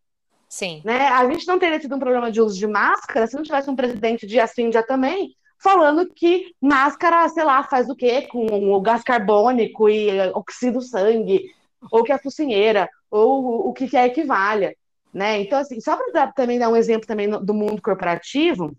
Sim. 0.48 0.82
Né? 0.84 1.08
A 1.08 1.24
gente 1.30 1.46
não 1.46 1.58
teria 1.58 1.80
tido 1.80 1.96
um 1.96 1.98
problema 1.98 2.30
de 2.30 2.40
uso 2.40 2.58
de 2.58 2.66
máscara 2.66 3.26
se 3.26 3.34
não 3.34 3.42
tivesse 3.42 3.70
um 3.70 3.76
presidente 3.76 4.26
dia 4.26 4.46
sim, 4.46 4.68
dia 4.68 4.82
também, 4.82 5.34
falando 5.62 6.06
que 6.06 6.54
máscara, 6.60 7.28
sei 7.28 7.44
lá, 7.44 7.62
faz 7.62 7.88
o 7.88 7.94
quê? 7.94 8.22
Com 8.22 8.72
o 8.72 8.80
gás 8.80 9.02
carbônico 9.02 9.88
e 9.88 10.20
oxida 10.34 10.78
o 10.78 10.82
sangue, 10.82 11.50
ou 11.90 12.02
que 12.02 12.12
é 12.12 12.18
focinheira, 12.18 12.88
ou 13.10 13.68
o 13.68 13.72
que 13.72 13.88
quer 13.88 14.08
que 14.10 14.24
valha. 14.24 14.74
Né? 15.12 15.40
Então, 15.40 15.58
assim, 15.58 15.80
só 15.80 15.96
para 15.96 16.32
também 16.32 16.58
dar 16.58 16.68
um 16.68 16.76
exemplo 16.76 17.06
também 17.06 17.28
do 17.28 17.54
mundo 17.54 17.80
corporativo, 17.80 18.74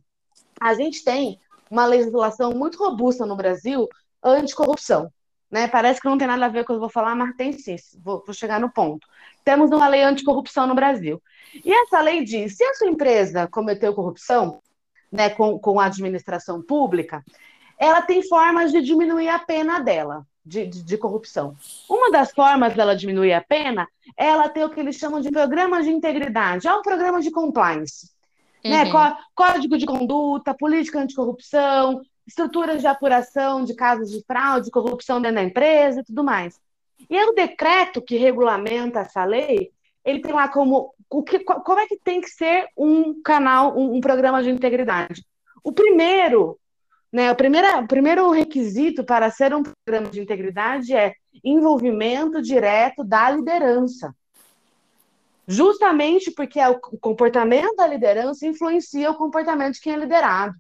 a 0.60 0.74
gente 0.74 1.04
tem 1.04 1.40
uma 1.70 1.86
legislação 1.86 2.52
muito 2.52 2.78
robusta 2.78 3.26
no 3.26 3.36
Brasil 3.36 3.88
anticorrupção. 4.24 5.10
Né? 5.50 5.68
Parece 5.68 6.02
que 6.02 6.10
não 6.10 6.18
tem 6.18 6.28
nada 6.28 6.46
a 6.46 6.50
ver 6.50 6.64
com 6.66 6.74
o 6.74 6.76
que 6.76 6.78
eu 6.78 6.80
vou 6.80 6.90
falar, 6.90 7.16
mas 7.16 7.36
tem 7.36 7.54
sim, 7.54 7.76
vou, 8.04 8.24
vou 8.26 8.34
chegar 8.34 8.60
no 8.60 8.72
ponto. 8.72 9.08
Temos 9.46 9.70
uma 9.70 9.88
lei 9.88 10.02
anticorrupção 10.02 10.66
no 10.66 10.74
Brasil. 10.74 11.22
E 11.64 11.72
essa 11.72 12.02
lei 12.02 12.24
diz: 12.24 12.58
se 12.58 12.64
a 12.64 12.74
sua 12.74 12.88
empresa 12.88 13.48
cometeu 13.48 13.94
corrupção 13.94 14.63
né, 15.14 15.30
com, 15.30 15.60
com 15.60 15.80
a 15.80 15.86
administração 15.86 16.62
pública, 16.62 17.24
ela 17.78 18.02
tem 18.02 18.28
formas 18.28 18.72
de 18.72 18.82
diminuir 18.82 19.30
a 19.30 19.38
pena 19.38 19.80
dela 19.80 20.26
de, 20.44 20.66
de, 20.66 20.84
de, 20.84 20.98
corrupção. 20.98 21.56
Uma 21.88 22.12
das 22.12 22.32
formas 22.32 22.74
dela 22.74 22.96
diminuir 22.96 23.34
a 23.34 23.42
pena 23.42 23.88
é 24.18 24.28
ela 24.28 24.50
ter 24.50 24.66
o 24.66 24.70
que 24.70 24.80
eles 24.80 24.96
chamam 24.96 25.22
de 25.22 25.30
programa 25.30 25.82
de 25.82 25.90
integridade, 25.90 26.68
é 26.68 26.74
um 26.74 26.82
programa 26.82 27.22
de 27.22 27.32
compliance. 27.32 28.12
Né? 28.64 28.84
Uhum. 28.84 28.94
Né? 28.94 29.18
Código 29.36 29.78
de 29.78 29.86
conduta, 29.86 30.54
política 30.54 31.00
anticorrupção, 31.00 32.02
estruturas 32.26 32.82
de 32.82 32.88
apuração 32.88 33.64
de 33.64 33.76
casos 33.76 34.10
de 34.10 34.24
fraude, 34.26 34.72
corrupção 34.72 35.22
dentro 35.22 35.36
da 35.36 35.44
empresa 35.44 36.02
e 36.02 36.04
tudo 36.04 36.24
mais. 36.24 36.60
E 37.10 37.24
o 37.26 37.34
decreto 37.34 38.02
que 38.02 38.18
regulamenta 38.18 39.00
essa 39.00 39.24
lei, 39.24 39.72
ele 40.04 40.20
tem 40.20 40.34
lá 40.34 40.48
como 40.48 40.94
o 41.18 41.24
que, 41.24 41.40
como 41.40 41.80
é 41.80 41.88
que 41.88 41.98
tem 41.98 42.20
que 42.20 42.30
ser 42.30 42.68
um 42.76 43.22
canal, 43.22 43.78
um, 43.78 43.96
um 43.96 44.02
programa 44.02 44.42
de 44.42 44.50
integridade. 44.50 45.24
O 45.64 45.72
primeiro 45.72 46.60
né, 47.12 47.32
o, 47.32 47.36
primeiro, 47.36 47.68
o 47.80 47.88
primeiro 47.88 48.32
requisito 48.32 49.04
para 49.04 49.30
ser 49.30 49.54
um 49.54 49.62
programa 49.62 50.10
de 50.10 50.20
integridade 50.20 50.96
é 50.96 51.14
envolvimento 51.44 52.42
direto 52.42 53.04
da 53.04 53.30
liderança. 53.30 54.16
Justamente 55.48 56.32
porque 56.32 56.60
o 56.60 56.80
comportamento 56.80 57.76
da 57.76 57.86
liderança 57.86 58.48
influencia 58.48 59.12
o 59.12 59.16
comportamento 59.16 59.76
de 59.76 59.82
quem 59.82 59.94
é 59.94 59.98
liderado. 59.98 60.56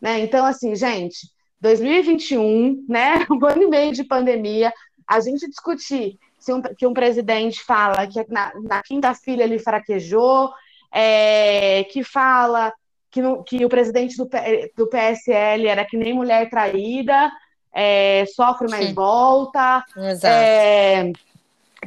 Né? 0.00 0.20
Então, 0.20 0.46
assim, 0.46 0.76
gente, 0.76 1.28
2021, 1.60 2.84
né, 2.88 3.26
um 3.28 3.44
ano 3.44 3.64
e 3.64 3.68
meio 3.68 3.92
de 3.92 4.04
pandemia, 4.04 4.72
a 5.08 5.18
gente 5.18 5.48
discutir 5.48 6.20
se 6.40 6.52
um, 6.52 6.62
que 6.62 6.86
um 6.86 6.94
presidente 6.94 7.62
fala 7.62 8.06
que 8.06 8.24
na, 8.28 8.52
na 8.62 8.82
quinta-feira 8.82 9.44
ele 9.44 9.58
fraquejou, 9.58 10.50
é, 10.90 11.84
que 11.84 12.02
fala 12.02 12.72
que, 13.10 13.20
no, 13.20 13.44
que 13.44 13.64
o 13.64 13.68
presidente 13.68 14.16
do, 14.16 14.28
do 14.76 14.86
PSL 14.88 15.68
era 15.68 15.84
que 15.84 15.96
nem 15.96 16.14
mulher 16.14 16.48
traída, 16.48 17.30
é, 17.72 18.24
sofre 18.34 18.68
mais 18.68 18.86
Sim. 18.86 18.94
volta, 18.94 19.84
é, 20.24 21.12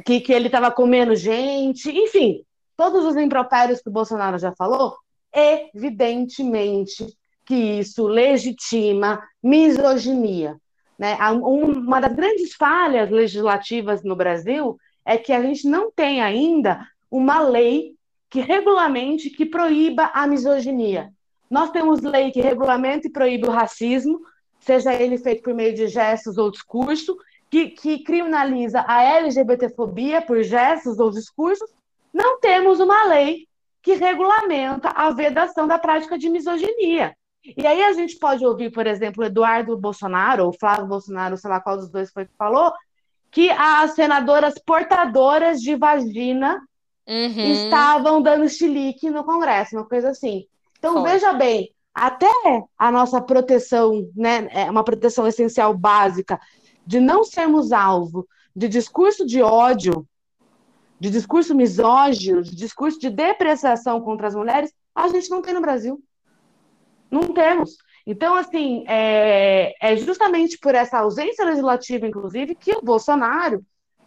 que, 0.06 0.20
que 0.20 0.32
ele 0.32 0.46
estava 0.46 0.70
comendo 0.70 1.16
gente, 1.16 1.90
enfim, 1.90 2.42
todos 2.76 3.04
os 3.04 3.16
impropérios 3.16 3.80
que 3.82 3.88
o 3.88 3.92
Bolsonaro 3.92 4.38
já 4.38 4.52
falou, 4.52 4.96
evidentemente 5.32 7.06
que 7.44 7.54
isso 7.54 8.06
legitima 8.06 9.22
misoginia. 9.42 10.56
Né? 10.98 11.16
Uma 11.42 12.00
das 12.00 12.14
grandes 12.14 12.54
falhas 12.54 13.10
legislativas 13.10 14.02
no 14.02 14.16
Brasil 14.16 14.78
é 15.04 15.16
que 15.18 15.32
a 15.32 15.42
gente 15.42 15.68
não 15.68 15.90
tem 15.90 16.22
ainda 16.22 16.86
uma 17.10 17.40
lei 17.40 17.94
que 18.30 18.40
regulamente 18.40 19.30
que 19.30 19.46
proíba 19.46 20.10
a 20.12 20.26
misoginia. 20.26 21.12
Nós 21.50 21.70
temos 21.70 22.00
lei 22.00 22.32
que 22.32 22.40
regulamenta 22.40 23.06
e 23.06 23.12
proíbe 23.12 23.46
o 23.46 23.52
racismo, 23.52 24.20
seja 24.58 24.94
ele 24.94 25.18
feito 25.18 25.42
por 25.42 25.54
meio 25.54 25.74
de 25.74 25.86
gestos 25.86 26.38
ou 26.38 26.50
discurso, 26.50 27.16
que, 27.50 27.68
que 27.68 28.02
criminaliza 28.02 28.84
a 28.88 29.02
LGBTfobia 29.02 30.22
por 30.22 30.42
gestos 30.42 30.98
ou 30.98 31.10
discursos. 31.10 31.70
Não 32.12 32.40
temos 32.40 32.80
uma 32.80 33.04
lei 33.04 33.46
que 33.82 33.94
regulamenta 33.94 34.88
a 34.88 35.10
vedação 35.10 35.68
da 35.68 35.78
prática 35.78 36.18
de 36.18 36.28
misoginia. 36.28 37.14
E 37.44 37.66
aí 37.66 37.82
a 37.82 37.92
gente 37.92 38.18
pode 38.18 38.44
ouvir, 38.44 38.70
por 38.70 38.86
exemplo, 38.86 39.24
Eduardo 39.24 39.76
Bolsonaro, 39.76 40.46
ou 40.46 40.52
Flávio 40.52 40.86
Bolsonaro, 40.86 41.36
sei 41.36 41.50
lá 41.50 41.60
qual 41.60 41.76
dos 41.76 41.90
dois 41.90 42.10
foi 42.10 42.24
que 42.24 42.32
falou, 42.38 42.72
que 43.30 43.50
as 43.50 43.92
senadoras 43.94 44.54
portadoras 44.64 45.60
de 45.60 45.74
vagina 45.76 46.60
uhum. 47.06 47.52
estavam 47.52 48.22
dando 48.22 48.48
chilique 48.48 49.10
no 49.10 49.24
Congresso, 49.24 49.76
uma 49.76 49.86
coisa 49.86 50.10
assim. 50.10 50.46
Então, 50.78 50.94
Foi. 50.94 51.10
veja 51.10 51.32
bem, 51.32 51.70
até 51.94 52.30
a 52.78 52.90
nossa 52.90 53.20
proteção, 53.20 54.08
né, 54.16 54.48
é 54.50 54.70
uma 54.70 54.84
proteção 54.84 55.26
essencial 55.26 55.76
básica, 55.76 56.40
de 56.86 57.00
não 57.00 57.24
sermos 57.24 57.72
alvo 57.72 58.26
de 58.54 58.68
discurso 58.68 59.26
de 59.26 59.42
ódio, 59.42 60.06
de 61.00 61.10
discurso 61.10 61.54
misógino, 61.54 62.42
de 62.42 62.54
discurso 62.54 62.98
de 62.98 63.10
depreciação 63.10 64.00
contra 64.00 64.28
as 64.28 64.34
mulheres, 64.34 64.72
a 64.94 65.08
gente 65.08 65.28
não 65.28 65.42
tem 65.42 65.52
no 65.52 65.60
Brasil. 65.60 66.00
Não 67.10 67.32
temos. 67.32 67.76
Então, 68.06 68.34
assim, 68.34 68.84
é, 68.86 69.74
é 69.80 69.96
justamente 69.96 70.58
por 70.58 70.74
essa 70.74 70.98
ausência 70.98 71.44
legislativa, 71.44 72.06
inclusive, 72.06 72.54
que 72.54 72.72
o 72.72 72.82
Bolsonaro 72.82 73.64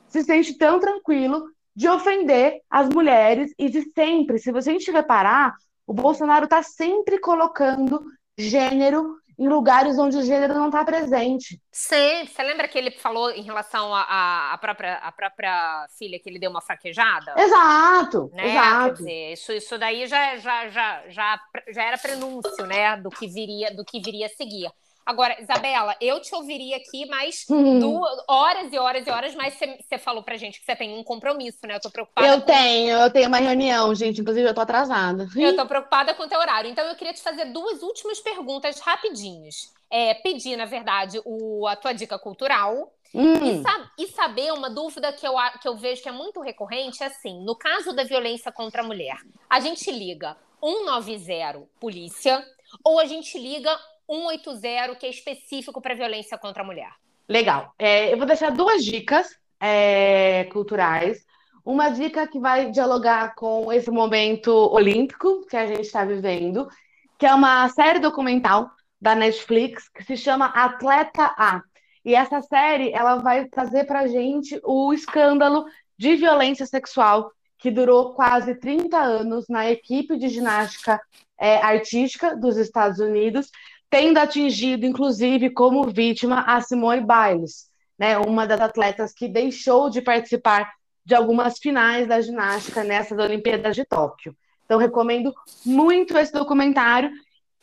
se 0.08 0.24
sente 0.24 0.58
tão 0.58 0.80
tranquilo 0.80 1.50
de 1.76 1.88
ofender 1.88 2.62
as 2.70 2.90
mulheres 2.90 3.54
e 3.58 3.70
de 3.70 3.84
sempre, 3.94 4.40
se 4.40 4.52
você 4.52 4.70
a 4.70 4.74
gente 4.74 4.92
reparar, 4.92 5.56
o 5.86 5.94
Bolsonaro 5.94 6.46
está 6.46 6.62
sempre 6.64 7.20
colocando 7.20 8.04
gênero 8.38 9.18
em 9.38 9.48
lugares 9.48 10.00
onde 10.00 10.18
o 10.18 10.24
gênero 10.24 10.56
não 10.56 10.68
está 10.68 10.84
presente. 10.84 11.62
Sim, 11.72 12.26
você 12.26 12.42
lembra 12.42 12.68
que 12.68 12.78
ele 12.78 12.90
falou 12.90 13.30
em 13.30 13.44
relação 13.44 13.94
à 13.94 14.58
própria, 14.60 14.96
a 14.96 15.12
própria 15.12 15.88
filha 15.98 16.20
que 16.20 16.28
ele 16.28 16.40
deu 16.40 16.50
uma 16.50 16.62
fraquejada? 16.62 17.36
Exato, 17.38 18.32
né? 18.34 18.50
exato. 18.50 18.86
Quer 18.86 18.94
dizer, 18.94 19.34
isso, 19.34 19.52
isso 19.54 19.78
daí 19.78 20.08
já, 20.08 20.38
já, 20.38 20.68
já, 20.70 21.04
já, 21.10 21.40
já 21.70 21.84
era 21.84 21.98
prenúncio, 21.98 22.66
né, 22.66 22.98
do 22.98 23.10
que 23.10 23.28
viria, 23.28 23.76
do 23.76 23.86
que 23.86 24.00
viria 24.00 24.26
a 24.26 24.30
seguir. 24.30 24.72
Agora, 25.08 25.42
Isabela, 25.42 25.96
eu 26.02 26.20
te 26.20 26.36
ouviria 26.36 26.76
aqui 26.76 27.06
mais 27.06 27.46
uhum. 27.50 27.80
duas, 27.80 28.24
horas 28.28 28.74
e 28.74 28.78
horas 28.78 29.08
e 29.08 29.10
horas, 29.10 29.34
mas 29.36 29.54
você 29.54 29.98
falou 29.98 30.22
pra 30.22 30.36
gente 30.36 30.60
que 30.60 30.66
você 30.66 30.76
tem 30.76 31.00
um 31.00 31.02
compromisso, 31.02 31.60
né? 31.66 31.76
Eu 31.76 31.80
tô 31.80 31.90
preocupada. 31.90 32.28
Eu 32.28 32.42
com... 32.42 32.46
tenho, 32.46 32.98
eu 32.98 33.10
tenho 33.10 33.30
uma 33.30 33.38
reunião, 33.38 33.96
gente. 33.96 34.20
Inclusive, 34.20 34.50
eu 34.50 34.54
tô 34.54 34.60
atrasada. 34.60 35.26
Eu 35.34 35.56
tô 35.56 35.66
preocupada 35.66 36.14
com 36.14 36.24
o 36.24 36.28
teu 36.28 36.38
horário. 36.38 36.70
Então, 36.70 36.86
eu 36.86 36.96
queria 36.96 37.14
te 37.14 37.22
fazer 37.22 37.46
duas 37.46 37.82
últimas 37.82 38.20
perguntas 38.20 38.82
rapidinhas. 38.82 39.74
É, 39.90 40.14
pedir, 40.16 40.58
na 40.58 40.66
verdade, 40.66 41.22
o, 41.24 41.66
a 41.68 41.78
tua 41.78 41.94
dica 41.94 42.20
cultural. 42.20 42.92
Hum. 43.16 43.36
E, 43.36 43.62
sab 43.62 43.90
e, 43.98 44.08
saber 44.08 44.52
uma 44.52 44.70
dúvida 44.70 45.14
que 45.14 45.26
eu, 45.26 45.36
que 45.62 45.70
eu 45.70 45.78
vejo 45.78 46.04
que 46.04 46.10
é 46.10 46.12
muito 46.12 46.42
recorrente, 46.42 47.02
é 47.02 47.06
assim, 47.06 47.42
no 47.46 47.56
caso 47.56 47.94
da 47.94 48.04
violência 48.04 48.52
contra 48.52 48.82
a 48.82 48.86
mulher, 48.86 49.16
a 49.50 49.62
gente 49.62 49.90
liga 49.90 50.36
190 50.62 51.66
polícia 51.80 52.46
ou 52.84 53.00
a 53.00 53.06
gente 53.06 53.40
liga 53.40 53.74
180, 54.10 54.96
que 54.96 55.06
é 55.06 55.10
específico 55.10 55.82
para 55.82 55.96
violência 55.96 56.38
contra 56.38 56.64
a 56.64 56.66
mulher? 56.66 56.92
Legal. 57.28 57.74
É, 57.78 58.12
eu 58.12 58.18
vou 58.18 58.26
deixar 58.26 58.52
duas 58.52 58.84
dicas 58.84 59.38
é, 59.60 60.46
culturais. 60.46 61.26
Uma 61.66 61.90
dica 61.90 62.26
que 62.28 62.40
vai 62.40 62.72
dialogar 62.72 63.36
com 63.36 63.72
esse 63.74 63.92
momento 63.92 64.52
olímpico 64.74 65.46
que 65.48 65.58
a 65.58 65.68
gente 65.68 65.82
está 65.82 66.06
vivendo, 66.06 66.70
que 67.18 67.26
é 67.26 67.34
uma 67.34 67.68
série 67.70 68.00
documental 68.00 68.72
da 69.00 69.14
Netflix 69.14 69.90
que 69.90 70.04
se 70.04 70.16
chama 70.16 70.46
Atleta 70.46 71.34
A. 71.38 71.62
E 72.06 72.16
essa 72.16 72.42
série 72.42 72.92
ela 72.94 73.18
vai 73.18 73.46
trazer 73.46 73.84
para 73.86 74.08
gente 74.08 74.60
o 74.64 74.94
escândalo 74.94 75.66
de 75.98 76.16
violência 76.16 76.66
sexual 76.66 77.32
que 77.58 77.72
durou 77.72 78.14
quase 78.14 78.56
30 78.56 78.98
anos 78.98 79.46
na 79.50 79.70
equipe 79.70 80.16
de 80.18 80.30
ginástica 80.30 81.02
é, 81.38 81.58
artística 81.58 82.36
dos 82.36 82.56
Estados 82.56 83.00
Unidos, 83.00 83.50
tendo 83.90 84.18
atingido, 84.18 84.86
inclusive, 84.86 85.50
como 85.50 85.84
vítima 85.84 86.42
a 86.42 86.62
Simone 86.62 87.06
Biles, 87.06 87.68
né, 87.98 88.18
uma 88.18 88.46
das 88.46 88.60
atletas 88.62 89.14
que 89.14 89.28
deixou 89.28 89.90
de 89.90 90.02
participar 90.02 90.72
de 91.06 91.16
algumas 91.16 91.58
finais 91.58 92.08
da 92.08 92.20
ginástica 92.20 92.84
nessas 92.84 93.18
Olimpíadas 93.18 93.76
de 93.76 93.86
Tóquio. 93.86 94.36
Então, 94.66 94.78
recomendo 94.78 95.34
muito 95.66 96.18
esse 96.18 96.34
documentário. 96.34 97.10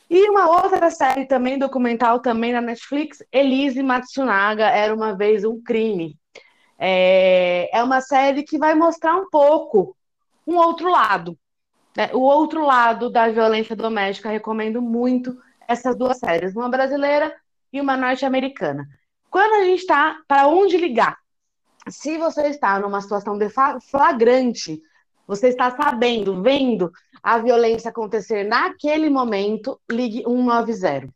E 0.08 0.30
uma 0.30 0.48
outra 0.48 0.90
série 0.90 1.26
também, 1.26 1.58
documental, 1.58 2.20
também 2.20 2.52
na 2.52 2.60
Netflix, 2.60 3.22
Elise 3.30 3.82
Matsunaga, 3.82 4.64
Era 4.66 4.94
Uma 4.94 5.14
Vez 5.14 5.44
um 5.44 5.60
Crime. 5.62 6.16
É, 6.78 7.68
é 7.72 7.82
uma 7.82 8.00
série 8.00 8.42
que 8.42 8.58
vai 8.58 8.74
mostrar 8.74 9.14
um 9.16 9.28
pouco 9.28 9.94
um 10.46 10.56
outro 10.56 10.90
lado. 10.90 11.38
Né? 11.94 12.10
O 12.14 12.20
outro 12.20 12.64
lado 12.64 13.10
da 13.10 13.28
violência 13.28 13.76
doméstica, 13.76 14.30
recomendo 14.30 14.80
muito 14.80 15.36
essas 15.68 15.96
duas 15.96 16.18
séries, 16.18 16.54
uma 16.54 16.68
brasileira 16.68 17.34
e 17.72 17.80
uma 17.80 17.96
norte-americana. 17.96 18.86
Quando 19.30 19.54
a 19.54 19.64
gente 19.64 19.80
está, 19.80 20.16
para 20.28 20.46
onde 20.46 20.76
ligar? 20.76 21.16
Se 21.88 22.16
você 22.16 22.48
está 22.48 22.78
numa 22.78 23.00
situação 23.00 23.36
de 23.36 23.48
flagrante, 23.90 24.80
você 25.26 25.48
está 25.48 25.70
sabendo, 25.70 26.42
vendo 26.42 26.92
a 27.22 27.38
violência 27.38 27.88
acontecer 27.88 28.44
naquele 28.44 29.10
momento, 29.10 29.80
ligue 29.90 30.22
190, 30.22 31.08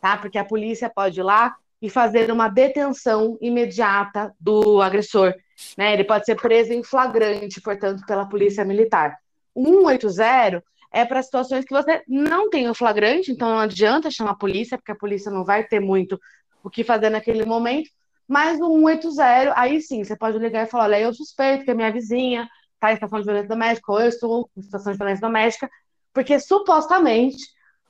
tá? 0.00 0.16
Porque 0.16 0.38
a 0.38 0.44
polícia 0.44 0.90
pode 0.90 1.20
ir 1.20 1.22
lá 1.22 1.54
e 1.80 1.88
fazer 1.88 2.30
uma 2.30 2.48
detenção 2.48 3.38
imediata 3.40 4.34
do 4.38 4.82
agressor, 4.82 5.34
né? 5.76 5.92
Ele 5.94 6.04
pode 6.04 6.24
ser 6.24 6.36
preso 6.36 6.72
em 6.72 6.82
flagrante, 6.82 7.60
portanto, 7.60 8.04
pela 8.06 8.26
polícia 8.26 8.64
militar. 8.64 9.16
180 9.54 10.62
é 10.92 11.04
para 11.04 11.22
situações 11.22 11.64
que 11.64 11.72
você 11.72 12.02
não 12.08 12.50
tem 12.50 12.68
o 12.68 12.74
flagrante, 12.74 13.30
então 13.30 13.48
não 13.48 13.58
adianta 13.58 14.10
chamar 14.10 14.32
a 14.32 14.36
polícia, 14.36 14.76
porque 14.76 14.92
a 14.92 14.96
polícia 14.96 15.30
não 15.30 15.44
vai 15.44 15.64
ter 15.64 15.80
muito 15.80 16.20
o 16.62 16.70
que 16.70 16.82
fazer 16.82 17.10
naquele 17.10 17.44
momento. 17.44 17.90
Mas 18.26 18.60
o 18.60 18.78
180, 18.78 19.52
aí 19.56 19.80
sim, 19.80 20.04
você 20.04 20.16
pode 20.16 20.38
ligar 20.38 20.66
e 20.66 20.70
falar: 20.70 20.84
olha, 20.84 21.00
eu 21.00 21.12
suspeito 21.14 21.64
que 21.64 21.70
a 21.70 21.74
minha 21.74 21.92
vizinha 21.92 22.48
está 22.74 22.92
em 22.92 22.94
situação 22.94 23.18
de 23.18 23.24
violência 23.24 23.48
doméstica, 23.48 23.92
ou 23.92 24.00
eu 24.00 24.08
estou 24.08 24.50
em 24.56 24.62
situação 24.62 24.92
de 24.92 24.98
violência 24.98 25.20
doméstica, 25.20 25.70
porque 26.12 26.38
supostamente 26.40 27.44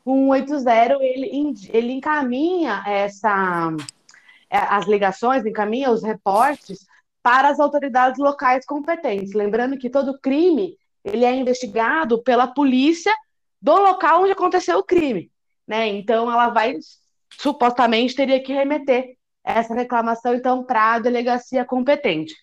o 0.05 0.35
180 0.35 0.99
ele, 1.01 1.55
ele 1.69 1.93
encaminha 1.93 2.83
essa, 2.87 3.71
é, 4.51 4.59
as 4.59 4.87
ligações, 4.87 5.45
encaminha 5.45 5.91
os 5.91 6.03
reportes 6.03 6.87
para 7.23 7.49
as 7.51 7.61
autoridades 7.61 8.19
locais 8.19 8.65
competentes. 8.65 9.35
Lembrando 9.35 9.77
que 9.79 9.91
todo 9.91 10.19
crime 10.19 10.77
ele 11.05 11.25
é 11.25 11.35
investigado 11.35 12.23
pela 12.23 12.47
polícia 12.47 13.13
do 13.61 13.77
local 13.77 14.23
onde 14.23 14.33
aconteceu 14.33 14.79
o 14.79 14.85
crime, 14.85 15.31
né? 15.67 15.89
Então 15.89 16.31
ela 16.31 16.49
vai 16.49 16.77
supostamente 17.33 18.15
teria 18.15 18.43
que 18.43 18.53
remeter 18.53 19.17
essa 19.45 19.75
reclamação 19.75 20.35
então 20.35 20.65
para 20.65 20.95
a 20.95 20.99
delegacia 20.99 21.65
competente. 21.65 22.35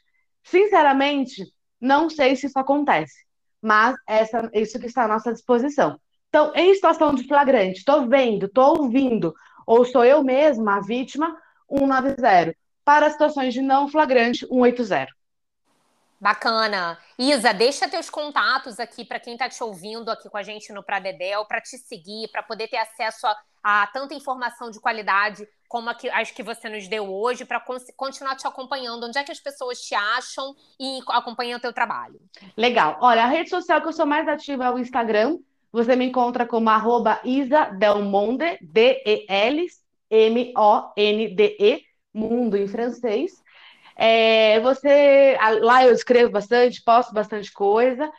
Sinceramente, 0.44 1.44
não 1.80 2.10
sei 2.10 2.36
se 2.36 2.48
isso 2.48 2.58
acontece, 2.58 3.16
mas 3.62 3.96
essa, 4.08 4.50
isso 4.54 4.80
que 4.80 4.88
está 4.88 5.04
à 5.04 5.08
nossa 5.08 5.34
disposição. 5.34 6.00
Então, 6.30 6.52
em 6.56 6.74
situação 6.74 7.14
de 7.14 7.28
flagrante, 7.28 7.80
estou 7.80 8.08
vendo, 8.08 8.48
estou 8.48 8.82
ouvindo, 8.82 9.34
ou 9.66 9.86
sou 9.86 10.04
eu 10.04 10.24
mesma 10.24 10.78
a 10.78 10.82
vítima, 10.82 11.38
190. 11.70 12.56
Para 12.84 13.10
situações 13.10 13.54
de 13.54 13.62
não 13.62 13.88
flagrante, 13.88 14.46
180. 14.48 15.17
Bacana. 16.20 16.98
Isa, 17.18 17.54
deixa 17.54 17.88
teus 17.88 18.10
contatos 18.10 18.80
aqui 18.80 19.06
para 19.06 19.20
quem 19.20 19.34
está 19.34 19.48
te 19.48 19.64
ouvindo 19.64 20.10
aqui 20.10 20.28
com 20.30 20.38
a 20.38 20.44
gente 20.44 20.74
no 20.74 20.82
Pradedel, 20.82 21.46
para 21.46 21.62
te 21.62 21.78
seguir, 21.78 22.28
para 22.30 22.42
poder 22.42 22.68
ter 22.68 22.78
acesso 22.78 23.28
a, 23.28 23.38
a, 23.64 23.88
tanta 23.88 24.16
informação 24.16 24.72
de 24.72 24.80
qualidade 24.80 25.48
como 25.68 25.94
que, 25.96 26.10
as 26.10 26.32
que 26.32 26.42
você 26.42 26.70
nos 26.70 26.88
deu 26.88 27.14
hoje, 27.14 27.46
para 27.46 27.64
continuar 27.96 28.36
te 28.36 28.48
acompanhando. 28.48 29.06
Onde 29.06 29.20
é 29.20 29.24
que 29.24 29.32
as 29.32 29.40
pessoas 29.40 29.80
te 29.80 29.94
acham 29.94 30.56
e 30.80 31.00
acompanham 31.10 31.58
o 31.58 31.62
teu 31.62 31.74
trabalho? 31.74 32.20
Legal. 32.56 32.98
Olha, 33.02 33.24
a 33.24 33.28
rede 33.28 33.50
social 33.50 33.82
que 33.82 33.88
eu 33.88 33.94
sou 33.94 34.06
mais 34.06 34.28
ativa 34.28 34.66
é 34.66 34.72
o 34.72 34.80
Instagram. 34.80 35.38
Você 35.72 35.96
me 35.96 36.06
encontra 36.06 36.46
como 36.46 36.70
arroba 36.70 37.20
Isa 37.24 37.66
Delmonde, 37.66 38.58
D-E-L-M-O-N-D-E, 38.62 39.78
mundo 42.14 42.56
em 42.58 42.68
francês. 42.68 43.32
É, 43.98 44.60
você 44.60 45.38
lá 45.62 45.84
eu 45.86 45.92
escrevo 45.92 46.32
bastante, 46.32 46.84
posto 46.84 47.14
bastante 47.14 47.52
coisa. 47.52 48.10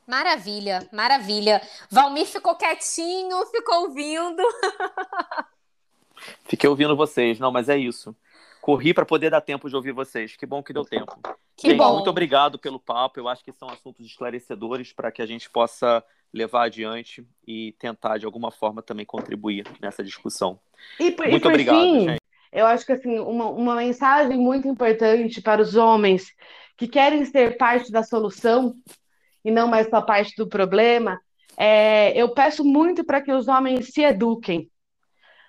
Maravilha, 0.06 0.88
maravilha. 0.90 1.60
Valmir 1.90 2.24
ficou 2.24 2.54
quietinho, 2.54 3.44
ficou 3.48 3.82
ouvindo. 3.82 4.42
Fiquei 6.46 6.70
ouvindo 6.70 6.96
vocês, 6.96 7.38
não, 7.38 7.52
mas 7.52 7.68
é 7.68 7.76
isso. 7.76 8.16
Corri 8.62 8.94
para 8.94 9.04
poder 9.04 9.28
dar 9.28 9.42
tempo 9.42 9.68
de 9.68 9.76
ouvir 9.76 9.92
vocês. 9.92 10.34
Que 10.36 10.46
bom 10.46 10.62
que 10.62 10.72
deu 10.72 10.86
tempo. 10.86 11.20
Que 11.54 11.68
Gente, 11.68 11.76
bom. 11.76 11.96
Muito 11.96 12.08
obrigado 12.08 12.58
pelo 12.58 12.80
papo. 12.80 13.20
Eu 13.20 13.28
acho 13.28 13.44
que 13.44 13.52
são 13.52 13.68
assuntos 13.68 14.06
esclarecedores 14.06 14.94
para 14.94 15.12
que 15.12 15.20
a 15.20 15.26
gente 15.26 15.50
possa 15.50 16.02
levar 16.36 16.64
adiante 16.64 17.26
e 17.46 17.72
tentar, 17.78 18.18
de 18.18 18.26
alguma 18.26 18.50
forma, 18.50 18.82
também 18.82 19.06
contribuir 19.06 19.64
nessa 19.80 20.04
discussão. 20.04 20.60
E, 21.00 21.04
Muito 21.04 21.46
e 21.46 21.48
obrigado, 21.48 21.80
fim, 21.80 22.00
gente. 22.08 22.20
eu 22.52 22.66
acho 22.66 22.84
que 22.84 22.92
assim, 22.92 23.18
uma, 23.18 23.48
uma 23.48 23.74
mensagem 23.76 24.36
muito 24.36 24.68
importante 24.68 25.40
para 25.40 25.62
os 25.62 25.74
homens 25.74 26.26
que 26.76 26.86
querem 26.86 27.24
ser 27.24 27.56
parte 27.56 27.90
da 27.90 28.02
solução 28.02 28.74
e 29.42 29.50
não 29.50 29.66
mais 29.66 29.88
só 29.88 30.02
parte 30.02 30.36
do 30.36 30.46
problema, 30.46 31.18
é, 31.56 32.12
eu 32.20 32.34
peço 32.34 32.62
muito 32.62 33.02
para 33.02 33.22
que 33.22 33.32
os 33.32 33.48
homens 33.48 33.92
se 33.92 34.02
eduquem. 34.02 34.70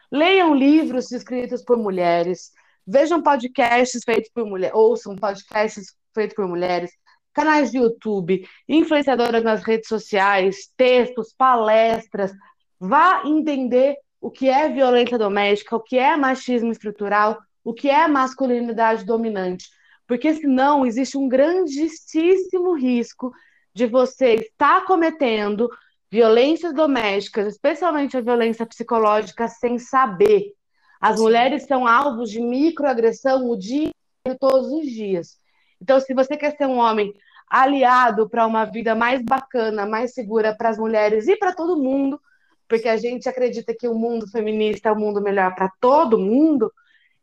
Leiam 0.09 0.55
livros 0.55 1.11
escritos 1.11 1.61
por 1.63 1.77
mulheres, 1.77 2.51
vejam 2.85 3.21
podcasts 3.21 4.03
feitos 4.05 4.29
por 4.33 4.45
mulheres, 4.45 4.73
ouçam 4.73 5.17
podcasts 5.17 5.93
feitos 6.15 6.33
por 6.33 6.47
mulheres, 6.47 6.91
canais 7.38 7.69
de 7.69 7.77
YouTube, 7.77 8.49
influenciadoras 8.67 9.43
nas 9.43 9.61
redes 9.61 9.88
sociais, 9.88 10.71
textos, 10.75 11.31
palestras. 11.38 12.33
Vá 12.79 13.21
entender 13.25 13.95
o 14.19 14.31
que 14.31 14.49
é 14.49 14.67
violência 14.67 15.19
doméstica, 15.19 15.75
o 15.75 15.79
que 15.79 15.99
é 15.99 16.17
machismo 16.17 16.71
estrutural, 16.71 17.38
o 17.63 17.75
que 17.75 17.91
é 17.91 18.07
masculinidade 18.07 19.05
dominante. 19.05 19.69
Porque 20.07 20.33
senão 20.33 20.83
existe 20.83 21.15
um 21.15 21.29
grandíssimo 21.29 22.73
risco 22.73 23.31
de 23.71 23.85
você 23.85 24.33
estar 24.33 24.83
cometendo 24.85 25.69
violências 26.09 26.73
domésticas, 26.73 27.53
especialmente 27.53 28.17
a 28.17 28.21
violência 28.21 28.65
psicológica, 28.65 29.47
sem 29.47 29.77
saber. 29.77 30.53
As 30.99 31.19
mulheres 31.19 31.67
são 31.67 31.85
alvos 31.85 32.31
de 32.31 32.41
microagressão 32.41 33.47
o 33.47 33.55
dia 33.55 33.91
todos 34.39 34.71
os 34.71 34.88
dias. 34.88 35.38
Então, 35.79 35.99
se 35.99 36.15
você 36.15 36.35
quer 36.35 36.57
ser 36.57 36.65
um 36.65 36.77
homem 36.77 37.13
aliado 37.50 38.30
para 38.30 38.45
uma 38.45 38.66
vida 38.66 38.93
mais 38.93 39.22
bacana, 39.24 39.86
mais 39.86 40.14
segura 40.14 40.56
para 40.56 40.70
as 40.70 40.78
mulheres 40.78 41.28
e 41.28 41.36
para 41.36 41.54
todo 41.54 41.82
mundo, 41.82 42.22
porque 42.68 42.89
a 42.89 42.98
gente 42.98 43.30
acredita 43.30 43.74
que 43.74 43.88
o 43.88 43.95
mundo 43.95 44.28
feminista 44.28 44.89
é 44.89 44.91
o 44.91 45.00
mundo 45.00 45.22
melhor 45.22 45.56
para 45.56 45.72
todo 45.80 46.20
mundo, 46.20 46.72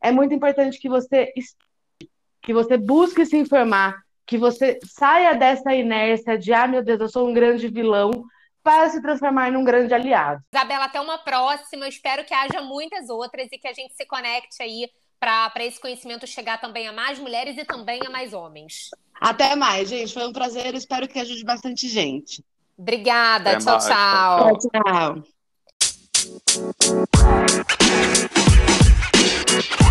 é 0.01 0.11
muito 0.11 0.35
importante 0.35 0.79
que 0.79 0.89
você 0.89 1.33
que 2.43 2.53
você 2.53 2.77
busque 2.77 3.25
se 3.25 3.39
informar, 3.39 4.03
que 4.27 4.37
você 4.37 4.79
saia 4.85 5.35
dessa 5.35 5.75
inércia 5.75 6.37
de 6.37 6.53
ah, 6.53 6.67
meu 6.67 6.83
Deus, 6.83 7.01
eu 7.01 7.09
sou 7.09 7.29
um 7.29 7.33
grande 7.33 7.69
vilão, 7.69 8.11
para 8.65 8.89
se 8.89 9.03
transformar 9.03 9.53
num 9.53 9.63
grande 9.63 9.93
aliado. 9.93 10.43
Isabela, 10.53 10.87
até 10.87 10.99
uma 10.99 11.19
próxima. 11.19 11.85
Eu 11.85 11.89
espero 11.91 12.25
que 12.25 12.33
haja 12.33 12.63
muitas 12.63 13.11
outras 13.11 13.47
e 13.53 13.59
que 13.59 13.69
a 13.69 13.75
gente 13.75 13.95
se 13.95 14.07
conecte 14.07 14.63
aí 14.63 14.89
para 15.51 15.65
esse 15.65 15.81
conhecimento 15.81 16.27
chegar 16.27 16.61
também 16.61 16.87
a 16.87 16.93
mais 16.93 17.19
mulheres 17.19 17.57
e 17.57 17.65
também 17.65 18.01
a 18.07 18.11
mais 18.11 18.33
homens. 18.33 18.91
Até 19.21 19.57
mais, 19.57 19.89
gente. 19.89 20.13
Foi 20.13 20.27
um 20.27 20.33
prazer. 20.33 20.75
Espero 20.75 21.09
que 21.09 21.19
ajude 21.19 21.43
bastante 21.45 21.89
gente. 21.89 22.45
Obrigada. 22.77 23.53
Até 23.53 23.61
tchau, 23.61 23.75
mais. 23.75 23.87
tchau. 23.87 24.59
Tchau, 24.59 24.71
tchau. 24.83 25.23
You 29.45 29.85